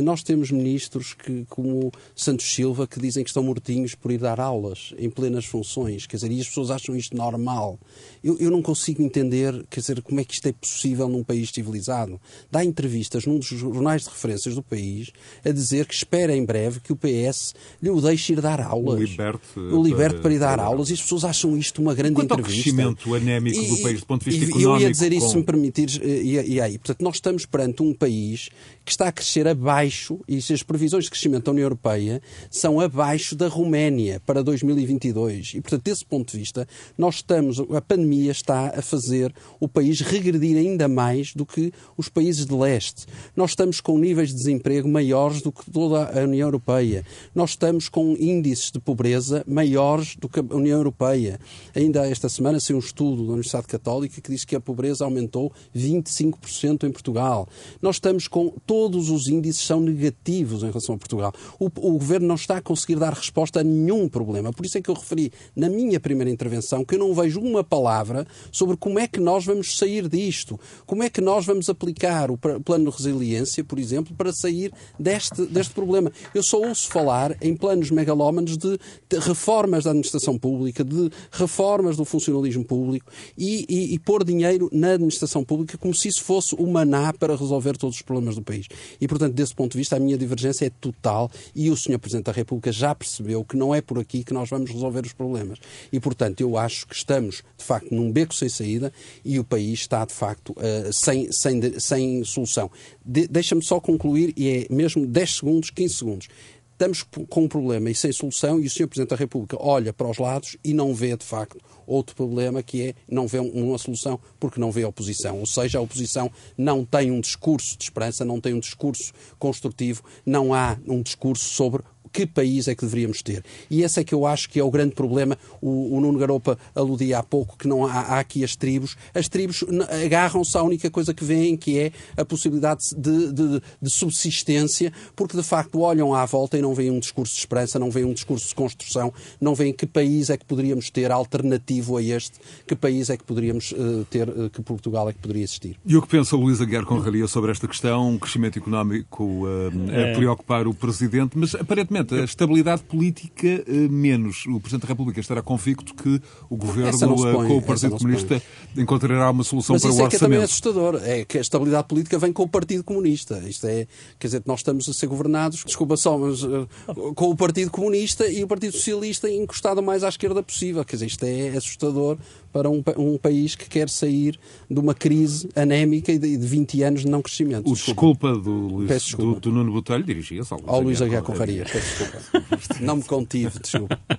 Nós 0.01 0.23
temos 0.23 0.51
ministros 0.51 1.13
que, 1.13 1.45
como 1.49 1.91
Santos 2.15 2.53
Silva 2.53 2.87
que 2.87 2.99
dizem 2.99 3.23
que 3.23 3.29
estão 3.29 3.43
mortinhos 3.43 3.95
por 3.95 4.11
ir 4.11 4.17
dar 4.17 4.39
aulas 4.39 4.93
em 4.97 5.09
plenas 5.09 5.45
funções, 5.45 6.05
quer 6.05 6.17
dizer, 6.17 6.31
e 6.31 6.39
as 6.39 6.47
pessoas 6.47 6.71
acham 6.71 6.95
isto 6.95 7.15
normal. 7.15 7.79
Eu, 8.23 8.37
eu 8.39 8.51
não 8.51 8.61
consigo 8.61 9.01
entender, 9.01 9.65
quer 9.69 9.79
dizer, 9.79 10.01
como 10.01 10.19
é 10.19 10.23
que 10.23 10.33
isto 10.33 10.47
é 10.47 10.51
possível 10.51 11.07
num 11.07 11.23
país 11.23 11.49
civilizado. 11.49 12.19
Dá 12.51 12.63
entrevistas 12.63 13.25
num 13.25 13.37
dos 13.37 13.47
jornais 13.47 14.03
de 14.03 14.09
referências 14.09 14.55
do 14.55 14.63
país 14.63 15.11
a 15.43 15.51
dizer 15.51 15.85
que 15.85 15.93
espera 15.93 16.35
em 16.35 16.43
breve 16.43 16.79
que 16.79 16.91
o 16.91 16.95
PS 16.95 17.53
lhe 17.81 17.89
o 17.89 18.01
deixe 18.01 18.33
ir 18.33 18.41
dar 18.41 18.59
aulas. 18.59 18.99
O 18.99 19.03
liberte, 19.03 19.59
o 19.59 19.83
liberte 19.83 20.13
para, 20.15 20.21
para 20.23 20.33
ir 20.33 20.39
dar 20.39 20.57
para... 20.57 20.67
aulas 20.67 20.89
e 20.89 20.93
as 20.93 21.01
pessoas 21.01 21.23
acham 21.23 21.57
isto 21.57 21.81
uma 21.81 21.93
grande 21.93 22.15
Quanto 22.15 22.33
entrevista. 22.33 22.69
Ao 22.69 22.93
crescimento 22.93 23.13
anémico 23.13 23.59
e, 23.59 23.67
do 23.67 23.81
país 23.81 23.99
do 23.99 24.05
ponto 24.05 24.23
de 24.23 24.31
vista 24.31 24.45
e, 24.45 24.49
económico. 24.49 24.81
Eu 24.81 24.87
ia 24.87 24.91
dizer 24.91 25.13
isso, 25.13 25.25
com... 25.27 25.31
se 25.31 25.37
me 25.37 25.43
permitires, 25.43 25.99
e, 26.03 26.53
e 26.53 26.61
aí. 26.61 26.77
Portanto, 26.77 27.01
nós 27.01 27.15
estamos 27.15 27.45
perante 27.45 27.81
um 27.81 27.93
país 27.93 28.49
que 28.83 28.91
está 28.91 29.07
a 29.07 29.11
crescer 29.11 29.47
abaixo, 29.47 29.84
e 30.27 30.41
se 30.41 30.53
as 30.53 30.63
previsões 30.63 31.05
de 31.05 31.09
crescimento 31.09 31.45
da 31.45 31.51
União 31.51 31.65
Europeia 31.65 32.21
são 32.49 32.79
abaixo 32.79 33.35
da 33.35 33.47
Roménia 33.47 34.21
para 34.25 34.43
2022. 34.43 35.53
E, 35.55 35.61
portanto, 35.61 35.83
desse 35.83 36.05
ponto 36.05 36.31
de 36.31 36.39
vista, 36.39 36.67
nós 36.97 37.15
estamos, 37.15 37.59
a 37.59 37.81
pandemia 37.81 38.31
está 38.31 38.67
a 38.77 38.81
fazer 38.81 39.33
o 39.59 39.67
país 39.67 40.01
regredir 40.01 40.57
ainda 40.57 40.87
mais 40.87 41.33
do 41.33 41.45
que 41.45 41.71
os 41.97 42.09
países 42.09 42.45
de 42.45 42.53
leste. 42.53 43.05
Nós 43.35 43.51
estamos 43.51 43.81
com 43.81 43.97
níveis 43.97 44.29
de 44.29 44.35
desemprego 44.35 44.87
maiores 44.87 45.41
do 45.41 45.51
que 45.51 45.69
toda 45.69 46.05
a 46.05 46.23
União 46.23 46.47
Europeia. 46.47 47.05
Nós 47.33 47.51
estamos 47.51 47.89
com 47.89 48.15
índices 48.17 48.71
de 48.71 48.79
pobreza 48.79 49.43
maiores 49.47 50.15
do 50.15 50.27
que 50.29 50.39
a 50.39 50.55
União 50.55 50.77
Europeia. 50.77 51.39
Ainda 51.75 52.07
esta 52.07 52.29
semana 52.29 52.59
saiu 52.59 52.77
um 52.77 52.79
estudo 52.79 53.25
da 53.25 53.33
Universidade 53.33 53.67
Católica 53.67 54.21
que 54.21 54.31
diz 54.31 54.45
que 54.45 54.55
a 54.55 54.59
pobreza 54.59 55.03
aumentou 55.03 55.51
25% 55.75 56.83
em 56.83 56.91
Portugal. 56.91 57.47
Nós 57.81 57.97
estamos 57.97 58.27
com 58.27 58.53
todos 58.65 59.09
os 59.09 59.27
índices 59.27 59.64
são 59.65 59.79
negativos 59.79 60.63
em 60.63 60.67
relação 60.67 60.95
a 60.95 60.97
Portugal. 60.97 61.33
O, 61.59 61.65
o 61.65 61.91
governo 61.93 62.27
não 62.27 62.35
está 62.35 62.57
a 62.57 62.61
conseguir 62.61 62.95
dar 62.95 63.13
resposta 63.13 63.59
a 63.59 63.63
nenhum 63.63 64.07
problema. 64.07 64.51
Por 64.53 64.65
isso 64.65 64.77
é 64.77 64.81
que 64.81 64.89
eu 64.89 64.95
referi 64.95 65.31
na 65.55 65.69
minha 65.69 65.99
primeira 65.99 66.29
intervenção 66.29 66.83
que 66.85 66.95
eu 66.95 66.99
não 66.99 67.13
vejo 67.13 67.39
uma 67.39 67.63
palavra 67.63 68.25
sobre 68.51 68.77
como 68.77 68.99
é 68.99 69.07
que 69.07 69.19
nós 69.19 69.45
vamos 69.45 69.77
sair 69.77 70.07
disto, 70.07 70.59
como 70.85 71.03
é 71.03 71.09
que 71.09 71.21
nós 71.21 71.45
vamos 71.45 71.69
aplicar 71.69 72.29
o 72.31 72.37
plano 72.37 72.89
de 72.89 72.97
resiliência, 72.97 73.63
por 73.63 73.79
exemplo, 73.79 74.15
para 74.15 74.31
sair 74.31 74.71
deste, 74.99 75.45
deste 75.45 75.73
problema. 75.73 76.11
Eu 76.33 76.43
só 76.43 76.59
ouço 76.61 76.87
falar 76.87 77.35
em 77.41 77.55
planos 77.55 77.91
megalómanos 77.91 78.57
de, 78.57 78.77
de 79.09 79.19
reformas 79.19 79.83
da 79.83 79.91
administração 79.91 80.37
pública, 80.37 80.83
de 80.83 81.09
reformas 81.31 81.97
do 81.97 82.05
funcionalismo 82.05 82.63
público 82.63 83.11
e, 83.37 83.65
e, 83.67 83.93
e 83.95 83.99
pôr 83.99 84.23
dinheiro 84.23 84.69
na 84.71 84.93
administração 84.93 85.43
pública 85.43 85.77
como 85.77 85.93
se 85.93 86.07
isso 86.07 86.23
fosse 86.23 86.55
o 86.55 86.67
maná 86.67 87.13
para 87.13 87.35
resolver 87.35 87.77
todos 87.77 87.97
os 87.97 88.01
problemas 88.01 88.35
do 88.35 88.41
país. 88.41 88.67
E, 88.99 89.07
portanto, 89.07 89.33
desse 89.33 89.54
ponto 89.55 89.73
de 89.73 89.77
vista, 89.77 89.95
a 89.95 89.99
minha 89.99 90.17
divergência 90.17 90.65
é 90.65 90.69
total 90.69 91.29
e 91.55 91.69
o 91.69 91.77
Sr. 91.77 91.97
Presidente 91.99 92.25
da 92.25 92.31
República 92.31 92.71
já 92.71 92.93
percebeu 92.93 93.43
que 93.43 93.55
não 93.55 93.73
é 93.73 93.81
por 93.81 93.99
aqui 93.99 94.23
que 94.23 94.33
nós 94.33 94.49
vamos 94.49 94.71
resolver 94.71 95.05
os 95.05 95.13
problemas. 95.13 95.59
E, 95.91 95.99
portanto, 95.99 96.41
eu 96.41 96.57
acho 96.57 96.87
que 96.87 96.95
estamos, 96.95 97.43
de 97.57 97.63
facto, 97.63 97.93
num 97.93 98.11
beco 98.11 98.33
sem 98.33 98.49
saída 98.49 98.91
e 99.23 99.39
o 99.39 99.43
país 99.43 99.79
está, 99.79 100.05
de 100.05 100.13
facto, 100.13 100.51
uh, 100.51 100.91
sem, 100.91 101.31
sem, 101.31 101.79
sem 101.79 102.23
solução. 102.23 102.69
De, 103.05 103.27
Deixa-me 103.27 103.63
só 103.63 103.79
concluir, 103.79 104.33
e 104.37 104.49
é 104.49 104.73
mesmo 104.73 105.05
10 105.05 105.35
segundos, 105.35 105.69
15 105.69 105.93
segundos 105.93 106.27
estamos 106.75 107.03
com 107.03 107.43
um 107.43 107.47
problema 107.47 107.89
e 107.89 107.95
sem 107.95 108.11
solução 108.11 108.59
e 108.59 108.65
o 108.65 108.69
Sr. 108.69 108.87
Presidente 108.87 109.11
da 109.11 109.15
República 109.15 109.57
olha 109.59 109.93
para 109.93 110.09
os 110.09 110.17
lados 110.17 110.57
e 110.63 110.73
não 110.73 110.93
vê, 110.93 111.15
de 111.15 111.25
facto, 111.25 111.57
outro 111.87 112.15
problema 112.15 112.61
que 112.63 112.81
é 112.89 112.93
não 113.09 113.27
vê 113.27 113.39
uma 113.39 113.77
solução 113.77 114.19
porque 114.39 114.59
não 114.59 114.71
vê 114.71 114.85
oposição. 114.85 115.39
Ou 115.39 115.45
seja, 115.45 115.79
a 115.79 115.81
oposição 115.81 116.31
não 116.57 116.83
tem 116.85 117.11
um 117.11 117.19
discurso 117.19 117.77
de 117.77 117.83
esperança, 117.83 118.25
não 118.25 118.39
tem 118.39 118.53
um 118.53 118.59
discurso 118.59 119.13
construtivo, 119.37 120.03
não 120.25 120.53
há 120.53 120.77
um 120.87 121.01
discurso 121.01 121.45
sobre 121.45 121.83
que 122.15 122.25
país 122.25 122.69
é 122.69 122.75
que 122.75 122.85
deveríamos 122.85 123.21
ter. 123.21 123.43
E 123.69 123.81
esse 123.81 123.99
é 123.99 124.03
que 124.03 124.15
eu 124.15 124.25
acho 124.25 124.49
que 124.49 124.57
é 124.57 124.63
o 124.63 124.71
grande 124.71 124.95
problema. 124.95 125.37
O, 125.61 125.97
o 125.97 125.99
Nuno 125.99 126.17
Garopa 126.17 126.57
aludia 126.73 127.19
há 127.19 127.23
pouco 127.23 127.57
que 127.57 127.67
não 127.67 127.85
há, 127.85 127.91
há 127.91 128.19
aqui 128.19 128.41
as 128.41 128.55
tribos. 128.55 128.95
As 129.13 129.27
tribos 129.27 129.65
agarram-se 130.05 130.57
à 130.57 130.63
única 130.63 130.89
coisa 130.89 131.13
que 131.13 131.25
veem, 131.25 131.57
que 131.57 131.77
é 131.77 131.91
a 132.15 132.23
possibilidade 132.23 132.79
de, 132.97 133.33
de, 133.33 133.61
de, 133.81 133.89
subsistência, 133.89 134.93
porque 135.13 135.35
de 135.35 135.43
facto 135.43 135.81
olham 135.81 136.13
à 136.13 136.25
volta 136.25 136.57
e 136.57 136.61
não 136.61 136.73
veem 136.73 136.89
um 136.89 136.99
discurso 136.99 137.33
de 137.33 137.39
esperança, 137.39 137.77
não 137.77 137.91
veem 137.91 138.05
um 138.05 138.13
discurso 138.13 138.47
de 138.47 138.55
construção, 138.55 139.13
não 139.41 139.53
veem 139.53 139.73
que 139.73 139.85
país 139.85 140.29
é 140.29 140.37
que 140.37 140.45
poderíamos 140.45 140.89
ter 140.89 141.11
alternativo 141.11 141.97
a 141.97 142.01
este, 142.01 142.39
que 142.65 142.77
país 142.77 143.09
é 143.09 143.17
que 143.17 143.25
poderíamos 143.25 143.73
uh, 143.73 144.05
ter, 144.09 144.29
uh, 144.29 144.49
que 144.49 144.61
Portugal 144.61 145.09
é 145.09 145.13
que 145.13 145.19
poderia 145.19 145.43
existir. 145.43 145.75
E 145.85 145.97
o 145.97 146.01
que 146.01 146.07
pensa 146.07 146.37
Luísa 146.37 146.65
Guerra 146.65 146.85
Conraria 146.85 147.27
sobre 147.27 147.51
esta 147.51 147.67
questão, 147.67 148.11
um 148.11 148.17
crescimento 148.17 148.57
económico 148.57 149.45
uh, 149.45 149.67
a 149.67 150.15
preocupar 150.15 150.65
o 150.65 150.73
Presidente, 150.73 151.37
mas 151.37 151.53
aparentemente 151.55 152.04
a 152.13 152.23
estabilidade 152.23 152.83
política 152.83 153.47
eh, 153.47 153.87
menos. 153.89 154.45
O 154.47 154.59
Presidente 154.59 154.83
da 154.83 154.87
República 154.87 155.19
estará 155.19 155.41
convicto 155.41 155.93
que 155.95 156.21
o 156.49 156.55
Governo 156.55 157.15
põe, 157.15 157.47
com 157.47 157.57
o 157.57 157.61
Partido 157.61 157.97
Comunista 157.97 158.41
encontrará 158.77 159.31
uma 159.31 159.43
solução 159.43 159.75
mas 159.75 159.81
para 159.81 159.89
o 159.89 159.93
orçamento. 159.93 160.03
Mas 160.03 160.03
isso 160.03 160.03
é 160.03 160.09
que 160.09 160.15
é 160.15 160.19
também 160.19 160.43
assustador. 160.43 161.01
É 161.03 161.25
que 161.25 161.37
a 161.37 161.41
estabilidade 161.41 161.87
política 161.87 162.19
vem 162.19 162.33
com 162.33 162.43
o 162.43 162.47
Partido 162.47 162.83
Comunista. 162.83 163.41
Isto 163.47 163.67
é, 163.67 163.87
quer 164.19 164.27
dizer, 164.27 164.43
nós 164.45 164.59
estamos 164.59 164.87
a 164.89 164.93
ser 164.93 165.07
governados, 165.07 165.63
desculpa 165.65 165.97
só, 165.97 166.17
mas 166.17 166.43
uh, 166.43 166.67
com 167.15 167.29
o 167.29 167.35
Partido 167.35 167.71
Comunista 167.71 168.27
e 168.27 168.43
o 168.43 168.47
Partido 168.47 168.73
Socialista 168.73 169.29
encostado 169.29 169.81
mais 169.81 170.03
à 170.03 170.09
esquerda 170.09 170.43
possível. 170.43 170.83
Quer 170.83 170.97
dizer, 170.97 171.05
isto 171.07 171.23
é 171.23 171.49
assustador 171.49 172.17
para 172.55 172.69
um, 172.69 172.81
um 172.97 173.17
país 173.17 173.53
que 173.53 173.67
quer 173.67 173.89
sair 173.89 174.39
de 174.71 174.79
uma 174.79 174.93
crise 174.93 175.49
anémica 175.57 176.09
e 176.09 176.17
de, 176.17 176.37
de 176.37 176.47
20 176.47 176.83
anos 176.83 177.01
de 177.01 177.09
não 177.09 177.21
crescimento. 177.21 177.69
O 177.69 177.73
desculpa, 177.73 178.29
desculpa 178.31 178.41
do, 178.41 178.67
Luís, 178.67 178.87
desculpa. 178.87 179.41
do, 179.41 179.51
do 179.51 179.51
Nuno 179.51 179.73
Botelho 179.73 180.05
dirigia-se 180.05 180.53
ao 180.53 180.59
Luís, 180.61 180.69
ao 180.69 180.81
Luís 180.81 181.01
Aguiar 181.01 181.21
Conraria. 181.21 181.65
Peço 181.65 182.05
desculpa. 182.05 182.79
não 182.79 182.95
me 182.95 183.03
contive, 183.03 183.59
desculpa. 183.59 183.99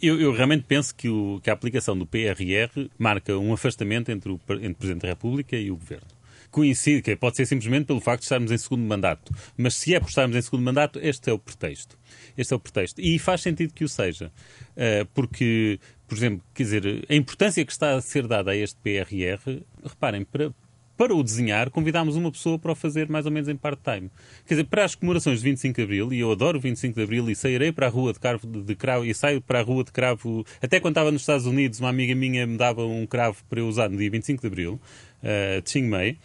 Eu, 0.00 0.20
eu, 0.20 0.32
realmente 0.32 0.64
penso 0.68 0.94
que, 0.94 1.08
o, 1.08 1.40
que 1.42 1.50
a 1.50 1.52
aplicação 1.52 1.98
do 1.98 2.06
PRR 2.06 2.88
marca 2.96 3.36
um 3.36 3.52
afastamento 3.52 4.08
entre 4.12 4.30
o, 4.30 4.40
entre 4.52 4.70
o 4.70 4.74
Presidente 4.76 5.02
da 5.02 5.08
República 5.08 5.56
e 5.56 5.68
o 5.68 5.76
Governo 5.76 6.06
coincide, 6.52 7.02
que 7.02 7.16
pode 7.16 7.36
ser 7.36 7.46
simplesmente 7.46 7.86
pelo 7.86 7.98
facto 7.98 8.20
de 8.20 8.26
estarmos 8.26 8.52
em 8.52 8.58
segundo 8.58 8.82
mandato. 8.82 9.34
Mas 9.56 9.74
se 9.74 9.94
é 9.94 9.98
por 9.98 10.10
estarmos 10.10 10.36
em 10.36 10.42
segundo 10.42 10.62
mandato, 10.62 11.00
este 11.02 11.30
é 11.30 11.32
o 11.32 11.38
pretexto. 11.38 11.98
Este 12.36 12.52
é 12.52 12.56
o 12.56 12.60
pretexto. 12.60 13.00
E 13.00 13.18
faz 13.18 13.40
sentido 13.40 13.72
que 13.72 13.84
o 13.84 13.88
seja. 13.88 14.30
Eh, 14.76 15.06
porque 15.14 15.80
por 16.12 16.18
exemplo, 16.18 16.42
quer 16.52 16.62
dizer, 16.64 17.06
a 17.08 17.14
importância 17.14 17.64
que 17.64 17.72
está 17.72 17.94
a 17.94 18.00
ser 18.02 18.26
dada 18.26 18.50
a 18.50 18.54
este 18.54 18.76
PRR, 18.82 19.62
reparem, 19.82 20.26
para, 20.26 20.52
para 20.94 21.14
o 21.14 21.22
desenhar, 21.22 21.70
convidámos 21.70 22.16
uma 22.16 22.30
pessoa 22.30 22.58
para 22.58 22.70
o 22.70 22.74
fazer 22.74 23.08
mais 23.08 23.24
ou 23.24 23.32
menos 23.32 23.48
em 23.48 23.56
part-time. 23.56 24.10
Quer 24.46 24.56
dizer, 24.56 24.64
para 24.64 24.84
as 24.84 24.94
comemorações 24.94 25.38
de 25.38 25.44
25 25.44 25.74
de 25.74 25.82
Abril, 25.82 26.12
e 26.12 26.20
eu 26.20 26.30
adoro 26.30 26.58
o 26.58 26.60
25 26.60 26.94
de 26.94 27.02
Abril 27.02 27.30
e 27.30 27.34
sairei 27.34 27.72
para 27.72 27.86
a 27.86 27.88
rua 27.88 28.12
de, 28.12 28.62
de 28.62 28.74
cravo, 28.74 29.06
e 29.06 29.14
saio 29.14 29.40
para 29.40 29.60
a 29.60 29.62
rua 29.62 29.84
de 29.84 29.90
cravo, 29.90 30.44
até 30.60 30.78
quando 30.78 30.92
estava 30.92 31.10
nos 31.10 31.22
Estados 31.22 31.46
Unidos, 31.46 31.80
uma 31.80 31.88
amiga 31.88 32.14
minha 32.14 32.46
me 32.46 32.58
dava 32.58 32.84
um 32.84 33.06
cravo 33.06 33.42
para 33.48 33.60
eu 33.60 33.66
usar 33.66 33.88
no 33.88 33.96
dia 33.96 34.10
25 34.10 34.42
de 34.42 34.46
Abril, 34.48 34.74
uh, 35.22 35.62
de 35.62 35.70
Chiang 35.70 35.88
Mai, 35.88 36.18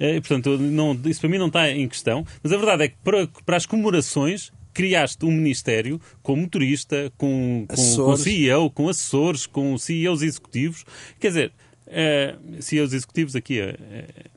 uh, 0.00 0.22
portanto, 0.22 0.56
não, 0.56 0.98
isso 1.04 1.20
para 1.20 1.28
mim 1.28 1.36
não 1.36 1.48
está 1.48 1.70
em 1.70 1.86
questão, 1.86 2.24
mas 2.42 2.50
a 2.50 2.56
verdade 2.56 2.84
é 2.84 2.88
que 2.88 2.96
para, 3.04 3.28
para 3.44 3.58
as 3.58 3.66
comemorações 3.66 4.50
criaste 4.74 5.24
um 5.24 5.30
ministério 5.30 6.00
com 6.22 6.36
motorista, 6.36 7.10
com, 7.16 7.64
com, 7.68 7.76
com 7.76 8.16
CEO, 8.16 8.70
com 8.70 8.88
assessores, 8.88 9.46
com 9.46 9.78
CEOs 9.78 10.20
executivos. 10.20 10.84
Quer 11.18 11.28
dizer, 11.28 11.52
Uh, 11.86 12.62
CEOs 12.62 12.94
executivos 12.94 13.36
aqui 13.36 13.60
é, 13.60 13.76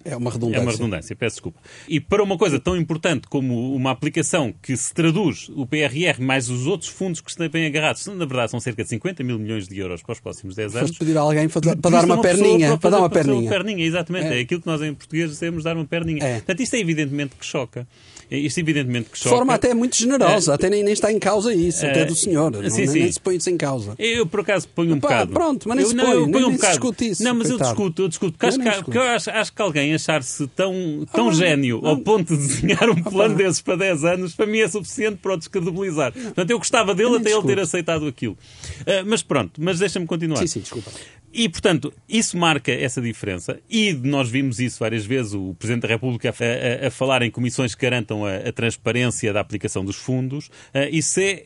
é, 0.04 0.16
uma 0.18 0.30
redundância. 0.30 0.60
É 0.60 0.62
uma 0.62 0.72
redundância, 0.72 1.16
peço 1.16 1.38
desculpa. 1.38 1.60
E 1.88 1.98
para 1.98 2.22
uma 2.22 2.38
coisa 2.38 2.60
tão 2.60 2.76
importante 2.76 3.28
como 3.30 3.74
uma 3.74 3.90
aplicação 3.90 4.54
que 4.62 4.76
se 4.76 4.94
traduz 4.94 5.50
o 5.56 5.66
PRR 5.66 6.22
mais 6.22 6.50
os 6.50 6.68
outros 6.68 6.90
fundos 6.90 7.22
que 7.22 7.30
estão 7.30 7.48
bem 7.48 7.66
agarrados, 7.66 8.06
na 8.06 8.26
verdade 8.26 8.52
são 8.52 8.60
cerca 8.60 8.84
de 8.84 8.90
50 8.90 9.24
mil 9.24 9.40
milhões 9.40 9.66
de 9.66 9.80
euros 9.80 10.04
para 10.04 10.12
os 10.12 10.20
próximos 10.20 10.56
10 10.56 10.76
anos. 10.76 10.90
Foste 10.90 11.00
pedir 11.00 11.18
a 11.18 11.22
alguém 11.22 11.48
para, 11.48 11.76
para 11.78 11.92
dar 11.92 12.06
uma 12.06 12.22
perninha. 12.22 12.68
Para, 12.68 12.78
para, 12.78 12.90
dar 12.90 13.00
uma 13.00 13.10
perninha. 13.10 13.42
Uma 13.42 13.50
perninha, 13.50 13.86
exatamente. 13.86 14.28
É. 14.28 14.38
é. 14.40 14.42
aquilo 14.42 14.60
que 14.60 14.68
nós 14.68 14.82
em 14.82 14.94
português 14.94 15.30
dizemos 15.30 15.64
dar 15.64 15.78
uma 15.78 15.86
perninha. 15.86 16.24
É. 16.24 16.34
Portanto, 16.36 16.60
isto 16.60 16.76
é 16.76 16.80
evidentemente 16.80 17.36
que 17.40 17.46
choca. 17.46 17.88
Isto 18.30 18.60
evidentemente 18.60 19.10
que 19.10 19.18
choca. 19.18 19.30
De 19.30 19.36
forma 19.36 19.54
até 19.54 19.74
muito 19.74 19.96
generosa, 19.96 20.52
é. 20.52 20.56
até 20.56 20.70
nem, 20.70 20.84
nem, 20.84 20.94
está 20.94 21.12
em 21.12 21.20
causa 21.20 21.54
isso, 21.54 21.86
é. 21.86 21.92
até 21.92 22.06
do 22.06 22.16
senhor. 22.16 22.54
Sim, 22.56 22.62
não, 22.62 22.70
sim. 22.70 23.00
Nem 23.00 23.12
se 23.12 23.20
põe 23.20 23.38
isso 23.38 23.50
em 23.50 23.58
causa. 23.58 23.96
Eu, 23.98 24.26
por 24.26 24.42
acaso, 24.42 24.68
ponho 24.68 24.94
um 24.94 24.98
Epá, 24.98 25.08
bocado. 25.08 25.32
Pronto, 25.32 25.70
mas 25.70 25.78
nem 25.78 25.84
eu, 25.86 25.90
se 25.90 25.96
põe, 25.96 26.06
não, 26.06 26.14
eu 26.14 26.22
ponho 26.24 26.32
nem, 26.32 26.46
um 26.46 26.54
bocado. 26.54 26.74
discute 26.74 27.10
isso. 27.10 27.24
Não, 27.24 27.36
mas 27.36 27.48
coitado. 27.48 27.70
eu 27.70 27.74
discuto, 27.74 28.02
eu 28.02 28.08
discuto. 28.08 28.32
Porque, 28.38 28.46
eu 28.46 28.50
acho, 28.50 28.84
que, 28.84 28.98
eu 28.98 29.02
acho, 29.02 29.30
acho, 29.30 29.54
que 29.54 29.62
alguém 29.62 29.94
achar-se 29.94 30.48
tão, 30.48 31.06
tão 31.12 31.30
ah, 31.30 31.34
gênio 31.34 31.86
ao 31.86 31.98
ponto 31.98 32.36
de 32.36 32.48
desenhar 32.48 32.90
um 32.90 33.02
plano 33.02 33.34
ah, 33.34 33.38
desses 33.38 33.62
para 33.62 33.78
10 33.78 34.04
anos, 34.04 34.36
para 34.36 34.46
mim 34.46 34.60
é 34.60 34.68
suficiente 34.68 35.18
para 35.18 35.34
o 35.34 35.38
descredibilizar. 35.38 36.12
Portanto, 36.12 36.52
eu 36.52 36.58
gostava 36.58 36.94
dele 36.94 37.18
até 37.18 37.32
ele 37.32 37.44
ter 37.44 37.60
aceitado 37.60 38.08
aquilo. 38.08 38.38
Uh, 38.82 39.06
mas 39.06 39.24
pronto, 39.24 39.62
mas 39.62 39.80
deixa-me 39.80 40.06
continuar. 40.06 40.38
Sim, 40.38 40.48
sim, 40.48 40.60
desculpa. 40.60 40.92
E, 41.34 41.48
portanto, 41.50 41.94
isso 42.08 42.38
marca 42.38 42.72
essa 42.72 43.02
diferença. 43.02 43.60
E 43.70 43.94
nós 43.94 44.30
vimos 44.30 44.60
isso 44.60 44.80
várias 44.80 45.06
vezes, 45.06 45.34
o 45.34 45.54
Presidente 45.54 45.84
da 45.84 45.88
República 45.88 46.30
a, 46.30 46.86
a, 46.86 46.88
a 46.88 46.92
falar 46.92 47.22
em 47.22 47.30
comissões 47.30 47.76
que 47.76 47.82
garantam 47.82 48.17
a, 48.26 48.50
a, 48.50 48.52
transparência 48.52 49.32
da 49.34 49.40
aplicação 49.40 49.84
dos 49.84 49.96
fundos. 49.96 50.48
Uh, 50.48 50.90
isso 50.92 51.20
é, 51.20 51.44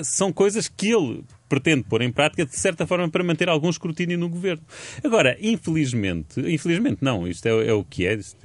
uh, 0.00 0.04
são 0.04 0.32
coisas 0.32 0.68
que 0.68 0.92
ele 0.92 1.24
pretende 1.50 1.82
pôr 1.82 2.00
em 2.00 2.12
prática, 2.12 2.46
de 2.46 2.56
certa 2.56 2.86
forma, 2.86 3.10
para 3.10 3.24
manter 3.24 3.48
algum 3.48 3.68
escrutínio 3.68 4.16
no 4.16 4.28
governo. 4.28 4.62
Agora, 5.02 5.36
infelizmente, 5.40 6.40
infelizmente 6.40 6.98
não, 7.02 7.26
isto 7.26 7.44
é, 7.46 7.66
é 7.66 7.72
o 7.72 7.82
que 7.82 8.06
é, 8.06 8.14
isto, 8.14 8.38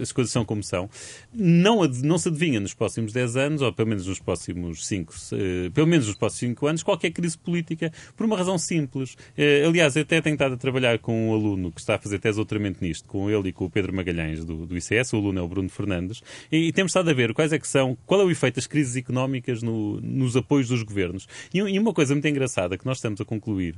as 0.00 0.12
coisas 0.12 0.30
são 0.30 0.44
como 0.44 0.62
são, 0.62 0.88
não, 1.32 1.86
não 2.02 2.18
se 2.18 2.28
adivinha 2.28 2.60
nos 2.60 2.74
próximos 2.74 3.12
10 3.12 3.36
anos, 3.36 3.62
ou 3.62 3.72
pelo 3.72 3.88
menos 3.88 4.06
nos 4.06 4.20
próximos 4.20 4.86
5, 4.86 5.14
eh, 5.32 5.70
pelo 5.70 5.86
menos 5.86 6.06
nos 6.06 6.16
próximos 6.16 6.50
5 6.50 6.66
anos, 6.66 6.82
qualquer 6.82 7.10
crise 7.10 7.38
política, 7.38 7.90
por 8.14 8.26
uma 8.26 8.36
razão 8.36 8.58
simples. 8.58 9.16
Eh, 9.36 9.64
aliás, 9.66 9.96
eu 9.96 10.02
até 10.02 10.20
tenho 10.20 10.34
estado 10.34 10.54
a 10.54 10.56
trabalhar 10.58 10.98
com 10.98 11.30
um 11.30 11.32
aluno 11.32 11.72
que 11.72 11.80
está 11.80 11.94
a 11.94 11.98
fazer 11.98 12.18
tese 12.18 12.36
doutoramento 12.36 12.84
nisto, 12.84 13.08
com 13.08 13.30
ele 13.30 13.48
e 13.48 13.52
com 13.52 13.64
o 13.64 13.70
Pedro 13.70 13.94
Magalhães, 13.94 14.44
do, 14.44 14.66
do 14.66 14.76
ICS, 14.76 15.14
o 15.14 15.16
aluno 15.16 15.38
é 15.38 15.42
o 15.42 15.48
Bruno 15.48 15.70
Fernandes, 15.70 16.22
e, 16.52 16.68
e 16.68 16.72
temos 16.72 16.90
estado 16.90 17.08
a 17.08 17.14
ver 17.14 17.32
quais 17.32 17.52
é 17.52 17.58
que 17.58 17.66
são, 17.66 17.96
qual 18.04 18.20
é 18.20 18.24
o 18.24 18.30
efeito 18.30 18.56
das 18.56 18.66
crises 18.66 18.96
económicas 18.96 19.62
no, 19.62 20.00
nos 20.00 20.36
apoios 20.36 20.68
dos 20.68 20.82
governos. 20.82 21.26
E, 21.52 21.58
e 21.58 21.78
uma 21.78 21.92
coisa 21.94 22.14
muito 22.14 22.26
engraçada 22.34 22.76
que 22.76 22.84
nós 22.84 22.98
estamos 22.98 23.20
a 23.20 23.24
concluir 23.24 23.76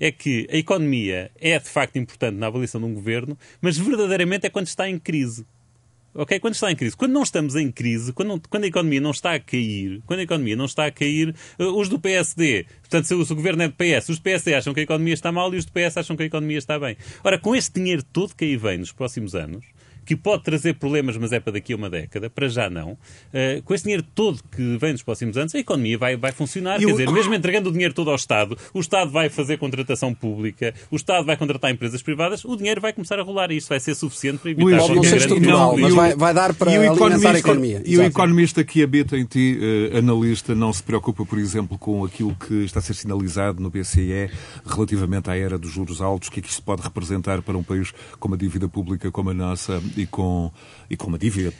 é 0.00 0.10
que 0.10 0.48
a 0.50 0.56
economia 0.56 1.30
é 1.40 1.58
de 1.58 1.68
facto 1.68 1.96
importante 1.96 2.36
na 2.36 2.48
avaliação 2.48 2.80
de 2.80 2.86
um 2.86 2.94
governo, 2.94 3.38
mas 3.60 3.78
verdadeiramente 3.78 4.46
é 4.46 4.50
quando 4.50 4.66
está 4.66 4.88
em 4.88 4.98
crise. 4.98 5.46
Ok? 6.14 6.38
Quando 6.40 6.54
está 6.54 6.70
em 6.70 6.76
crise. 6.76 6.94
Quando 6.94 7.12
não 7.12 7.22
estamos 7.22 7.56
em 7.56 7.70
crise, 7.70 8.12
quando, 8.12 8.28
não, 8.28 8.38
quando, 8.38 8.64
a 8.64 8.66
economia 8.66 9.00
não 9.00 9.12
está 9.12 9.34
a 9.34 9.40
cair, 9.40 10.02
quando 10.04 10.20
a 10.20 10.22
economia 10.24 10.54
não 10.54 10.66
está 10.66 10.84
a 10.84 10.90
cair, 10.90 11.34
uh, 11.58 11.64
os 11.78 11.88
do 11.88 11.98
PSD, 11.98 12.66
portanto, 12.80 13.06
se 13.06 13.14
o, 13.14 13.24
se 13.24 13.32
o 13.32 13.36
governo 13.36 13.62
é 13.62 13.68
do 13.68 13.74
PS, 13.74 14.10
os 14.10 14.18
do 14.18 14.22
PSD 14.22 14.54
acham 14.54 14.74
que 14.74 14.80
a 14.80 14.82
economia 14.82 15.14
está 15.14 15.32
mal 15.32 15.54
e 15.54 15.56
os 15.56 15.64
do 15.64 15.72
PS 15.72 15.96
acham 15.96 16.14
que 16.14 16.22
a 16.22 16.26
economia 16.26 16.58
está 16.58 16.78
bem. 16.78 16.98
Ora, 17.24 17.38
com 17.38 17.56
este 17.56 17.80
dinheiro 17.80 18.02
todo 18.02 18.34
que 18.34 18.44
aí 18.44 18.56
vem 18.56 18.78
nos 18.78 18.92
próximos 18.92 19.34
anos, 19.34 19.64
que 20.04 20.16
pode 20.16 20.42
trazer 20.42 20.74
problemas, 20.74 21.16
mas 21.16 21.32
é 21.32 21.40
para 21.40 21.54
daqui 21.54 21.72
a 21.72 21.76
uma 21.76 21.88
década, 21.88 22.28
para 22.28 22.48
já 22.48 22.68
não. 22.68 22.92
Uh, 22.92 23.62
com 23.64 23.74
esse 23.74 23.84
dinheiro 23.84 24.02
todo 24.14 24.40
que 24.54 24.76
vem 24.78 24.92
nos 24.92 25.02
próximos 25.02 25.36
anos, 25.36 25.54
a 25.54 25.58
economia 25.58 25.96
vai, 25.96 26.16
vai 26.16 26.32
funcionar. 26.32 26.80
E 26.80 26.86
Quer 26.86 26.92
o... 26.92 26.96
dizer, 26.96 27.10
mesmo 27.10 27.34
entregando 27.34 27.68
o 27.68 27.72
dinheiro 27.72 27.94
todo 27.94 28.10
ao 28.10 28.16
Estado, 28.16 28.56
o 28.74 28.80
Estado 28.80 29.10
vai 29.10 29.28
fazer 29.28 29.58
contratação 29.58 30.14
pública, 30.14 30.74
o 30.90 30.96
Estado 30.96 31.24
vai 31.24 31.36
contratar 31.36 31.70
empresas 31.70 32.02
privadas, 32.02 32.44
o 32.44 32.56
dinheiro 32.56 32.80
vai 32.80 32.92
começar 32.92 33.18
a 33.18 33.22
rolar 33.22 33.50
e 33.50 33.56
isso 33.56 33.68
vai 33.68 33.80
ser 33.80 33.94
suficiente 33.94 34.38
para 34.38 34.50
evitar 34.50 34.64
Luís, 34.64 34.88
não 34.88 35.04
ser 35.04 35.16
estrutural, 35.16 35.76
mas 35.76 35.94
vai, 35.94 36.14
vai 36.16 36.34
dar 36.34 36.54
para 36.54 36.70
alimentar 36.70 37.34
a 37.34 37.38
economia. 37.38 37.82
E 37.84 37.98
o 37.98 38.02
economista 38.02 38.64
que 38.64 38.82
habita 38.82 39.16
em 39.16 39.24
ti, 39.24 39.58
uh, 39.92 39.98
analista, 39.98 40.54
não 40.54 40.72
se 40.72 40.82
preocupa, 40.82 41.24
por 41.24 41.38
exemplo, 41.38 41.78
com 41.78 42.04
aquilo 42.04 42.34
que 42.34 42.64
está 42.64 42.80
a 42.80 42.82
ser 42.82 42.94
sinalizado 42.94 43.62
no 43.62 43.70
BCE 43.70 44.30
relativamente 44.66 45.30
à 45.30 45.36
era 45.36 45.58
dos 45.58 45.70
juros 45.70 46.00
altos, 46.00 46.28
o 46.28 46.32
que 46.32 46.40
é 46.40 46.42
que 46.42 46.48
isto 46.48 46.62
pode 46.62 46.82
representar 46.82 47.42
para 47.42 47.56
um 47.56 47.62
país 47.62 47.92
com 48.18 48.28
uma 48.28 48.36
dívida 48.36 48.68
pública 48.68 49.10
como 49.10 49.30
a 49.30 49.34
nossa 49.34 49.80
e 49.96 50.06
com, 50.06 50.50
e 50.88 50.96
com 50.96 51.06
uma 51.08 51.18
dívida 51.18 51.52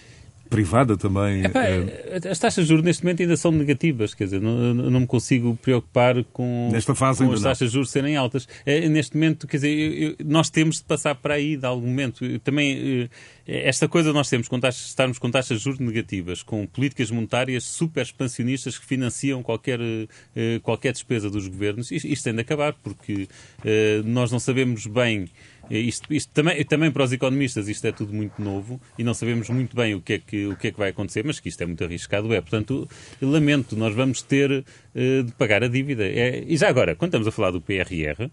privada 0.53 0.99
também. 0.99 1.47
Epá, 1.47 1.65
é... 1.65 2.29
As 2.31 2.39
taxas 2.39 2.65
de 2.65 2.69
juros 2.69 2.85
neste 2.85 3.03
momento 3.03 3.23
ainda 3.23 3.37
são 3.39 3.51
negativas, 3.51 4.13
quer 4.13 4.25
dizer, 4.25 4.41
não, 4.41 4.75
não 4.75 5.01
me 5.01 5.07
consigo 5.07 5.57
preocupar 5.57 6.23
com, 6.25 6.69
Nesta 6.71 6.95
fase 6.95 7.25
com 7.25 7.33
as 7.33 7.41
taxas 7.41 7.71
de 7.71 7.75
juros 7.75 7.91
serem 7.91 8.17
altas. 8.17 8.47
É, 8.67 8.87
neste 8.87 9.17
momento, 9.17 9.47
quer 9.47 9.57
dizer, 9.57 9.71
eu, 9.71 10.09
eu, 10.11 10.17
nós 10.27 10.51
temos 10.51 10.77
de 10.77 10.85
passar 10.85 11.15
para 11.15 11.35
aí 11.35 11.57
de 11.57 11.65
algum 11.65 11.87
momento. 11.87 12.23
Eu, 12.23 12.39
também 12.39 13.09
esta 13.47 13.89
coisa 13.89 14.13
nós 14.13 14.29
temos, 14.29 14.47
com 14.47 14.61
taxas, 14.61 14.89
estarmos 14.89 15.19
com 15.19 15.31
taxas 15.31 15.59
de 15.59 15.65
juros 15.65 15.81
negativas, 15.81 16.43
com 16.43 16.67
políticas 16.67 17.11
monetárias 17.11 17.65
super 17.65 18.03
expansionistas 18.03 18.79
que 18.79 18.85
financiam 18.85 19.43
qualquer, 19.43 19.81
qualquer 20.63 20.93
despesa 20.93 21.31
dos 21.31 21.49
governos, 21.49 21.91
isto, 21.91 22.07
isto 22.07 22.23
tem 22.23 22.35
de 22.35 22.41
acabar, 22.41 22.75
porque 22.75 23.27
nós 24.05 24.31
não 24.31 24.39
sabemos 24.39 24.87
bem 24.87 25.29
isto, 25.71 26.13
isto 26.13 26.33
também, 26.33 26.65
também 26.65 26.91
para 26.91 27.05
os 27.05 27.13
economistas 27.13 27.69
isto 27.69 27.87
é 27.87 27.93
tudo 27.93 28.13
muito 28.13 28.43
novo 28.43 28.81
e 28.99 29.05
não 29.05 29.15
sabemos 29.15 29.49
muito 29.49 29.75
bem 29.77 29.95
o 29.95 30.01
que 30.01 30.15
é 30.15 30.19
que, 30.19 30.47
o 30.47 30.57
que, 30.57 30.69
é 30.69 30.73
que 30.73 30.79
vai 30.79 30.91
acontecer, 30.91 31.25
mas 31.25 31.41
que 31.41 31.49
isto 31.49 31.63
é 31.63 31.67
muito 31.67 31.83
arriscado. 31.85 32.33
É, 32.33 32.41
portanto, 32.41 32.89
lamento, 33.21 33.77
nós 33.77 33.95
vamos 33.95 34.23
ter 34.23 34.51
uh, 34.51 35.23
de 35.23 35.33
pagar 35.33 35.63
a 35.63 35.69
dívida. 35.69 36.05
É, 36.05 36.45
e 36.47 36.57
já 36.57 36.69
agora, 36.69 36.95
quando 36.95 37.11
estamos 37.11 37.29
a 37.29 37.33
falar 37.33 37.51
do 37.51 37.61
PRR, 37.61 38.31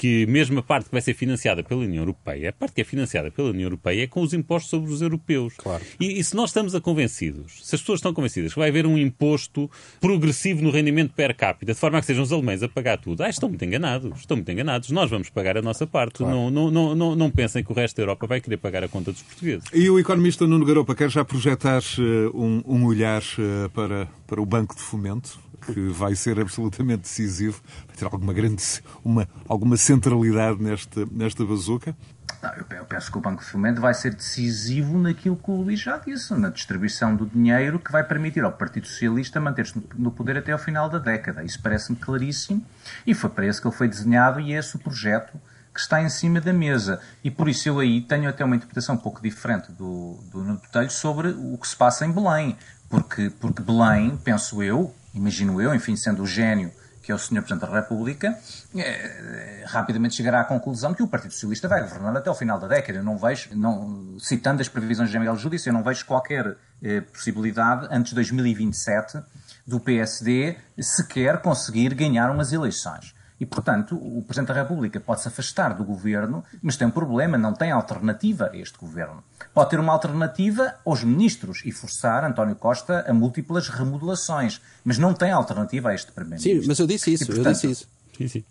que 0.00 0.24
mesmo 0.24 0.60
a 0.60 0.62
parte 0.62 0.86
que 0.86 0.92
vai 0.92 1.02
ser 1.02 1.12
financiada 1.12 1.62
pela 1.62 1.82
União 1.82 2.00
Europeia, 2.00 2.48
a 2.48 2.52
parte 2.54 2.72
que 2.72 2.80
é 2.80 2.84
financiada 2.84 3.30
pela 3.30 3.50
União 3.50 3.66
Europeia 3.66 4.04
é 4.04 4.06
com 4.06 4.22
os 4.22 4.32
impostos 4.32 4.70
sobre 4.70 4.90
os 4.90 5.02
europeus. 5.02 5.52
Claro. 5.58 5.84
E, 6.00 6.18
e, 6.18 6.24
se 6.24 6.34
nós 6.34 6.48
estamos 6.48 6.74
a 6.74 6.80
convencidos, 6.80 7.60
se 7.62 7.74
as 7.74 7.82
pessoas 7.82 7.98
estão 7.98 8.14
convencidas 8.14 8.54
que 8.54 8.58
vai 8.58 8.70
haver 8.70 8.86
um 8.86 8.96
imposto 8.96 9.70
progressivo 10.00 10.62
no 10.62 10.70
rendimento 10.70 11.12
per 11.12 11.36
capita, 11.36 11.74
de 11.74 11.78
forma 11.78 11.98
a 11.98 12.00
que 12.00 12.06
sejam 12.06 12.22
os 12.22 12.32
alemães 12.32 12.62
a 12.62 12.68
pagar 12.68 12.96
tudo, 12.96 13.22
ah, 13.22 13.28
estão 13.28 13.50
muito 13.50 13.62
enganados, 13.62 14.20
estão 14.20 14.38
muito 14.38 14.50
enganados. 14.50 14.90
Nós 14.90 15.10
vamos 15.10 15.28
pagar 15.28 15.58
a 15.58 15.60
nossa 15.60 15.86
parte. 15.86 16.16
Claro. 16.16 16.34
Não, 16.34 16.50
não, 16.50 16.70
não, 16.70 16.94
não, 16.94 17.14
não 17.14 17.30
pensem 17.30 17.62
que 17.62 17.70
o 17.70 17.74
resto 17.74 17.96
da 17.96 18.04
Europa 18.04 18.26
vai 18.26 18.40
querer 18.40 18.56
pagar 18.56 18.82
a 18.82 18.88
conta 18.88 19.12
dos 19.12 19.20
portugueses. 19.20 19.68
E 19.70 19.90
o 19.90 19.98
economista 19.98 20.46
Nuno 20.46 20.64
Garopa 20.64 20.94
quer 20.94 21.10
já 21.10 21.26
projetar 21.26 21.82
uh, 21.98 22.42
um, 22.42 22.62
um 22.64 22.86
olhar 22.86 23.20
uh, 23.20 23.68
para, 23.74 24.08
para 24.26 24.40
o 24.40 24.46
Banco 24.46 24.74
de 24.74 24.80
Fomento? 24.80 25.38
Que 25.60 25.88
vai 25.88 26.14
ser 26.14 26.40
absolutamente 26.40 27.02
decisivo, 27.02 27.60
vai 27.86 27.96
ter 27.96 28.04
alguma 28.04 28.32
grande, 28.32 28.62
uma, 29.04 29.28
alguma 29.48 29.76
centralidade 29.76 30.62
nesta, 30.62 31.06
nesta 31.10 31.44
bazuca? 31.44 31.94
Não, 32.42 32.50
eu 32.54 32.84
penso 32.86 33.12
que 33.12 33.18
o 33.18 33.20
Banco 33.20 33.42
de 33.42 33.50
Fomento 33.50 33.80
vai 33.80 33.92
ser 33.92 34.14
decisivo 34.14 34.98
naquilo 34.98 35.36
que 35.36 35.50
o 35.50 35.56
Luís 35.56 35.78
já 35.78 35.98
disse, 35.98 36.32
na 36.34 36.48
distribuição 36.48 37.14
do 37.14 37.26
dinheiro 37.26 37.78
que 37.78 37.92
vai 37.92 38.02
permitir 38.02 38.42
ao 38.42 38.52
Partido 38.52 38.86
Socialista 38.86 39.38
manter-se 39.38 39.74
no 39.94 40.10
poder 40.10 40.38
até 40.38 40.52
ao 40.52 40.58
final 40.58 40.88
da 40.88 40.98
década. 40.98 41.44
Isso 41.44 41.60
parece-me 41.62 41.98
claríssimo 41.98 42.64
e 43.06 43.12
foi 43.14 43.28
para 43.28 43.46
isso 43.46 43.60
que 43.60 43.68
ele 43.68 43.76
foi 43.76 43.88
desenhado 43.88 44.40
e 44.40 44.54
é 44.54 44.58
esse 44.58 44.74
o 44.76 44.78
projeto 44.78 45.38
que 45.72 45.80
está 45.80 46.02
em 46.02 46.08
cima 46.08 46.40
da 46.40 46.52
mesa. 46.52 47.00
E 47.22 47.30
por 47.30 47.48
isso 47.48 47.68
eu 47.68 47.78
aí 47.78 48.00
tenho 48.00 48.28
até 48.28 48.44
uma 48.44 48.56
interpretação 48.56 48.94
um 48.94 48.98
pouco 48.98 49.22
diferente 49.22 49.70
do, 49.72 50.18
do 50.32 50.38
Nuno 50.38 50.60
Botelho 50.60 50.90
sobre 50.90 51.28
o 51.28 51.58
que 51.58 51.68
se 51.68 51.76
passa 51.76 52.06
em 52.06 52.12
Belém. 52.12 52.56
Porque, 52.88 53.30
porque 53.38 53.62
Belém, 53.62 54.16
penso 54.16 54.62
eu, 54.62 54.92
imagino 55.14 55.60
eu, 55.60 55.74
enfim, 55.74 55.96
sendo 55.96 56.22
o 56.22 56.26
gênio 56.26 56.72
que 57.02 57.10
é 57.10 57.14
o 57.14 57.18
Sr. 57.18 57.42
Presidente 57.42 57.60
da 57.60 57.80
República, 57.80 58.38
é, 58.76 59.64
rapidamente 59.66 60.14
chegará 60.14 60.42
à 60.42 60.44
conclusão 60.44 60.92
que 60.92 61.02
o 61.02 61.08
Partido 61.08 61.32
Socialista 61.32 61.66
vai 61.66 61.80
governar 61.80 62.16
até 62.16 62.30
o 62.30 62.34
final 62.34 62.58
da 62.58 62.68
década. 62.68 62.98
Eu 62.98 63.02
não 63.02 63.16
vejo, 63.16 63.48
não, 63.56 64.16
citando 64.18 64.60
as 64.60 64.68
previsões 64.68 65.10
de 65.10 65.18
Miguel 65.18 65.36
Júdice, 65.36 65.68
eu 65.68 65.72
não 65.72 65.82
vejo 65.82 66.04
qualquer 66.04 66.56
eh, 66.82 67.00
possibilidade, 67.00 67.88
antes 67.90 68.10
de 68.10 68.16
2027, 68.16 69.22
do 69.66 69.80
PSD 69.80 70.56
sequer 70.78 71.40
conseguir 71.40 71.94
ganhar 71.94 72.30
umas 72.30 72.52
eleições. 72.52 73.14
E, 73.40 73.46
portanto, 73.46 73.96
o 73.96 74.22
Presidente 74.22 74.48
da 74.48 74.62
República 74.62 75.00
pode 75.00 75.22
se 75.22 75.28
afastar 75.28 75.74
do 75.74 75.82
governo, 75.82 76.44
mas 76.62 76.76
tem 76.76 76.86
um 76.86 76.90
problema, 76.90 77.38
não 77.38 77.54
tem 77.54 77.70
alternativa 77.70 78.50
a 78.52 78.56
este 78.56 78.78
governo. 78.78 79.24
Pode 79.54 79.70
ter 79.70 79.80
uma 79.80 79.94
alternativa 79.94 80.74
aos 80.84 81.02
ministros 81.02 81.62
e 81.64 81.72
forçar 81.72 82.22
António 82.22 82.54
Costa 82.54 83.02
a 83.08 83.14
múltiplas 83.14 83.68
remodelações, 83.68 84.60
mas 84.84 84.98
não 84.98 85.14
tem 85.14 85.32
alternativa 85.32 85.88
a 85.88 85.94
este 85.94 86.12
Primeiro-Ministro. 86.12 86.62
Sim, 86.62 86.68
mas 86.68 86.78
eu 86.78 86.86
disse 86.86 87.14
isso, 87.14 87.24
e, 87.24 87.26
portanto, 87.26 87.46
eu 87.46 87.52
disse 87.52 87.70
isso. 87.70 87.88
Sim, 88.18 88.28
sim. 88.28 88.44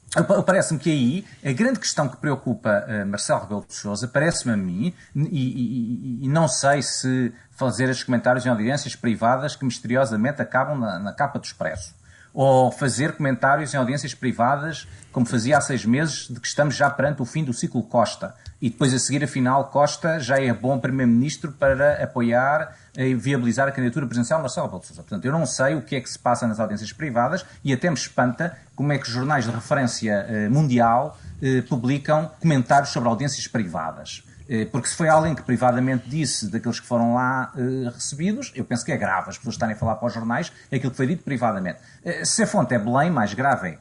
Parece-me 0.43 0.79
que 0.79 0.89
aí 0.89 1.25
a 1.45 1.53
grande 1.53 1.79
questão 1.79 2.09
que 2.09 2.17
preocupa 2.17 2.83
uh, 2.87 3.05
Marcelo 3.05 3.41
Rebelo 3.41 3.65
de 3.67 3.75
Sousa, 3.75 4.07
parece-me 4.07 4.53
a 4.53 4.57
mim, 4.57 4.91
e, 5.15 5.21
e, 5.21 6.25
e, 6.25 6.27
não 6.27 6.47
sei 6.47 6.81
se 6.81 7.31
fazer 7.51 7.87
estes 7.87 8.03
comentários 8.03 8.43
em 8.43 8.49
audiências 8.49 8.95
privadas 8.95 9.55
que 9.55 9.63
misteriosamente 9.63 10.41
acabam 10.41 10.79
na, 10.79 10.97
na 10.97 11.13
capa 11.13 11.37
do 11.37 11.45
Expresso 11.45 11.98
ou 12.33 12.71
fazer 12.71 13.13
comentários 13.13 13.73
em 13.73 13.77
audiências 13.77 14.13
privadas, 14.13 14.87
como 15.11 15.25
fazia 15.25 15.57
há 15.57 15.61
seis 15.61 15.85
meses, 15.85 16.27
de 16.27 16.39
que 16.39 16.47
estamos 16.47 16.75
já 16.75 16.89
perante 16.89 17.21
o 17.21 17.25
fim 17.25 17.43
do 17.43 17.53
ciclo 17.53 17.81
Costa. 17.83 18.33
E 18.61 18.69
depois, 18.69 18.93
a 18.93 18.99
seguir, 18.99 19.23
afinal, 19.23 19.65
Costa 19.65 20.19
já 20.19 20.39
é 20.39 20.53
bom 20.53 20.77
Primeiro-Ministro 20.77 21.51
para 21.53 22.03
apoiar 22.03 22.75
e 22.97 23.15
viabilizar 23.15 23.67
a 23.67 23.71
candidatura 23.71 24.05
presidencial 24.05 24.39
de 24.39 24.43
Marcelo 24.43 24.65
Rebelo 24.67 24.81
de 24.81 24.87
Sousa. 24.87 25.01
Portanto, 25.01 25.25
eu 25.25 25.31
não 25.31 25.45
sei 25.45 25.75
o 25.75 25.81
que 25.81 25.95
é 25.95 26.01
que 26.01 26.09
se 26.09 26.19
passa 26.19 26.45
nas 26.45 26.59
audiências 26.59 26.91
privadas 26.91 27.45
e 27.63 27.71
até 27.71 27.89
me 27.89 27.95
espanta 27.95 28.57
como 28.75 28.91
é 28.91 28.97
que 28.97 29.07
os 29.07 29.13
jornais 29.13 29.45
de 29.45 29.51
referência 29.51 30.25
eh, 30.27 30.49
mundial 30.49 31.17
eh, 31.41 31.61
publicam 31.61 32.29
comentários 32.39 32.89
sobre 32.89 33.07
audiências 33.07 33.47
privadas. 33.47 34.23
Eh, 34.49 34.65
porque 34.65 34.87
se 34.87 34.95
foi 34.95 35.07
alguém 35.07 35.35
que 35.35 35.43
privadamente 35.43 36.09
disse 36.09 36.49
daqueles 36.49 36.79
que 36.79 36.87
foram 36.87 37.13
lá 37.13 37.53
uh, 37.55 37.91
recebidos, 37.91 38.51
eu 38.55 38.65
penso 38.65 38.83
que 38.83 38.91
é 38.91 38.97
grave 38.97 39.29
as 39.29 39.37
pessoas 39.37 39.53
estarem 39.53 39.75
a 39.75 39.77
falar 39.77 39.95
para 39.95 40.07
os 40.07 40.13
jornais 40.13 40.51
aquilo 40.71 40.89
que 40.89 40.97
foi 40.97 41.05
dito 41.05 41.23
privadamente. 41.23 41.77
Uh, 42.03 42.25
se 42.25 42.41
a 42.41 42.47
fonte 42.47 42.73
é 42.73 42.79
Belém, 42.79 43.11
mais 43.11 43.35
grave 43.35 43.69
é. 43.69 43.77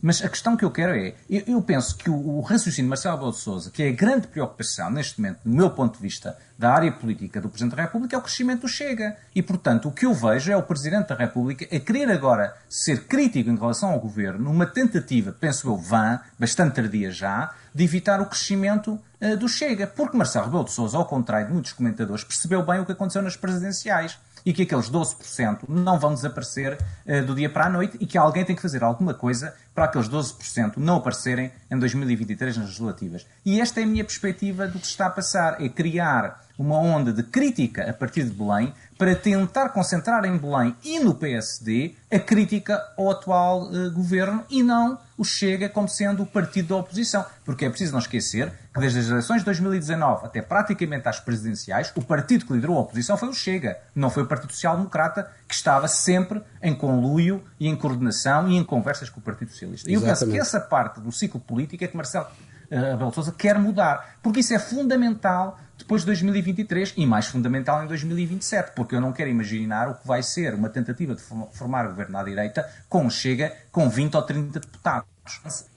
Mas 0.00 0.22
a 0.22 0.28
questão 0.28 0.56
que 0.56 0.64
eu 0.64 0.70
quero 0.70 0.94
é, 0.94 1.14
eu, 1.28 1.42
eu 1.46 1.62
penso 1.62 1.96
que 1.96 2.08
o, 2.08 2.14
o, 2.14 2.40
raciocínio 2.40 2.86
de 2.86 2.90
Marcelo 2.90 3.16
Rebelo 3.16 3.32
de 3.32 3.38
Sousa, 3.38 3.70
que 3.70 3.82
é 3.82 3.88
a 3.88 3.92
grande 3.92 4.28
preocupação 4.28 4.90
neste 4.90 5.20
momento, 5.20 5.40
do 5.44 5.50
meu 5.50 5.70
ponto 5.70 5.96
de 5.96 6.02
vista, 6.02 6.36
da 6.56 6.72
área 6.72 6.92
política 6.92 7.40
do 7.40 7.48
Presidente 7.48 7.76
da 7.76 7.82
República, 7.82 8.14
é 8.14 8.18
o 8.18 8.22
crescimento 8.22 8.60
do 8.60 8.68
Chega. 8.68 9.16
E, 9.34 9.42
portanto, 9.42 9.88
o 9.88 9.92
que 9.92 10.06
eu 10.06 10.14
vejo 10.14 10.52
é 10.52 10.56
o 10.56 10.62
Presidente 10.62 11.08
da 11.08 11.16
República 11.16 11.64
a 11.64 11.80
querer 11.80 12.10
agora 12.10 12.54
ser 12.68 13.06
crítico 13.06 13.50
em 13.50 13.56
relação 13.56 13.90
ao 13.90 13.98
Governo, 13.98 14.44
numa 14.44 14.66
tentativa, 14.66 15.32
penso 15.32 15.68
eu, 15.68 15.76
vã, 15.76 16.20
bastante 16.38 16.76
tardia 16.76 17.10
já, 17.10 17.52
de 17.74 17.82
evitar 17.84 18.20
o 18.20 18.26
crescimento 18.26 19.00
uh, 19.22 19.36
do 19.36 19.48
Chega. 19.48 19.86
Porque 19.86 20.16
Marcelo 20.16 20.46
Rebelo 20.46 20.64
de 20.64 20.72
Sousa, 20.72 20.98
ao 20.98 21.06
contrário 21.06 21.46
de 21.46 21.52
muitos 21.52 21.72
comentadores, 21.72 22.24
percebeu 22.24 22.64
bem 22.64 22.80
o 22.80 22.86
que 22.86 22.92
aconteceu 22.92 23.22
nas 23.22 23.36
presidenciais 23.36 24.18
e 24.44 24.52
que 24.52 24.62
aqueles 24.62 24.90
12% 24.90 25.68
não 25.68 25.98
vão 25.98 26.12
desaparecer 26.12 26.76
uh, 27.06 27.24
do 27.24 27.34
dia 27.34 27.48
para 27.48 27.66
a 27.66 27.70
noite 27.70 27.96
e 28.00 28.06
que 28.06 28.18
alguém 28.18 28.44
tem 28.44 28.56
que 28.56 28.62
fazer 28.62 28.82
alguma 28.82 29.14
coisa 29.14 29.54
para 29.74 29.84
aqueles 29.84 30.08
12% 30.08 30.74
não 30.76 30.96
aparecerem 30.96 31.50
em 31.70 31.78
2023 31.78 32.56
nas 32.56 32.66
legislativas. 32.66 33.26
E 33.44 33.60
esta 33.60 33.80
é 33.80 33.84
a 33.84 33.86
minha 33.86 34.04
perspectiva 34.04 34.66
do 34.66 34.78
que 34.78 34.86
está 34.86 35.06
a 35.06 35.10
passar, 35.10 35.62
é 35.62 35.68
criar 35.68 36.42
uma 36.58 36.76
onda 36.76 37.12
de 37.12 37.22
crítica 37.22 37.88
a 37.88 37.92
partir 37.92 38.24
de 38.24 38.30
Belém 38.30 38.74
para 39.02 39.16
tentar 39.16 39.70
concentrar 39.70 40.24
em 40.24 40.38
Belém 40.38 40.76
e 40.84 41.00
no 41.00 41.12
PSD 41.12 41.96
a 42.08 42.20
crítica 42.20 42.80
ao 42.96 43.10
atual 43.10 43.64
uh, 43.64 43.90
governo 43.90 44.44
e 44.48 44.62
não 44.62 44.96
o 45.18 45.24
Chega 45.24 45.68
como 45.68 45.88
sendo 45.88 46.22
o 46.22 46.26
partido 46.26 46.68
da 46.68 46.76
oposição. 46.76 47.26
Porque 47.44 47.64
é 47.64 47.68
preciso 47.68 47.90
não 47.90 47.98
esquecer 47.98 48.52
que 48.72 48.78
desde 48.78 49.00
as 49.00 49.08
eleições 49.08 49.38
de 49.40 49.46
2019 49.46 50.26
até 50.26 50.40
praticamente 50.40 51.08
às 51.08 51.18
presidenciais, 51.18 51.92
o 51.96 52.02
partido 52.04 52.46
que 52.46 52.52
liderou 52.52 52.76
a 52.76 52.82
oposição 52.82 53.16
foi 53.16 53.28
o 53.28 53.34
Chega, 53.34 53.76
não 53.92 54.08
foi 54.08 54.22
o 54.22 54.26
Partido 54.26 54.52
Social 54.52 54.76
Democrata, 54.76 55.28
que 55.48 55.54
estava 55.54 55.88
sempre 55.88 56.40
em 56.62 56.72
conluio 56.72 57.42
e 57.58 57.66
em 57.66 57.74
coordenação 57.74 58.48
e 58.48 58.56
em 58.56 58.62
conversas 58.62 59.10
com 59.10 59.18
o 59.18 59.22
Partido 59.22 59.50
Socialista. 59.50 59.90
E 59.90 59.94
eu 59.94 60.00
penso 60.00 60.28
que 60.28 60.38
essa 60.38 60.60
parte 60.60 61.00
do 61.00 61.10
ciclo 61.10 61.40
político 61.40 61.82
é 61.82 61.88
que 61.88 61.96
Marcelo 61.96 62.28
Rebelo 62.70 63.12
Sousa 63.12 63.32
quer 63.32 63.58
mudar, 63.58 64.16
porque 64.22 64.40
isso 64.40 64.54
é 64.54 64.60
fundamental 64.60 65.58
depois 65.82 66.02
de 66.02 66.06
2023 66.06 66.94
e 66.96 67.04
mais 67.04 67.26
fundamental 67.26 67.82
em 67.84 67.86
2027, 67.86 68.72
porque 68.74 68.94
eu 68.94 69.00
não 69.00 69.12
quero 69.12 69.28
imaginar 69.28 69.88
o 69.88 69.94
que 69.94 70.06
vai 70.06 70.22
ser 70.22 70.54
uma 70.54 70.68
tentativa 70.68 71.14
de 71.14 71.22
formar 71.52 71.88
governo 71.88 72.16
à 72.16 72.22
direita 72.22 72.68
com 72.88 73.10
Chega 73.10 73.52
com 73.70 73.90
20 73.90 74.14
ou 74.14 74.22
30 74.22 74.60
deputados. 74.60 75.06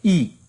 E 0.03 0.39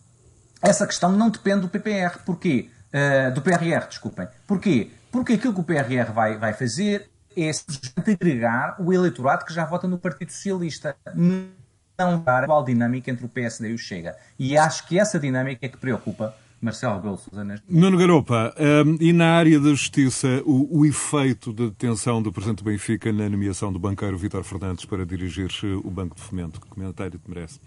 essa 0.62 0.86
questão 0.86 1.10
não 1.12 1.30
depende 1.30 1.62
do 1.62 1.68
PPR. 1.68 2.18
Porquê? 2.24 2.70
Uh, 2.92 3.34
do 3.34 3.42
PRR, 3.42 3.86
desculpem. 3.88 4.28
Porquê? 4.46 4.90
Porque 5.10 5.34
aquilo 5.34 5.54
que 5.54 5.60
o 5.60 5.64
PRR 5.64 6.12
vai, 6.12 6.38
vai 6.38 6.52
fazer 6.52 7.10
é 7.36 7.52
simplesmente 7.52 8.10
agregar 8.12 8.76
o 8.80 8.92
eleitorado 8.92 9.44
que 9.44 9.52
já 9.52 9.64
vota 9.64 9.88
no 9.88 9.98
Partido 9.98 10.32
Socialista. 10.32 10.96
Não 11.14 12.22
dar 12.22 12.44
igual 12.44 12.62
dinâmica 12.62 13.10
entre 13.10 13.24
o 13.24 13.28
PSD 13.28 13.70
e 13.70 13.74
o 13.74 13.78
Chega. 13.78 14.16
E 14.38 14.56
acho 14.56 14.86
que 14.86 14.98
essa 14.98 15.18
dinâmica 15.18 15.64
é 15.64 15.68
que 15.68 15.78
preocupa 15.78 16.34
Marcelo 16.60 16.96
Rebelo 16.96 17.16
Sousa 17.18 17.44
neste 17.44 17.66
Nuno 17.68 17.98
Garopa, 17.98 18.54
um, 18.58 18.96
e 19.00 19.12
na 19.12 19.36
área 19.36 19.60
da 19.60 19.70
justiça, 19.70 20.42
o, 20.44 20.80
o 20.80 20.86
efeito 20.86 21.52
da 21.52 21.64
de 21.64 21.70
detenção 21.70 22.22
do 22.22 22.32
Presidente 22.32 22.58
do 22.58 22.64
Benfica 22.64 23.12
na 23.12 23.28
nomeação 23.28 23.72
do 23.72 23.78
banqueiro 23.78 24.16
Vítor 24.16 24.44
Fernandes 24.44 24.84
para 24.84 25.04
dirigir 25.04 25.50
o 25.84 25.90
Banco 25.90 26.16
de 26.16 26.22
Fomento? 26.22 26.60
Que 26.60 26.68
comentário 26.68 27.18
te 27.18 27.28
merece? 27.28 27.60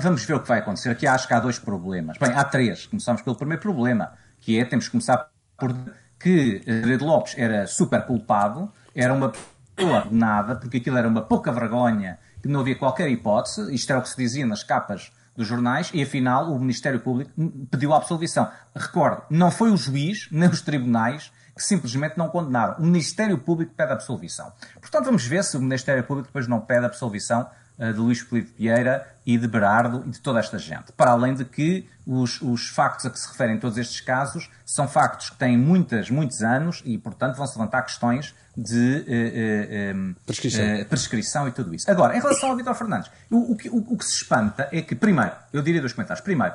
Vamos 0.00 0.24
ver 0.24 0.34
o 0.34 0.40
que 0.40 0.48
vai 0.48 0.58
acontecer. 0.58 0.90
Aqui 0.90 1.06
acho 1.06 1.26
que 1.26 1.34
há 1.34 1.40
dois 1.40 1.58
problemas. 1.58 2.18
Bem, 2.18 2.32
há 2.32 2.44
três. 2.44 2.86
Começamos 2.86 3.22
pelo 3.22 3.36
primeiro 3.36 3.62
problema, 3.62 4.12
que 4.40 4.58
é, 4.58 4.64
temos 4.64 4.86
que 4.86 4.92
começar 4.92 5.30
por 5.58 5.74
que 6.18 6.60
Pedro 6.64 7.06
Lopes 7.06 7.34
era 7.36 7.66
super 7.66 8.02
culpado, 8.02 8.70
era 8.94 9.12
uma 9.14 9.32
pessoa 9.76 10.06
nada, 10.10 10.56
porque 10.56 10.78
aquilo 10.78 10.98
era 10.98 11.08
uma 11.08 11.22
pouca 11.22 11.52
vergonha, 11.52 12.18
que 12.42 12.48
não 12.48 12.60
havia 12.60 12.74
qualquer 12.74 13.08
hipótese, 13.08 13.72
isto 13.74 13.90
era 13.90 14.00
o 14.00 14.02
que 14.02 14.08
se 14.08 14.16
dizia 14.16 14.44
nas 14.44 14.62
capas 14.62 15.12
dos 15.38 15.46
jornais, 15.46 15.90
e 15.94 16.02
afinal 16.02 16.52
o 16.52 16.58
Ministério 16.58 16.98
Público 16.98 17.30
pediu 17.70 17.94
a 17.94 17.96
absolvição. 17.96 18.50
Recorde, 18.74 19.22
não 19.30 19.52
foi 19.52 19.70
o 19.70 19.76
juiz, 19.76 20.28
nem 20.32 20.48
os 20.48 20.60
tribunais, 20.60 21.32
que 21.54 21.62
simplesmente 21.62 22.18
não 22.18 22.28
condenaram. 22.28 22.74
O 22.78 22.82
Ministério 22.82 23.38
Público 23.38 23.72
pede 23.74 23.92
absolvição. 23.92 24.52
Portanto, 24.80 25.04
vamos 25.04 25.24
ver 25.24 25.44
se 25.44 25.56
o 25.56 25.60
Ministério 25.60 26.02
Público 26.02 26.28
depois 26.28 26.48
não 26.48 26.60
pede 26.60 26.86
absolvição 26.86 27.48
de 27.78 27.98
Luís 27.98 28.20
Felipe 28.20 28.52
Vieira 28.58 29.06
e 29.24 29.38
de 29.38 29.46
Berardo 29.46 30.02
e 30.06 30.10
de 30.10 30.20
toda 30.20 30.40
esta 30.40 30.58
gente. 30.58 30.90
Para 30.92 31.12
além 31.12 31.34
de 31.34 31.44
que 31.44 31.88
os, 32.06 32.40
os 32.40 32.68
factos 32.68 33.06
a 33.06 33.10
que 33.10 33.18
se 33.18 33.28
referem 33.28 33.58
todos 33.58 33.76
estes 33.76 34.00
casos 34.00 34.50
são 34.64 34.88
factos 34.88 35.30
que 35.30 35.36
têm 35.36 35.56
muitas, 35.56 36.10
muitos 36.10 36.42
anos 36.42 36.82
e, 36.84 36.96
portanto, 36.96 37.36
vão-se 37.36 37.56
levantar 37.56 37.82
questões 37.82 38.34
de 38.56 39.04
uh, 39.06 40.10
uh, 40.10 40.16
prescrição. 40.26 40.84
prescrição. 40.88 41.48
e 41.48 41.52
tudo 41.52 41.74
isso. 41.74 41.88
Agora, 41.88 42.16
em 42.16 42.20
relação 42.20 42.50
ao 42.50 42.56
Vitor 42.56 42.74
Fernandes, 42.74 43.10
o, 43.30 43.52
o, 43.52 43.56
que, 43.56 43.68
o, 43.68 43.76
o, 43.76 43.96
que 43.96 44.04
se 44.04 44.14
espanta 44.14 44.68
é 44.72 44.82
que, 44.82 44.96
primeiro, 44.96 45.32
eu 45.52 45.62
diria 45.62 45.80
dois 45.80 45.92
comentários. 45.92 46.24
Primeiro, 46.24 46.54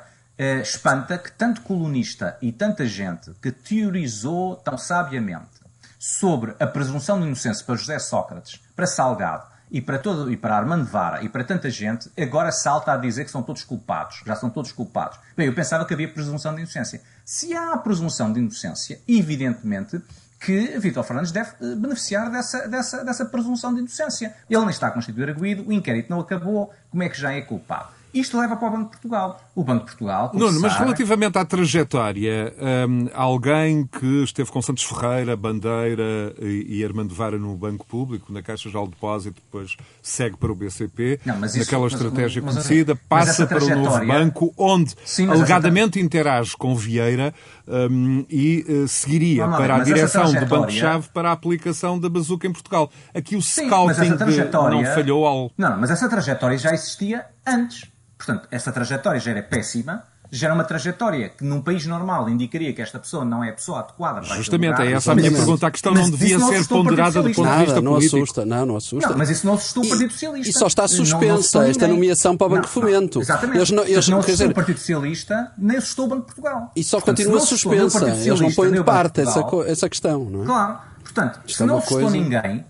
espanta 0.62 1.18
que 1.18 1.32
tanto 1.32 1.62
colunista 1.62 2.38
e 2.42 2.52
tanta 2.52 2.86
gente 2.86 3.32
que 3.42 3.52
teorizou 3.52 4.56
tão 4.58 4.78
sabiamente 4.78 5.62
sobre 6.00 6.56
a 6.60 6.68
presunção 6.68 7.20
de 7.20 7.28
inocência 7.28 7.64
para 7.66 7.76
José 7.76 8.00
Sócrates, 8.00 8.60
para 8.76 8.86
Salgado, 8.86 9.53
e 9.74 9.82
para, 9.82 9.98
todo, 9.98 10.32
e 10.32 10.38
para 10.38 10.56
Armando 10.56 10.86
Vara 10.86 11.24
e 11.24 11.30
para 11.30 11.44
tanta 11.44 11.68
gente, 11.68 12.08
agora 12.16 12.52
salta 12.52 12.94
a 12.94 12.98
dizer 12.98 13.26
que 13.26 13.32
são 13.32 13.42
todos 13.42 13.64
culpados. 13.64 14.22
Já 14.24 14.36
são 14.36 14.48
todos 14.48 14.72
culpados. 14.72 15.18
Bem, 15.36 15.48
eu 15.48 15.54
pensava 15.56 15.84
que 15.84 15.96
havia 15.96 16.08
presunção 16.08 16.54
de 16.54 16.62
inocência. 16.62 17.02
Se 17.26 17.56
há 17.56 17.76
presunção 17.78 18.32
de 18.32 18.40
inocência, 18.40 19.02
evidentemente 19.08 20.00
que 20.40 20.78
Vítor 20.78 21.04
Fernandes 21.04 21.32
deve 21.32 21.52
eh, 21.60 21.76
beneficiar 21.76 22.30
dessa, 22.30 22.68
dessa, 22.68 23.04
dessa 23.04 23.26
presunção 23.26 23.74
de 23.74 23.80
inocência. 23.80 24.36
Ele 24.48 24.60
nem 24.60 24.70
está 24.70 24.92
constituído 24.92 25.32
arguído, 25.32 25.68
o 25.68 25.74
inquérito 25.74 26.10
não 26.10 26.20
acabou, 26.20 26.72
como 26.92 27.02
é 27.02 27.10
que 27.10 27.20
já 27.20 27.34
é 27.34 27.42
culpado? 27.42 27.90
Isto 28.14 28.40
leva 28.40 28.56
para 28.56 28.68
o 28.68 28.72
Banco 28.72 28.84
de 28.84 28.90
Portugal. 28.92 29.42
O 29.56 29.64
Banco 29.64 29.80
de 29.80 29.86
Portugal. 29.86 30.32
Nuno, 30.34 30.60
mas 30.60 30.76
relativamente 30.76 31.38
à 31.38 31.46
trajetória, 31.46 32.54
um, 32.88 33.10
alguém 33.14 33.88
que 33.88 34.24
esteve 34.24 34.52
com 34.52 34.62
Santos 34.62 34.84
Ferreira, 34.84 35.36
Bandeira 35.36 36.36
e, 36.40 36.80
e 36.80 36.86
Armando 36.86 37.14
Vara 37.14 37.40
no 37.40 37.56
Banco 37.56 37.86
Público, 37.86 38.32
na 38.32 38.42
Caixa 38.42 38.70
de 38.70 38.88
Depósito, 38.88 39.42
depois 39.42 39.76
segue 40.02 40.38
para 40.38 40.52
o 40.52 40.56
BCP, 40.56 41.22
não, 41.26 41.44
isso, 41.44 41.58
naquela 41.60 41.84
mas, 41.84 41.94
estratégia 41.94 42.42
mas, 42.42 42.54
conhecida, 42.54 42.94
mas, 42.94 43.26
passa 43.26 43.48
para 43.48 43.64
o 43.64 43.76
novo 43.76 44.06
banco, 44.06 44.54
onde 44.58 44.96
Sim, 45.04 45.30
alegadamente 45.30 45.98
essa... 45.98 46.06
interage 46.06 46.56
com 46.56 46.76
Vieira 46.76 47.34
um, 47.68 48.26
e 48.30 48.66
uh, 48.68 48.88
seguiria 48.88 49.44
não, 49.44 49.52
não, 49.52 49.58
para 49.58 49.76
a 49.76 49.80
direção 49.80 50.32
do 50.32 50.46
Banco-Chave 50.46 51.10
para 51.14 51.30
a 51.30 51.32
aplicação 51.32 52.00
da 52.00 52.10
bazuca 52.10 52.46
em 52.46 52.52
Portugal. 52.52 52.92
Aqui 53.14 53.36
o 53.36 53.42
Sim, 53.42 53.68
scouting 53.68 54.18
trajetória... 54.18 54.82
não 54.82 54.94
falhou 54.94 55.26
ao. 55.26 55.52
Não, 55.58 55.80
mas 55.80 55.90
essa 55.90 56.08
trajetória 56.10 56.58
já 56.58 56.74
existia 56.74 57.26
antes. 57.46 57.94
Portanto, 58.26 58.48
essa 58.50 58.72
trajetória 58.72 59.20
já 59.20 59.32
era 59.32 59.44
péssima, 59.44 60.04
já 60.32 60.48
era 60.48 60.54
uma 60.54 60.64
trajetória 60.64 61.30
que 61.30 61.44
num 61.44 61.62
país 61.62 61.86
normal 61.86 62.30
indicaria 62.30 62.72
que 62.74 62.82
esta 62.82 62.98
pessoa 62.98 63.26
não 63.26 63.44
é 63.44 63.50
a 63.50 63.54
pessoa 63.54 63.82
adequada 63.82 64.22
para 64.22 64.36
Justamente, 64.36 64.82
é 64.82 64.94
essa 64.94 65.12
a 65.12 65.16
minha 65.16 65.30
pergunta. 65.30 65.68
A 65.68 65.72
questão 65.72 65.94
não 65.94 66.10
devia 66.10 66.40
ser 66.40 66.66
ponderada 66.68 67.22
do 67.22 67.32
ponto 67.32 67.50
de 67.50 67.58
vista 67.58 67.82
não 67.82 67.94
político. 67.94 68.16
Assusta, 68.16 68.46
não, 68.46 68.66
não 68.66 68.76
assusta. 68.78 69.10
Não, 69.10 69.18
mas 69.18 69.30
isso 69.30 69.46
não 69.46 69.56
assustou 69.56 69.84
o 69.84 69.90
Partido 69.90 70.12
Socialista. 70.12 70.50
E 70.50 70.54
só 70.54 70.68
está 70.68 70.88
suspensa 70.88 71.58
não, 71.58 71.66
não 71.66 71.72
esta 71.72 71.88
nomeação 71.88 72.38
para 72.38 72.48
o 72.48 72.50
Banco 72.50 72.66
de 72.66 72.70
Fomento. 72.70 73.20
Exatamente. 73.20 73.58
Eles 73.58 73.72
não, 73.72 73.84
eles, 73.84 74.08
não 74.08 74.20
assustou 74.20 74.36
dizer... 74.38 74.52
o 74.52 74.56
Partido 74.56 74.80
Socialista, 74.80 75.52
nem 75.58 75.78
assustou 75.78 76.06
o 76.06 76.08
Banco 76.08 76.22
de 76.22 76.28
Portugal. 76.28 76.72
E 76.76 76.84
só 76.84 76.98
Portanto, 76.98 77.18
continua 77.18 77.40
suspensa. 77.42 78.10
Eles 78.10 78.40
não 78.40 78.52
põem 78.54 78.72
de 78.72 78.84
parte 78.84 79.22
essa, 79.22 79.44
essa 79.68 79.90
questão, 79.90 80.24
não 80.24 80.44
é? 80.44 80.46
Claro. 80.46 80.80
Portanto, 81.04 81.42
Isto 81.46 81.58
se 81.58 81.64
é 81.64 81.66
não 81.66 81.78
assustou 81.78 82.10
ninguém, 82.10 82.66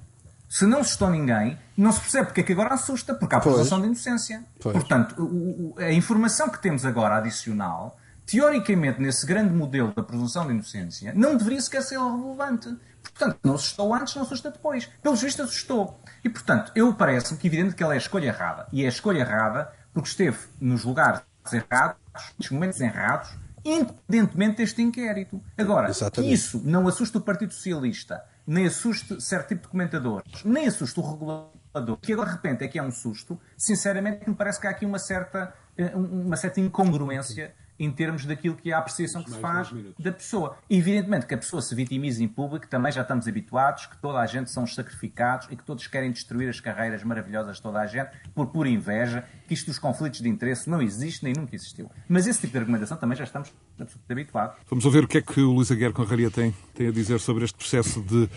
se 0.50 0.66
não 0.66 0.80
assustou 0.80 1.10
ninguém, 1.10 1.58
não 1.76 1.92
se 1.92 2.00
percebe 2.00 2.28
porque 2.28 2.42
é 2.42 2.44
que 2.44 2.52
agora 2.54 2.74
assusta, 2.74 3.14
porque 3.14 3.36
há 3.36 3.40
presunção 3.40 3.80
de 3.80 3.88
inocência. 3.88 4.44
Pois. 4.60 4.74
Portanto, 4.74 5.16
o, 5.22 5.74
o, 5.74 5.80
a 5.80 5.92
informação 5.92 6.50
que 6.50 6.62
temos 6.62 6.86
agora 6.86 7.18
adicional, 7.18 7.98
teoricamente, 8.26 9.02
nesse 9.02 9.26
grande 9.26 9.54
modelo 9.54 9.94
da 9.94 10.04
presunção 10.04 10.46
de 10.46 10.54
inocência, 10.54 11.14
não 11.16 11.36
deveria 11.36 11.62
sequer 11.62 11.82
ser 11.82 11.98
relevante. 11.98 12.76
Portanto, 13.02 13.38
não 13.44 13.56
assustou 13.56 13.94
antes, 13.94 14.16
não 14.16 14.24
assusta 14.24 14.52
depois. 14.52 14.86
Pelos 15.02 15.22
vistos, 15.22 15.50
assustou. 15.50 16.00
E, 16.24 16.30
portanto, 16.30 16.72
eu 16.76 16.94
parece-me 16.94 17.40
que 17.40 17.48
é 17.48 17.50
evidente 17.50 17.76
que 17.76 17.84
ela 17.84 17.94
é 17.94 17.98
a 17.98 18.00
escolha 18.00 18.28
errada. 18.28 18.68
E 18.72 18.84
é 18.84 18.86
a 18.86 18.90
escolha 18.90 19.20
errada 19.20 19.72
porque 19.94 20.10
esteve 20.10 20.38
nos 20.60 20.84
lugares 20.84 21.22
errados, 21.52 21.98
nos 22.38 22.50
momentos 22.50 22.80
errados, 22.80 23.30
independentemente 23.66 24.58
deste 24.58 24.82
inquérito. 24.82 25.42
Agora, 25.58 25.90
Exatamente. 25.90 26.34
isso 26.34 26.62
não 26.64 26.88
assusta 26.88 27.18
o 27.18 27.22
Partido 27.22 27.54
Socialista 27.54 28.24
nem 28.46 28.66
assuste 28.68 29.22
certo 29.22 29.50
tipo 29.50 29.64
de 29.64 29.68
comentadores, 29.70 30.44
nem 30.44 30.68
assuste 30.68 31.00
o 31.00 31.04
regulador, 31.04 31.52
que 32.02 32.14
agora 32.14 32.30
de 32.30 32.36
repente 32.36 32.64
é 32.64 32.68
que 32.68 32.78
é 32.78 32.84
um 32.84 32.92
susto, 32.92 33.40
sinceramente 33.58 34.30
me 34.30 34.36
parece 34.36 34.60
que 34.60 34.68
há 34.68 34.70
aqui 34.70 34.86
uma 34.86 35.00
certa, 35.00 35.54
eh, 35.78 35.96
uma 35.96 36.38
certa 36.38 36.60
incongruência 36.60 37.54
em 37.80 37.92
termos 37.92 38.26
daquilo 38.26 38.56
que 38.56 38.72
é 38.72 38.74
a 38.74 38.80
apreciação 38.80 39.24
que 39.24 39.32
se 39.32 39.40
faz 39.40 39.70
da 39.98 40.12
pessoa. 40.12 40.58
Evidentemente 40.70 41.26
que 41.26 41.34
a 41.34 41.38
pessoa 41.38 41.62
se 41.62 41.74
vitimiza 41.74 42.24
em 42.24 42.28
público, 42.28 42.68
também 42.68 42.92
já 42.92 43.02
estamos 43.02 43.28
habituados, 43.28 43.88
que 43.88 43.98
toda 43.98 44.20
a 44.20 44.26
gente 44.26 44.52
são 44.52 44.64
os 44.64 44.76
sacrificados 44.76 45.48
e 45.50 45.56
que 45.56 45.64
todos 45.64 45.88
querem 45.88 46.12
destruir 46.12 46.50
as 46.50 46.60
carreiras 46.60 47.04
maravilhosas 47.04 47.58
de 47.58 47.62
toda 47.62 47.80
a 47.80 47.88
gente 47.88 48.12
por 48.34 48.48
pura 48.48 48.70
inveja, 48.70 49.26
que 49.48 49.54
isto 49.54 49.68
dos 49.68 49.80
conflitos 49.80 50.22
de 50.22 50.30
interesse 50.30 50.70
não 50.70 50.82
existe 50.82 51.24
nem 51.24 51.34
nunca 51.34 51.56
existiu. 51.56 51.90
Mas 52.08 52.28
esse 52.28 52.42
tipo 52.42 52.54
de 52.54 52.60
argumentação 52.60 52.98
também 52.98 53.18
já 53.18 53.24
estamos 53.24 53.52
absolutamente 53.80 54.12
habituados. 54.12 54.58
Vamos 54.70 54.86
ouvir 54.86 55.04
o 55.04 55.08
que 55.08 55.18
é 55.18 55.22
que 55.22 55.42
o 55.42 55.52
Luís 55.52 55.72
Aguiar 55.72 55.92
Conraria 55.92 56.30
tem, 56.30 56.56
tem 56.74 56.88
a 56.88 56.92
dizer 56.92 57.20
sobre 57.20 57.44
este 57.44 57.58
processo 57.58 58.02
de 58.02 58.30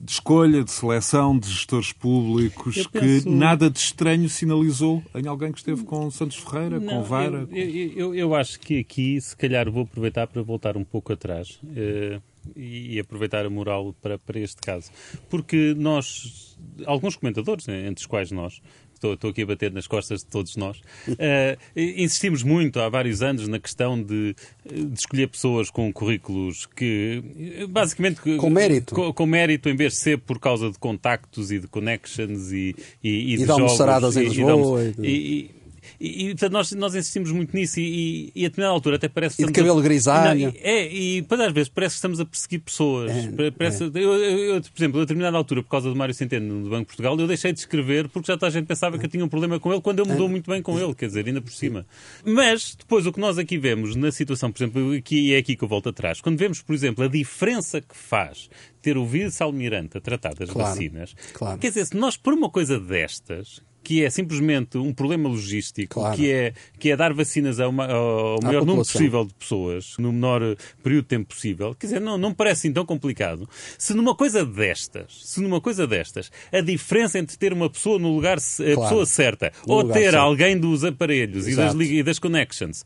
de 0.00 0.12
escolha, 0.12 0.62
de 0.62 0.70
seleção 0.70 1.38
de 1.38 1.48
gestores 1.48 1.92
públicos 1.92 2.86
penso... 2.86 3.24
que 3.24 3.30
nada 3.30 3.70
de 3.70 3.78
estranho 3.78 4.28
sinalizou 4.28 5.02
em 5.14 5.26
alguém 5.26 5.52
que 5.52 5.58
esteve 5.58 5.84
com 5.84 6.10
Santos 6.10 6.36
Ferreira, 6.36 6.78
Não, 6.78 6.94
com 6.94 7.02
Vara? 7.02 7.48
Eu, 7.50 7.56
eu, 7.56 7.92
eu, 7.96 8.14
eu, 8.14 8.34
acho 8.34 8.60
que 8.60 8.78
aqui, 8.78 9.20
se 9.20 9.36
calhar, 9.36 9.70
vou 9.70 9.84
aproveitar 9.84 10.26
para 10.26 10.42
voltar 10.42 10.76
um 10.76 10.84
pouco 10.84 11.12
atrás 11.12 11.60
uh, 11.64 12.22
e 12.54 12.98
aproveitar 13.00 13.44
a 13.44 13.50
moral 13.50 13.94
para, 14.00 14.18
para 14.18 14.38
este 14.38 14.60
caso. 14.60 14.90
Porque 15.28 15.74
nós, 15.76 16.56
alguns 16.84 17.16
comentadores, 17.16 17.66
né, 17.66 17.86
entre 17.86 18.02
os 18.02 18.06
quais 18.06 18.30
nós, 18.30 18.60
estou, 18.96 19.14
estou 19.14 19.30
aqui 19.30 19.42
a 19.42 19.46
bater 19.46 19.72
nas 19.72 19.86
costas 19.86 20.20
de 20.20 20.26
todos 20.26 20.56
nós. 20.56 20.78
Uh, 21.08 21.56
insistimos 21.76 22.42
muito 22.42 22.80
há 22.80 22.88
vários 22.88 23.22
anos 23.22 23.46
na 23.48 23.58
questão 23.58 24.00
de, 24.00 24.34
de, 24.64 24.98
escolher 24.98 25.28
pessoas 25.28 25.70
com 25.70 25.92
currículos 25.92 26.66
que, 26.66 27.22
basicamente, 27.68 28.20
com 28.36 28.50
mérito. 28.50 28.94
Com, 28.94 29.12
com, 29.12 29.26
mérito, 29.26 29.68
em 29.68 29.76
vez 29.76 29.94
de 29.94 30.00
ser 30.00 30.18
por 30.18 30.38
causa 30.38 30.70
de 30.70 30.78
contactos 30.78 31.50
e 31.50 31.58
de 31.58 31.66
connections 31.66 32.52
e, 32.52 32.74
e, 33.02 33.10
e, 33.10 33.34
e 33.34 33.36
de, 33.36 33.42
de 33.42 33.46
jogos. 33.46 34.16
Em 34.16 34.24
Lisboa, 34.24 34.82
e, 34.98 35.06
e, 35.08 35.55
e 36.00 36.28
portanto, 36.30 36.52
nós, 36.52 36.72
nós 36.72 36.94
insistimos 36.94 37.32
muito 37.32 37.56
nisso 37.56 37.80
e, 37.80 38.32
e, 38.34 38.44
a 38.44 38.48
determinada 38.48 38.74
altura 38.74 38.96
até 38.96 39.08
parece 39.08 39.36
que. 39.36 39.42
E 39.42 39.46
de 39.46 39.52
cabelo 39.52 39.78
a... 39.78 39.82
grisalho. 39.82 40.46
Não, 40.46 40.54
é, 40.60 40.92
e 40.92 41.22
depois 41.22 41.40
às 41.40 41.52
vezes 41.52 41.68
parece 41.68 41.94
que 41.94 41.96
estamos 41.96 42.20
a 42.20 42.24
perseguir 42.24 42.60
pessoas. 42.60 43.10
É, 43.10 43.50
parece, 43.50 43.84
é. 43.84 43.86
Eu, 43.94 44.14
eu, 44.14 44.60
por 44.60 44.78
exemplo, 44.78 45.00
a 45.00 45.02
determinada 45.04 45.36
altura, 45.36 45.62
por 45.62 45.70
causa 45.70 45.88
do 45.88 45.96
Mário 45.96 46.14
Centeno 46.14 46.62
do 46.64 46.70
Banco 46.70 46.82
de 46.82 46.86
Portugal, 46.86 47.18
eu 47.18 47.26
deixei 47.26 47.52
de 47.52 47.58
escrever 47.58 48.08
porque 48.08 48.26
já 48.26 48.36
toda 48.36 48.48
a 48.48 48.50
gente 48.50 48.66
pensava 48.66 48.98
que 48.98 49.06
eu 49.06 49.10
tinha 49.10 49.24
um 49.24 49.28
problema 49.28 49.58
com 49.58 49.72
ele 49.72 49.80
quando 49.80 50.00
eu 50.00 50.06
mudou 50.06 50.26
é. 50.26 50.30
muito 50.30 50.50
bem 50.50 50.62
com 50.62 50.78
ele, 50.78 50.94
quer 50.94 51.06
dizer, 51.06 51.26
ainda 51.26 51.40
por 51.40 51.52
cima. 51.52 51.86
Mas 52.24 52.74
depois 52.74 53.06
o 53.06 53.12
que 53.12 53.20
nós 53.20 53.38
aqui 53.38 53.58
vemos 53.58 53.96
na 53.96 54.12
situação, 54.12 54.52
por 54.52 54.62
exemplo, 54.62 54.92
aqui, 54.92 55.34
é 55.34 55.38
aqui 55.38 55.56
que 55.56 55.64
eu 55.64 55.68
volto 55.68 55.88
atrás, 55.88 56.20
quando 56.20 56.38
vemos, 56.38 56.62
por 56.62 56.74
exemplo, 56.74 57.04
a 57.04 57.08
diferença 57.08 57.80
que 57.80 57.96
faz 57.96 58.48
ter 58.82 58.96
o 58.96 59.04
Vice 59.04 59.42
Almirante 59.42 59.98
a 59.98 60.00
tratar 60.00 60.34
das 60.34 60.50
claro, 60.50 60.70
vacinas, 60.70 61.14
claro. 61.32 61.58
quer 61.58 61.68
dizer, 61.68 61.86
se 61.86 61.96
nós 61.96 62.16
por 62.16 62.32
uma 62.32 62.48
coisa 62.48 62.78
destas, 62.78 63.60
que 63.86 64.04
é 64.04 64.10
simplesmente 64.10 64.76
um 64.76 64.92
problema 64.92 65.28
logístico, 65.28 66.00
claro. 66.00 66.16
que, 66.16 66.28
é, 66.28 66.52
que 66.76 66.90
é 66.90 66.96
dar 66.96 67.14
vacinas 67.14 67.60
ao, 67.60 67.68
ao 67.68 68.40
maior 68.42 68.66
número 68.66 68.78
possível 68.78 69.24
de 69.24 69.32
pessoas, 69.32 69.94
no 69.96 70.12
menor 70.12 70.56
período 70.82 71.04
de 71.04 71.08
tempo 71.08 71.28
possível, 71.28 71.72
quer 71.72 71.86
dizer, 71.86 72.00
não, 72.00 72.18
não 72.18 72.34
parece 72.34 72.66
assim 72.66 72.72
tão 72.72 72.84
complicado. 72.84 73.48
Se 73.78 73.94
numa 73.94 74.12
coisa 74.16 74.44
destas, 74.44 75.20
se 75.22 75.40
numa 75.40 75.60
coisa 75.60 75.86
destas, 75.86 76.32
a 76.52 76.60
diferença 76.60 77.20
entre 77.20 77.36
ter 77.36 77.52
uma 77.52 77.70
pessoa 77.70 77.96
no 77.96 78.12
lugar, 78.12 78.38
a 78.38 78.40
claro. 78.40 78.80
pessoa 78.80 79.06
certa, 79.06 79.52
no 79.64 79.74
ou 79.74 79.84
ter 79.84 80.10
certo. 80.10 80.16
alguém 80.16 80.58
dos 80.58 80.82
aparelhos 80.82 81.46
e 81.46 81.54
das, 81.54 81.72
e 81.74 82.02
das, 82.02 82.18
connections, 82.18 82.84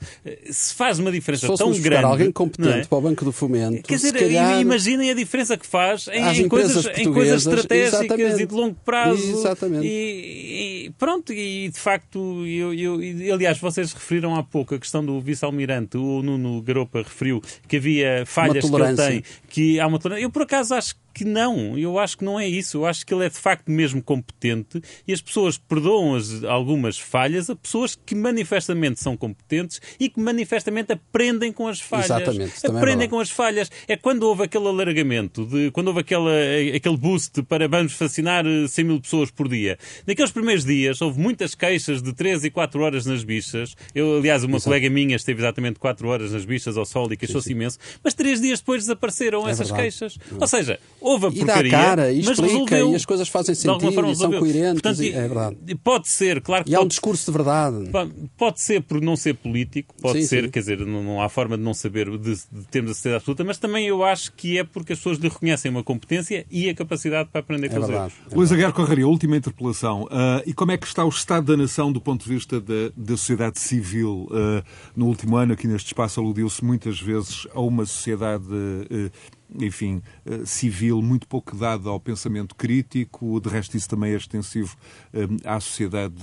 se 0.50 0.74
faz 0.74 0.98
uma 0.98 1.10
diferença 1.10 1.46
se 1.46 1.56
tão 1.56 1.72
grande. 1.80 2.04
alguém 2.04 2.30
competente 2.30 2.80
é? 2.80 2.84
para 2.84 2.98
o 2.98 3.00
Banco 3.00 3.24
do 3.24 3.32
Fomento, 3.32 3.84
quer 3.84 3.94
dizer, 3.94 4.12
calhar... 4.12 4.60
imaginem 4.60 5.10
a 5.10 5.14
diferença 5.14 5.56
que 5.56 5.66
faz 5.66 6.08
em, 6.08 6.42
em 6.42 6.46
coisas, 6.46 6.84
em 6.98 7.10
coisas 7.10 7.46
estratégicas 7.46 8.02
exatamente. 8.02 8.42
e 8.42 8.46
de 8.46 8.54
longo 8.54 8.76
prazo. 8.84 9.30
Exatamente. 9.30 9.86
E, 9.86 10.89
pronto, 10.98 11.32
e 11.32 11.68
de 11.68 11.78
facto, 11.78 12.46
eu, 12.46 12.74
eu, 12.74 13.34
aliás, 13.34 13.58
vocês 13.58 13.92
referiram 13.92 14.34
há 14.34 14.42
pouco 14.42 14.74
a 14.74 14.78
questão 14.78 15.04
do 15.04 15.20
vice-almirante, 15.20 15.96
o 15.96 16.22
Nuno 16.22 16.60
Garopa 16.62 16.98
referiu 16.98 17.42
que 17.68 17.76
havia 17.76 18.24
falhas 18.26 18.68
que 18.68 18.74
ele 18.74 18.96
tem, 18.96 19.24
que 19.48 19.80
há 19.80 19.86
uma 19.86 19.98
tolerância. 19.98 20.24
Eu, 20.24 20.30
por 20.30 20.42
acaso, 20.42 20.74
acho 20.74 20.94
que 21.12 21.24
não, 21.24 21.76
eu 21.76 21.98
acho 21.98 22.18
que 22.18 22.24
não 22.24 22.38
é 22.38 22.48
isso. 22.48 22.78
Eu 22.78 22.86
acho 22.86 23.04
que 23.04 23.12
ele 23.12 23.26
é 23.26 23.28
de 23.28 23.36
facto 23.36 23.70
mesmo 23.70 24.02
competente 24.02 24.80
e 25.06 25.12
as 25.12 25.20
pessoas 25.20 25.58
perdoam 25.58 26.14
as, 26.14 26.42
algumas 26.44 26.98
falhas 26.98 27.50
a 27.50 27.56
pessoas 27.56 27.94
que 27.94 28.14
manifestamente 28.14 29.00
são 29.00 29.16
competentes 29.16 29.80
e 29.98 30.08
que 30.08 30.20
manifestamente 30.20 30.92
aprendem 30.92 31.52
com 31.52 31.68
as 31.68 31.80
falhas. 31.80 32.06
Exatamente, 32.06 32.66
aprendem 32.66 33.06
é 33.06 33.08
com 33.08 33.20
as 33.20 33.30
falhas. 33.30 33.70
É 33.88 33.96
quando 33.96 34.22
houve 34.22 34.44
aquele 34.44 34.66
alargamento, 34.66 35.44
de, 35.44 35.70
quando 35.72 35.88
houve 35.88 36.00
aquela, 36.00 36.32
aquele 36.74 36.96
boost 36.96 37.42
para 37.42 37.68
vamos 37.68 37.92
vacinar 37.92 38.44
100 38.68 38.84
mil 38.84 39.00
pessoas 39.00 39.30
por 39.30 39.48
dia. 39.48 39.78
Naqueles 40.06 40.30
primeiros 40.30 40.64
dias 40.64 40.79
houve 41.00 41.18
muitas 41.20 41.54
queixas 41.54 42.02
de 42.02 42.12
3 42.12 42.44
e 42.44 42.50
4 42.50 42.80
horas 42.82 43.06
nas 43.06 43.24
bichas. 43.24 43.74
Eu, 43.94 44.18
aliás, 44.18 44.44
uma 44.44 44.56
Exato. 44.56 44.64
colega 44.64 44.90
minha 44.90 45.16
esteve 45.16 45.40
exatamente 45.40 45.78
4 45.78 46.08
horas 46.08 46.32
nas 46.32 46.44
bichas 46.44 46.76
ao 46.76 46.84
sol 46.84 47.12
e 47.12 47.16
queixou-se 47.16 47.50
imenso, 47.52 47.78
mas 48.02 48.14
3 48.14 48.40
dias 48.40 48.60
depois 48.60 48.82
desapareceram 48.82 49.46
é 49.46 49.50
essas 49.50 49.68
verdade. 49.68 49.82
queixas. 49.82 50.18
Ou 50.38 50.46
seja, 50.46 50.78
houve 51.00 51.26
a 51.26 51.28
e 51.28 51.38
porcaria, 51.38 51.70
dá 51.70 51.78
cara, 51.78 52.12
e 52.12 52.20
explica, 52.20 52.42
resolveu, 52.42 52.92
e 52.92 52.94
as 52.94 53.04
coisas 53.04 53.28
fazem 53.28 53.54
sentido, 53.54 54.10
e 54.10 54.16
são 54.16 54.32
coerentes. 54.32 54.82
Portanto, 54.82 55.02
e, 55.02 55.12
é 55.12 55.20
verdade. 55.20 55.56
Pode 55.82 56.08
ser, 56.08 56.40
claro 56.40 56.64
que. 56.64 56.70
E 56.70 56.74
pode, 56.74 56.82
há 56.82 56.84
um 56.84 56.88
discurso 56.88 57.30
de 57.30 57.36
verdade. 57.36 57.90
Pode 58.36 58.60
ser 58.60 58.82
por 58.82 59.00
não 59.00 59.16
ser 59.16 59.34
político, 59.34 59.94
pode 60.00 60.22
sim, 60.22 60.26
ser, 60.26 60.44
sim. 60.44 60.50
quer 60.50 60.60
dizer, 60.60 60.78
não, 60.86 61.02
não, 61.02 61.22
há 61.22 61.28
forma 61.28 61.56
de 61.56 61.62
não 61.62 61.74
saber, 61.74 62.10
de, 62.18 62.34
de 62.34 62.66
termos 62.70 62.92
a 62.92 62.94
certeza 62.94 63.16
absoluta, 63.16 63.44
mas 63.44 63.58
também 63.58 63.86
eu 63.86 64.04
acho 64.04 64.32
que 64.32 64.58
é 64.58 64.64
porque 64.64 64.92
as 64.92 64.98
pessoas 64.98 65.18
lhe 65.18 65.28
reconhecem 65.28 65.70
uma 65.70 65.82
competência 65.82 66.46
e 66.50 66.68
a 66.68 66.74
capacidade 66.74 67.28
para 67.30 67.40
aprender 67.40 67.68
com 67.68 67.76
é 67.76 67.80
os 67.80 67.88
erros. 67.88 68.12
É 68.30 68.34
Luís 68.34 68.52
Aguiar 68.52 68.72
Correria, 68.72 69.06
última 69.06 69.36
interpelação. 69.36 70.04
Uh, 70.04 70.42
e 70.46 70.52
como 70.60 70.72
é 70.72 70.76
que 70.76 70.86
está 70.86 71.02
o 71.02 71.08
estado 71.08 71.46
da 71.46 71.56
nação 71.56 71.90
do 71.90 72.02
ponto 72.02 72.22
de 72.22 72.28
vista 72.28 72.60
da, 72.60 72.92
da 72.94 73.16
sociedade 73.16 73.58
civil? 73.58 74.28
Uh, 74.30 74.62
no 74.94 75.06
último 75.06 75.38
ano, 75.38 75.54
aqui 75.54 75.66
neste 75.66 75.86
espaço, 75.86 76.20
aludiu-se 76.20 76.62
muitas 76.62 77.00
vezes 77.00 77.46
a 77.54 77.62
uma 77.62 77.86
sociedade. 77.86 78.44
Uh, 78.44 79.10
enfim, 79.58 80.00
eh, 80.24 80.44
civil, 80.44 81.02
muito 81.02 81.26
pouco 81.26 81.56
dada 81.56 81.88
ao 81.88 81.98
pensamento 81.98 82.54
crítico. 82.54 83.40
De 83.40 83.48
resto, 83.48 83.76
isso 83.76 83.88
também 83.88 84.12
é 84.12 84.16
extensivo 84.16 84.76
à 85.44 85.58
sociedade 85.58 86.14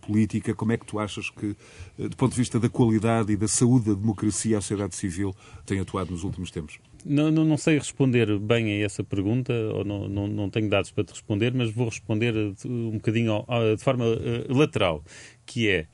política. 0.00 0.52
Como 0.52 0.72
é 0.72 0.76
que 0.76 0.84
tu 0.84 0.98
achas 0.98 1.30
que, 1.30 1.54
do 1.96 2.16
ponto 2.16 2.32
de 2.32 2.38
vista 2.38 2.58
da 2.58 2.68
qualidade 2.68 3.32
e 3.32 3.36
da 3.36 3.46
saúde 3.46 3.86
da 3.86 3.94
democracia, 3.94 4.58
a 4.58 4.60
sociedade 4.60 4.96
civil 4.96 5.32
tem 5.64 5.78
atuado 5.78 6.10
nos 6.10 6.24
últimos 6.24 6.50
tempos? 6.50 6.80
Não, 7.04 7.30
não, 7.32 7.44
não 7.44 7.56
sei 7.56 7.78
responder 7.78 8.38
bem 8.38 8.80
a 8.82 8.84
essa 8.84 9.02
pergunta, 9.02 9.52
ou 9.52 9.84
não, 9.84 10.08
não, 10.08 10.26
não 10.28 10.50
tenho 10.50 10.68
dados 10.68 10.92
para 10.92 11.02
te 11.04 11.10
responder, 11.10 11.52
mas 11.52 11.72
vou 11.72 11.86
responder 11.86 12.32
um 12.64 12.92
bocadinho 12.92 13.44
de 13.76 13.82
forma 13.82 14.04
lateral, 14.48 15.04
que 15.44 15.68
é 15.68 15.88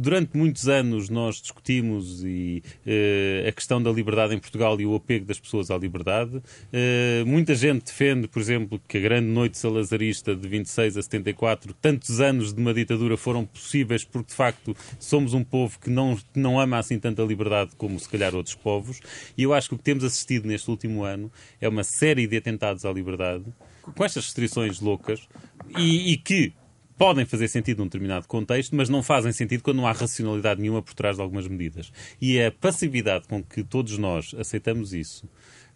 durante 0.00 0.36
muitos 0.36 0.68
anos 0.68 1.08
nós 1.08 1.40
discutimos 1.40 2.22
e, 2.24 2.62
uh, 2.86 3.48
a 3.48 3.52
questão 3.52 3.82
da 3.82 3.90
liberdade 3.90 4.34
em 4.34 4.38
Portugal 4.38 4.80
e 4.80 4.86
o 4.86 4.94
apego 4.94 5.24
das 5.24 5.38
pessoas 5.38 5.70
à 5.70 5.76
liberdade. 5.76 6.36
Uh, 6.36 7.26
muita 7.26 7.54
gente 7.54 7.86
defende, 7.86 8.28
por 8.28 8.40
exemplo, 8.40 8.80
que 8.86 8.98
a 8.98 9.00
grande 9.00 9.26
noite 9.26 9.58
salazarista 9.58 10.34
de 10.36 10.46
26 10.48 10.96
a 10.96 11.02
74, 11.02 11.74
tantos 11.74 12.20
anos 12.20 12.52
de 12.52 12.60
uma 12.60 12.72
ditadura 12.72 13.16
foram 13.16 13.44
possíveis 13.44 14.04
porque, 14.04 14.28
de 14.28 14.34
facto, 14.34 14.76
somos 14.98 15.34
um 15.34 15.42
povo 15.42 15.78
que 15.80 15.90
não, 15.90 16.16
não 16.34 16.60
ama 16.60 16.78
assim 16.78 16.98
tanta 16.98 17.22
liberdade 17.22 17.72
como, 17.76 17.98
se 17.98 18.08
calhar, 18.08 18.34
outros 18.34 18.54
povos. 18.54 19.00
E 19.36 19.42
eu 19.42 19.52
acho 19.52 19.68
que 19.68 19.74
o 19.74 19.78
que 19.78 19.84
temos 19.84 20.04
assistido 20.04 20.46
neste 20.46 20.70
último 20.70 21.02
ano 21.02 21.30
é 21.60 21.68
uma 21.68 21.82
série 21.82 22.26
de 22.26 22.36
atentados 22.36 22.84
à 22.84 22.92
liberdade, 22.92 23.44
com 23.82 24.04
estas 24.04 24.24
restrições 24.24 24.80
loucas, 24.80 25.28
e, 25.76 26.12
e 26.12 26.16
que 26.16 26.52
podem 26.96 27.24
fazer 27.24 27.48
sentido 27.48 27.78
num 27.78 27.84
determinado 27.84 28.26
contexto, 28.26 28.74
mas 28.74 28.88
não 28.88 29.02
fazem 29.02 29.32
sentido 29.32 29.62
quando 29.62 29.78
não 29.78 29.86
há 29.86 29.92
racionalidade 29.92 30.60
nenhuma 30.60 30.82
por 30.82 30.94
trás 30.94 31.16
de 31.16 31.22
algumas 31.22 31.46
medidas. 31.48 31.92
E 32.20 32.40
a 32.40 32.52
passividade 32.52 33.26
com 33.28 33.42
que 33.42 33.62
todos 33.62 33.98
nós 33.98 34.34
aceitamos 34.38 34.92
isso, 34.92 35.26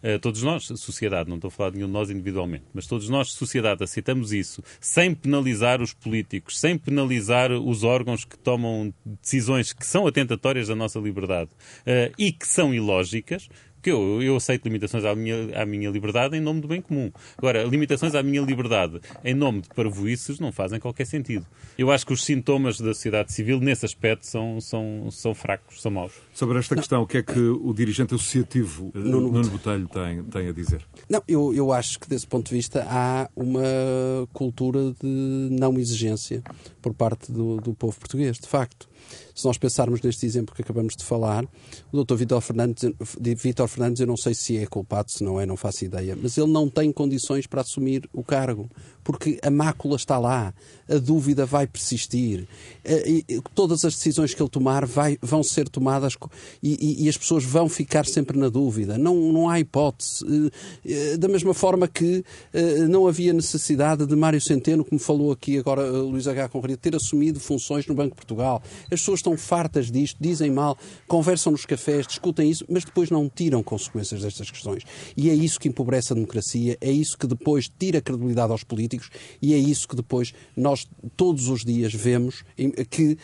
uh, 0.03 0.19
todos 0.19 0.43
nós, 0.43 0.65
sociedade, 0.65 1.29
não 1.29 1.35
estou 1.35 1.49
a 1.49 1.51
falar 1.51 1.71
de 1.71 1.77
nenhum 1.77 1.87
de 1.87 1.93
nós 1.93 2.09
individualmente, 2.09 2.65
mas 2.73 2.87
todos 2.87 3.09
nós, 3.09 3.31
sociedade, 3.31 3.83
aceitamos 3.83 4.31
isso 4.31 4.63
sem 4.79 5.13
penalizar 5.13 5.81
os 5.81 5.93
políticos, 5.93 6.59
sem 6.59 6.77
penalizar 6.77 7.51
os 7.51 7.83
órgãos 7.83 8.23
que 8.23 8.37
tomam 8.37 8.93
decisões 9.21 9.73
que 9.73 9.85
são 9.85 10.07
atentatórias 10.07 10.67
da 10.67 10.75
nossa 10.75 10.99
liberdade 10.99 11.51
uh, 11.51 12.13
e 12.17 12.31
que 12.31 12.47
são 12.47 12.73
ilógicas, 12.73 13.49
porque 13.79 13.91
eu, 13.91 14.21
eu 14.21 14.35
aceito 14.35 14.65
limitações 14.65 15.05
à 15.05 15.15
minha, 15.15 15.61
à 15.61 15.65
minha 15.65 15.89
liberdade 15.89 16.35
em 16.35 16.41
nome 16.41 16.59
do 16.59 16.67
bem 16.67 16.81
comum. 16.81 17.09
Agora, 17.37 17.63
limitações 17.63 18.13
à 18.13 18.21
minha 18.21 18.41
liberdade 18.41 18.99
em 19.23 19.33
nome 19.33 19.61
de 19.61 19.69
parvoíces 19.69 20.37
não 20.37 20.51
fazem 20.51 20.79
qualquer 20.79 21.05
sentido. 21.05 21.45
Eu 21.77 21.89
acho 21.89 22.05
que 22.05 22.11
os 22.11 22.25
sintomas 22.25 22.79
da 22.79 22.93
sociedade 22.93 23.31
civil, 23.31 23.59
nesse 23.61 23.85
aspecto, 23.85 24.27
são, 24.27 24.59
são, 24.59 25.09
são 25.09 25.33
fracos, 25.33 25.81
são 25.81 25.91
maus. 25.91 26.11
Sobre 26.33 26.59
esta 26.59 26.75
não. 26.75 26.81
questão, 26.81 27.01
o 27.01 27.07
que 27.07 27.19
é 27.19 27.23
que 27.23 27.39
o 27.39 27.73
dirigente 27.73 28.13
associativo 28.13 28.91
Nuno, 28.93 29.31
Nuno 29.31 29.49
Botelho 29.49 29.87
tem, 29.87 30.23
tem 30.23 30.49
a 30.49 30.51
dizer? 30.51 30.85
Não, 31.09 31.23
eu, 31.25 31.53
eu 31.53 31.71
acho 31.71 31.99
que, 31.99 32.09
desse 32.09 32.27
ponto 32.27 32.49
de 32.49 32.55
vista, 32.55 32.85
há 32.89 33.29
uma 33.33 33.61
cultura 34.33 34.91
de 35.01 35.49
não 35.51 35.79
exigência 35.79 36.43
por 36.81 36.93
parte 36.93 37.31
do, 37.31 37.61
do 37.61 37.73
povo 37.73 37.97
português, 37.97 38.37
de 38.37 38.47
facto. 38.47 38.89
Se 39.35 39.45
nós 39.45 39.57
pensarmos 39.57 40.01
neste 40.01 40.25
exemplo 40.25 40.53
que 40.53 40.61
acabamos 40.61 40.95
de 40.95 41.03
falar, 41.03 41.45
o 41.91 42.03
Dr. 42.03 42.15
Vítor 42.15 42.41
Fernandes, 42.41 42.91
Vítor 43.37 43.67
Fernandes, 43.67 44.01
eu 44.01 44.07
não 44.07 44.17
sei 44.17 44.33
se 44.33 44.57
é 44.57 44.65
culpado, 44.65 45.11
se 45.11 45.23
não 45.23 45.39
é, 45.39 45.45
não 45.45 45.55
faço 45.55 45.85
ideia, 45.85 46.17
mas 46.21 46.37
ele 46.37 46.51
não 46.51 46.69
tem 46.69 46.91
condições 46.91 47.47
para 47.47 47.61
assumir 47.61 48.09
o 48.13 48.23
cargo 48.23 48.69
porque 49.09 49.39
a 49.41 49.49
mácula 49.49 49.95
está 49.95 50.19
lá, 50.19 50.53
a 50.87 50.97
dúvida 50.97 51.43
vai 51.43 51.65
persistir, 51.65 52.47
eh, 52.85 53.23
todas 53.55 53.83
as 53.83 53.95
decisões 53.95 54.35
que 54.35 54.41
ele 54.41 54.49
tomar 54.51 54.85
vai, 54.85 55.17
vão 55.19 55.41
ser 55.41 55.67
tomadas 55.67 56.15
e, 56.61 57.01
e, 57.01 57.05
e, 57.05 57.09
as 57.09 57.17
pessoas 57.17 57.43
vão 57.43 57.67
ficar 57.67 58.05
sempre 58.05 58.37
na 58.37 58.49
dúvida. 58.49 58.99
Não, 58.99 59.15
não 59.15 59.49
há 59.49 59.59
hipótese. 59.59 60.23
Eh, 60.85 61.13
eh, 61.13 61.17
da 61.17 61.27
mesma 61.27 61.55
forma 61.55 61.87
que 61.87 62.23
não 62.87 63.07
havia 63.07 63.33
necessidade 63.33 64.05
de 64.05 64.15
Mário 64.15 64.39
Centeno, 64.39 64.85
como 64.85 64.99
falou 64.99 65.31
aqui 65.31 65.57
agora 65.57 65.89
Luís 65.89 66.27
H. 66.27 66.49
Conraria, 66.49 66.77
ter 66.77 66.95
assumido 66.95 67.39
funções 67.39 67.87
no 67.87 67.95
Banco 67.95 68.11
de 68.11 68.15
Portugal. 68.15 68.61
As 68.91 68.99
pessoas 69.01 69.19
estão 69.19 69.37
fartas 69.37 69.91
disto, 69.91 70.17
dizem 70.19 70.51
mal, 70.51 70.77
conversam 71.07 71.51
nos 71.51 71.65
cafés, 71.65 72.07
discutem 72.07 72.49
isso, 72.49 72.65
mas 72.69 72.83
depois 72.83 73.09
não 73.09 73.29
tiram 73.29 73.61
consequências 73.61 74.21
destas 74.21 74.49
questões. 74.49 74.83
E 75.15 75.29
é 75.29 75.33
isso 75.33 75.59
que 75.59 75.67
empobrece 75.67 76.13
a 76.13 76.15
democracia, 76.15 76.77
é 76.81 76.91
isso 76.91 77.17
que 77.17 77.27
depois 77.27 77.69
tira 77.69 78.01
credibilidade 78.01 78.51
aos 78.51 78.63
políticos 78.63 79.09
e 79.41 79.53
é 79.53 79.57
isso 79.57 79.87
que 79.87 79.95
depois 79.95 80.33
nós 80.55 80.87
todos 81.15 81.47
os 81.49 81.63
dias 81.63 81.93
vemos 81.93 82.43
que 82.89 83.17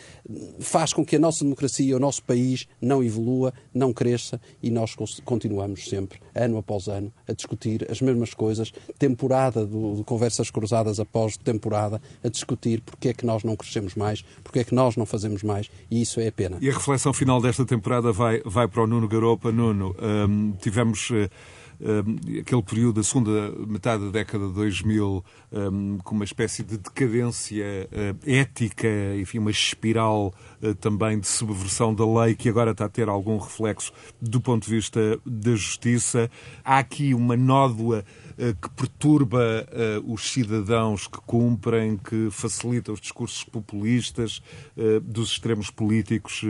faz 0.60 0.92
com 0.92 1.04
que 1.04 1.16
a 1.16 1.18
nossa 1.18 1.44
democracia, 1.44 1.96
o 1.96 2.00
nosso 2.00 2.22
país, 2.22 2.66
não 2.80 3.02
evolua, 3.02 3.52
não 3.74 3.92
cresça 3.92 4.40
e 4.62 4.70
nós 4.70 4.94
continuamos 5.24 5.88
sempre, 5.88 6.20
ano 6.36 6.58
após 6.58 6.88
ano, 6.88 7.12
a 7.26 7.32
discutir 7.32 7.86
as 7.90 8.00
mesmas 8.00 8.34
coisas, 8.34 8.72
temporada 8.98 9.66
de 9.66 10.04
conversas 10.04 10.50
cruzadas 10.50 11.00
após 11.00 11.36
temporada, 11.36 12.00
a 12.22 12.28
discutir 12.28 12.80
porque 12.82 13.08
é 13.08 13.14
que 13.14 13.24
nós 13.24 13.42
não 13.42 13.56
crescemos 13.56 13.94
mais, 13.94 14.22
porque 14.44 14.60
é 14.60 14.64
que 14.64 14.74
nós 14.74 14.96
não 14.96 15.06
fazemos 15.06 15.42
mais, 15.42 15.70
e 15.90 16.02
isso 16.02 16.20
é 16.20 16.28
a 16.28 16.32
pena. 16.32 16.58
E 16.60 16.68
a 16.68 16.72
reflexão 16.72 17.12
final 17.12 17.40
desta 17.40 17.64
temporada 17.64 18.12
vai, 18.12 18.40
vai 18.44 18.68
para 18.68 18.82
o 18.82 18.86
Nuno 18.86 19.08
Garopa. 19.08 19.50
Nuno, 19.50 19.94
hum, 20.00 20.52
tivemos. 20.60 21.10
Uh 21.10 21.28
um, 21.80 22.40
aquele 22.40 22.62
período 22.62 22.96
da 22.96 23.02
segunda 23.02 23.52
metade 23.66 24.04
da 24.04 24.10
década 24.10 24.46
de 24.48 24.54
2000 24.54 25.24
um, 25.52 25.98
com 25.98 26.14
uma 26.14 26.24
espécie 26.24 26.62
de 26.62 26.76
decadência 26.76 27.64
uh, 27.64 28.18
ética, 28.30 28.88
enfim, 29.20 29.38
uma 29.38 29.50
espiral 29.50 30.34
uh, 30.62 30.74
também 30.76 31.18
de 31.18 31.26
subversão 31.26 31.94
da 31.94 32.04
lei 32.04 32.34
que 32.34 32.48
agora 32.48 32.72
está 32.72 32.86
a 32.86 32.88
ter 32.88 33.08
algum 33.08 33.38
reflexo 33.38 33.92
do 34.20 34.40
ponto 34.40 34.64
de 34.64 34.70
vista 34.70 35.00
da 35.24 35.52
justiça. 35.52 36.30
Há 36.64 36.78
aqui 36.78 37.14
uma 37.14 37.36
nódoa 37.36 38.04
uh, 38.32 38.54
que 38.60 38.70
perturba 38.70 39.66
os 40.04 40.32
cidadãos 40.32 41.06
que 41.06 41.18
cumprem, 41.20 41.96
que 41.96 42.28
facilita 42.30 42.92
os 42.92 43.00
discursos 43.00 43.44
populistas 43.44 44.42
dos 45.02 45.30
extremos 45.30 45.70
políticos. 45.70 46.42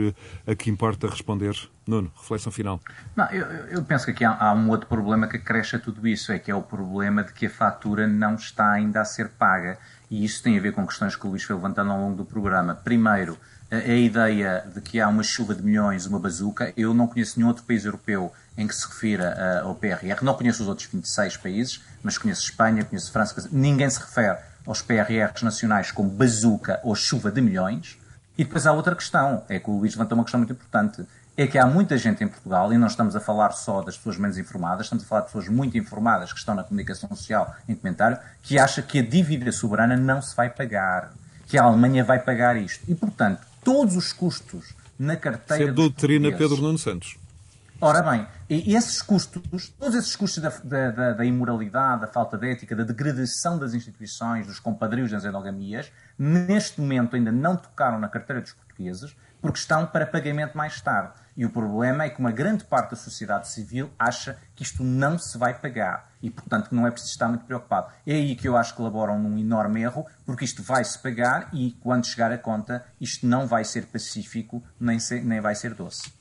a 0.45 0.55
que 0.55 0.69
importa 0.69 1.07
responder? 1.07 1.55
Nuno, 1.87 2.11
reflexão 2.17 2.51
final. 2.51 2.81
Não, 3.15 3.25
eu, 3.29 3.45
eu 3.67 3.83
penso 3.83 4.05
que 4.05 4.11
aqui 4.11 4.25
há, 4.25 4.37
há, 4.37 4.53
um 4.53 4.69
outro 4.69 4.87
problema 4.87 5.25
que 5.25 5.37
acresce 5.37 5.77
a 5.77 5.79
tudo 5.79 6.05
isso, 6.05 6.33
é 6.33 6.37
que 6.37 6.51
é 6.51 6.55
o 6.55 6.61
problema 6.61 7.23
de 7.23 7.31
que 7.31 7.45
a 7.45 7.49
fatura 7.49 8.05
não 8.05 8.35
está 8.35 8.71
ainda 8.71 8.96
a 9.01 9.05
ser 9.05 9.29
paga. 9.29 9.77
E 10.09 10.23
isso 10.23 10.41
tem 10.41 10.57
a 10.57 10.61
ver 10.61 10.73
com 10.73 10.85
questões 10.85 11.15
que 11.15 11.25
o 11.25 11.29
Luís 11.29 11.43
foi 11.43 11.55
levantando 11.55 11.91
ao 11.91 11.99
longo 11.99 12.15
do 12.15 12.25
programa. 12.25 12.75
Primeiro, 12.75 13.37
a, 13.69 13.75
a 13.75 13.95
ideia 13.95 14.63
de 14.73 14.81
que 14.81 14.99
há 14.99 15.07
uma 15.07 15.23
chuva 15.23 15.53
de 15.53 15.61
milhões, 15.61 16.05
uma 16.05 16.19
bazuca. 16.19 16.73
Eu 16.77 16.93
não 16.93 17.07
conheço 17.07 17.37
nenhum 17.37 17.49
outro 17.49 17.63
país 17.63 17.85
europeu 17.85 18.31
em 18.57 18.67
que 18.67 18.75
se 18.75 18.87
refira 18.87 19.61
ao 19.61 19.75
PRR. 19.75 20.23
Não 20.23 20.33
conheço 20.33 20.63
os 20.63 20.69
outros 20.69 20.87
26 20.91 21.37
países, 21.37 21.83
mas 22.01 22.17
conheço 22.17 22.43
Espanha, 22.43 22.83
conheço 22.83 23.11
França. 23.11 23.47
Ninguém 23.51 23.89
se 23.89 23.99
refere 23.99 24.37
aos 24.65 24.81
PRRs 24.81 25.43
nacionais 25.43 25.91
como 25.91 26.09
bazuca 26.09 26.79
ou 26.83 26.95
chuva 26.95 27.31
de 27.31 27.41
milhões. 27.41 27.97
E 28.37 28.43
depois 28.43 28.67
há 28.67 28.71
outra 28.71 28.95
questão, 28.95 29.43
é 29.49 29.59
que 29.59 29.69
o 29.69 29.79
Luís 29.79 29.95
levantou 29.95 30.17
uma 30.17 30.23
questão 30.23 30.39
muito 30.39 30.53
importante 30.53 31.05
é 31.37 31.45
que 31.45 31.57
há 31.59 31.67
muita 31.67 31.95
gente 31.97 32.23
em 32.23 32.27
Portugal, 32.27 32.73
e 32.73 32.77
não 32.79 32.87
estamos 32.87 33.15
a 33.15 33.19
falar 33.19 33.51
só 33.51 33.83
das 33.83 33.95
pessoas 33.95 34.17
menos 34.17 34.39
informadas, 34.39 34.87
estamos 34.87 35.03
a 35.03 35.07
falar 35.07 35.21
de 35.21 35.27
pessoas 35.27 35.47
muito 35.47 35.77
informadas 35.77 36.33
que 36.33 36.39
estão 36.39 36.55
na 36.55 36.63
comunicação 36.63 37.07
social 37.09 37.55
em 37.69 37.75
comentário, 37.75 38.17
que 38.41 38.57
acha 38.57 38.81
que 38.81 38.97
a 38.97 39.03
dívida 39.03 39.51
soberana 39.51 39.95
não 39.95 40.19
se 40.19 40.35
vai 40.35 40.49
pagar. 40.49 41.13
que 41.45 41.57
a 41.57 41.63
Alemanha 41.63 42.03
vai 42.03 42.19
pagar 42.19 42.57
isto. 42.57 42.83
E, 42.89 42.95
portanto, 42.95 43.39
todos 43.63 43.95
os 43.95 44.11
custos 44.11 44.73
na 44.99 45.15
carteira. 45.15 45.63
Isso 45.63 45.71
é 45.71 45.73
doutrina 45.73 46.29
Pedro 46.31 46.57
Nuno 46.57 46.77
Santos. 46.77 47.17
Ora 47.79 48.01
bem, 48.01 48.27
e 48.49 48.75
esses 48.75 49.03
custos, 49.03 49.69
todos 49.77 49.93
esses 49.93 50.15
custos 50.15 50.41
da, 50.41 50.49
da, 50.89 51.13
da, 51.13 51.23
imoralidade, 51.23 52.01
da 52.01 52.07
falta 52.07 52.35
de 52.35 52.49
ética, 52.49 52.75
da 52.75 52.83
degradação 52.83 53.59
das 53.59 53.75
instituições, 53.75 54.47
dos 54.47 54.59
compadrios 54.59 55.11
das 55.11 55.23
endogamias, 55.23 55.91
neste 56.17 56.81
momento 56.81 57.15
ainda 57.15 57.31
não 57.31 57.55
tocaram 57.55 57.99
na 57.99 58.07
carteira 58.07 58.41
dos 58.41 58.53
portugueses, 58.53 59.15
porque 59.39 59.59
estão 59.59 59.85
para 59.85 60.07
pagamento 60.07 60.57
mais 60.57 60.81
tarde. 60.81 61.13
E 61.37 61.45
o 61.45 61.51
problema 61.51 62.03
é 62.03 62.09
que 62.09 62.19
uma 62.19 62.31
grande 62.31 62.63
parte 62.63 62.91
da 62.91 62.95
sociedade 62.95 63.47
civil 63.47 63.91
acha 63.99 64.39
que 64.55 64.63
isto 64.63 64.83
não 64.83 65.19
se 65.19 65.37
vai 65.37 65.53
pagar 65.53 66.11
e, 66.19 66.31
portanto, 66.31 66.69
não 66.71 66.87
é 66.87 66.89
preciso 66.89 67.11
estar 67.11 67.27
muito 67.27 67.45
preocupado. 67.45 67.93
É 68.07 68.15
aí 68.15 68.35
que 68.35 68.47
eu 68.47 68.57
acho 68.57 68.71
que 68.71 68.77
colaboram 68.77 69.21
num 69.21 69.37
enorme 69.37 69.83
erro, 69.83 70.03
porque 70.25 70.43
isto 70.43 70.63
vai 70.63 70.83
se 70.83 70.97
pagar 70.97 71.49
e, 71.53 71.77
quando 71.79 72.07
chegar 72.07 72.31
a 72.31 72.39
conta, 72.39 72.83
isto 72.99 73.27
não 73.27 73.45
vai 73.45 73.63
ser 73.63 73.85
pacífico 73.85 74.63
nem, 74.79 74.97
ser, 74.99 75.23
nem 75.23 75.39
vai 75.39 75.53
ser 75.53 75.75
doce. 75.75 76.11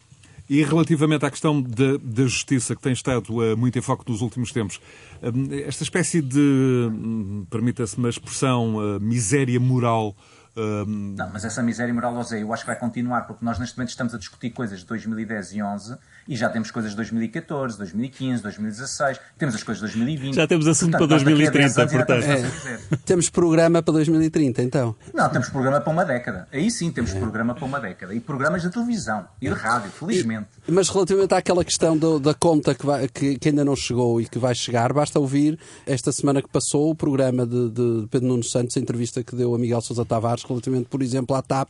E 0.49 0.63
relativamente 0.63 1.25
à 1.25 1.31
questão 1.31 1.61
da, 1.63 1.97
da 2.01 2.23
justiça, 2.25 2.77
que 2.77 2.83
tem 2.83 2.93
estado 2.93 3.39
uh, 3.39 3.57
muito 3.57 3.79
em 3.79 3.83
foco 3.83 4.05
nos 4.07 4.21
últimos 4.21 4.53
tempos, 4.53 4.77
uh, 5.23 5.55
esta 5.67 5.83
espécie 5.83 6.21
de, 6.21 6.39
um, 6.39 7.47
permita-se 7.51 7.97
uma 7.97 8.11
expressão, 8.11 8.77
uh, 8.77 9.01
miséria 9.01 9.59
moral 9.59 10.15
um... 10.57 11.15
Não, 11.17 11.31
mas 11.33 11.45
essa 11.45 11.63
miséria 11.63 11.93
moral, 11.93 12.15
José, 12.15 12.43
eu 12.43 12.53
acho 12.53 12.63
que 12.63 12.67
vai 12.69 12.79
continuar, 12.79 13.23
porque 13.23 13.45
nós 13.45 13.59
neste 13.59 13.77
momento 13.77 13.91
estamos 13.91 14.15
a 14.15 14.19
discutir 14.19 14.51
coisas 14.51 14.81
de 14.81 14.87
2010 14.87 15.53
e 15.53 15.63
11 15.63 15.99
e 16.29 16.37
já 16.37 16.49
temos 16.49 16.71
coisas 16.71 16.91
de 16.93 16.97
2014, 16.97 17.79
2015, 17.79 18.43
2016, 18.43 19.21
temos 19.39 19.55
as 19.55 19.63
coisas 19.63 19.81
de 19.81 19.99
2020. 19.99 20.35
Já 20.35 20.47
temos 20.47 20.67
assunto 20.67 20.99
portanto, 20.99 21.09
para 21.09 21.35
2030, 21.35 21.87
portanto. 21.87 22.25
É. 22.27 22.97
Temos 23.05 23.31
programa 23.31 23.83
para 23.83 23.95
2030, 23.95 24.63
então. 24.63 24.97
Não, 25.15 25.29
temos 25.29 25.49
programa 25.49 25.81
para 25.81 25.93
uma 25.93 26.05
década. 26.05 26.49
Aí 26.53 26.71
sim 26.71 26.91
temos 26.91 27.15
é. 27.15 27.19
programa 27.19 27.55
para 27.55 27.65
uma 27.65 27.81
década. 27.81 28.15
E 28.15 28.21
programas 28.21 28.63
de 28.63 28.71
televisão 28.71 29.27
e 29.41 29.49
de 29.49 29.55
rádio, 29.55 29.91
felizmente. 29.91 30.49
E, 30.67 30.73
mas 30.73 30.89
relativamente 30.89 31.35
àquela 31.35 31.65
questão 31.65 31.97
do, 31.97 32.19
da 32.19 32.35
conta 32.35 32.75
que, 32.75 32.85
vai, 32.85 33.09
que, 33.09 33.39
que, 33.39 33.49
ainda 33.49 33.65
não 33.65 33.77
chegou 33.77 34.21
e 34.21 34.27
que 34.27 34.39
vai 34.39 34.55
chegar, 34.55 34.93
basta 34.93 35.19
ouvir 35.21 35.59
esta 35.87 36.11
semana 36.11 36.43
que 36.43 36.49
passou 36.49 36.91
o 36.91 36.95
programa 36.95 37.47
de, 37.47 37.71
de 37.71 38.09
Pedro 38.11 38.29
Nuno 38.29 38.43
Santos, 38.43 38.77
a 38.77 38.81
entrevista 38.81 39.23
que 39.23 39.37
deu 39.37 39.55
a 39.55 39.59
Miguel 39.59 39.81
Sousa 39.81 40.05
Tavares 40.05 40.43
relativamente, 40.43 40.89
por 40.89 41.03
exemplo, 41.03 41.37
à 41.37 41.43
TAP, 41.43 41.69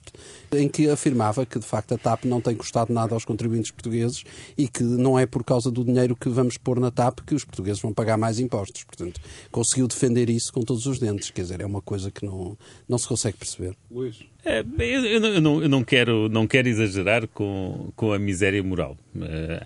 em 0.53 0.69
que 0.69 0.89
afirmava 0.89 1.45
que 1.45 1.59
de 1.59 1.67
facto 1.67 1.95
a 1.95 1.99
TAP 1.99 2.25
não 2.25 2.41
tem 2.41 2.55
custado 2.55 2.93
nada 2.93 3.15
aos 3.15 3.25
contribuintes 3.25 3.71
portugueses 3.71 4.25
e 4.57 4.69
que 4.69 4.83
não 4.83 5.19
é 5.19 5.27
por 5.27 5.45
causa 5.45 5.71
do 5.71 5.85
dinheiro 5.85 6.17
que 6.17 6.29
vamos 6.29 6.57
pôr 6.57 6.81
na 6.81 6.91
TAP 6.91 7.21
que 7.27 7.35
os 7.35 7.45
portugueses 7.45 7.81
vão 7.81 7.93
pagar 7.93 8.17
mais 8.17 8.39
impostos. 8.39 8.85
Portanto, 8.85 9.21
conseguiu 9.51 9.87
defender 9.87 10.29
isso 10.31 10.53
com 10.53 10.61
todos 10.61 10.87
os 10.87 10.99
dentes. 10.99 11.31
Quer 11.31 11.43
dizer, 11.43 11.61
é 11.61 11.67
uma 11.67 11.83
coisa 11.83 12.11
que 12.11 12.25
não, 12.25 12.57
não 12.89 12.99
se 12.99 13.09
consegue 13.09 13.37
perceber. 13.37 13.77
Luís. 13.91 14.21
É, 14.45 14.61
eu, 14.61 15.05
eu, 15.05 15.41
não, 15.41 15.63
eu, 15.63 15.69
não, 15.69 15.83
quero, 15.83 16.29
não 16.29 16.47
quero 16.47 16.69
exagerar 16.69 17.27
com, 17.27 17.91
com 17.97 18.13
a 18.13 18.19
miséria 18.19 18.63
moral. 18.63 18.97
Uh, 19.15 19.59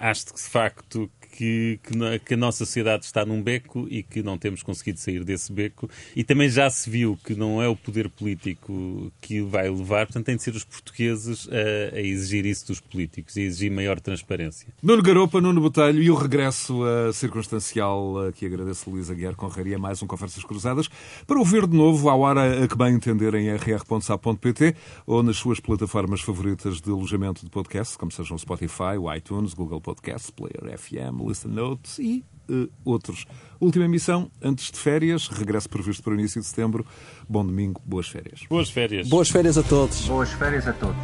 acho 0.00 0.26
que, 0.26 0.34
de 0.34 0.42
facto, 0.42 1.10
que, 1.38 1.78
que, 1.84 2.18
que, 2.18 2.34
a 2.34 2.36
nossa 2.36 2.66
sociedade 2.66 3.04
está 3.04 3.24
num 3.24 3.40
beco 3.40 3.86
e 3.88 4.02
que 4.02 4.24
não 4.24 4.36
temos 4.36 4.60
conseguido 4.60 4.98
sair 4.98 5.22
desse 5.22 5.52
beco. 5.52 5.88
E 6.16 6.24
também 6.24 6.48
já 6.48 6.68
se 6.68 6.90
viu 6.90 7.16
que 7.24 7.36
não 7.36 7.62
é 7.62 7.68
o 7.68 7.76
poder 7.76 8.08
político 8.08 9.12
que 9.20 9.40
vai 9.40 9.70
levar, 9.70 10.06
portanto, 10.06 10.26
tem 10.26 10.34
de 10.34 10.42
ser 10.42 10.56
os 10.56 10.64
portugueses 10.64 11.48
a, 11.48 11.96
a 11.96 12.00
exigir 12.00 12.44
isso 12.44 12.66
dos 12.66 12.80
políticos, 12.80 13.36
a 13.36 13.40
exigir 13.40 13.70
maior 13.70 14.00
transparência. 14.00 14.66
Nuno 14.82 15.00
Garopa, 15.00 15.40
Nuno 15.40 15.60
Botelho 15.60 16.02
e 16.02 16.10
o 16.10 16.16
regresso 16.16 16.82
uh, 16.82 17.12
circunstancial 17.12 18.32
que 18.34 18.44
agradeço 18.44 18.90
a 18.90 18.92
Luísa 18.92 19.14
Guiar 19.14 19.36
Conraria, 19.36 19.78
mais 19.78 20.02
um 20.02 20.08
Conversas 20.08 20.42
Cruzadas, 20.42 20.88
para 21.24 21.38
ouvir 21.38 21.68
de 21.68 21.76
novo 21.76 22.08
à 22.08 22.16
hora 22.16 22.64
a 22.64 22.66
que 22.66 22.76
bem 22.76 22.94
entenderem 22.94 23.48
rr.sap.pt 23.54 24.74
ou 25.06 25.22
nas 25.22 25.36
suas 25.36 25.60
plataformas 25.60 26.20
favoritas 26.20 26.80
de 26.80 26.90
alojamento 26.90 27.44
de 27.44 27.50
podcast, 27.50 27.96
como 27.96 28.10
sejam 28.10 28.34
o 28.34 28.38
Spotify, 28.40 28.98
o 28.98 29.14
iTunes, 29.14 29.54
Google 29.54 29.80
Podcasts, 29.80 30.30
Player 30.30 30.76
FM, 30.76 31.27
Listen 31.28 31.50
Notes 31.50 31.98
e 31.98 32.24
uh, 32.48 32.68
outros. 32.84 33.24
Última 33.60 33.84
emissão, 33.84 34.30
antes 34.42 34.70
de 34.70 34.78
férias, 34.78 35.28
regresso 35.28 35.68
previsto 35.68 36.02
para 36.02 36.12
o 36.12 36.14
início 36.14 36.40
de 36.40 36.46
setembro. 36.46 36.86
Bom 37.28 37.44
domingo, 37.44 37.80
boas 37.84 38.08
férias. 38.08 38.40
Boas 38.48 38.70
férias. 38.70 39.08
Boas 39.08 39.28
férias 39.28 39.58
a 39.58 39.62
todos. 39.62 40.06
Boas 40.06 40.30
férias 40.30 40.66
a 40.66 40.72
todos. 40.72 40.96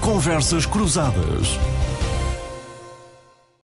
Conversas 0.00 0.66
Cruzadas. 0.66 1.58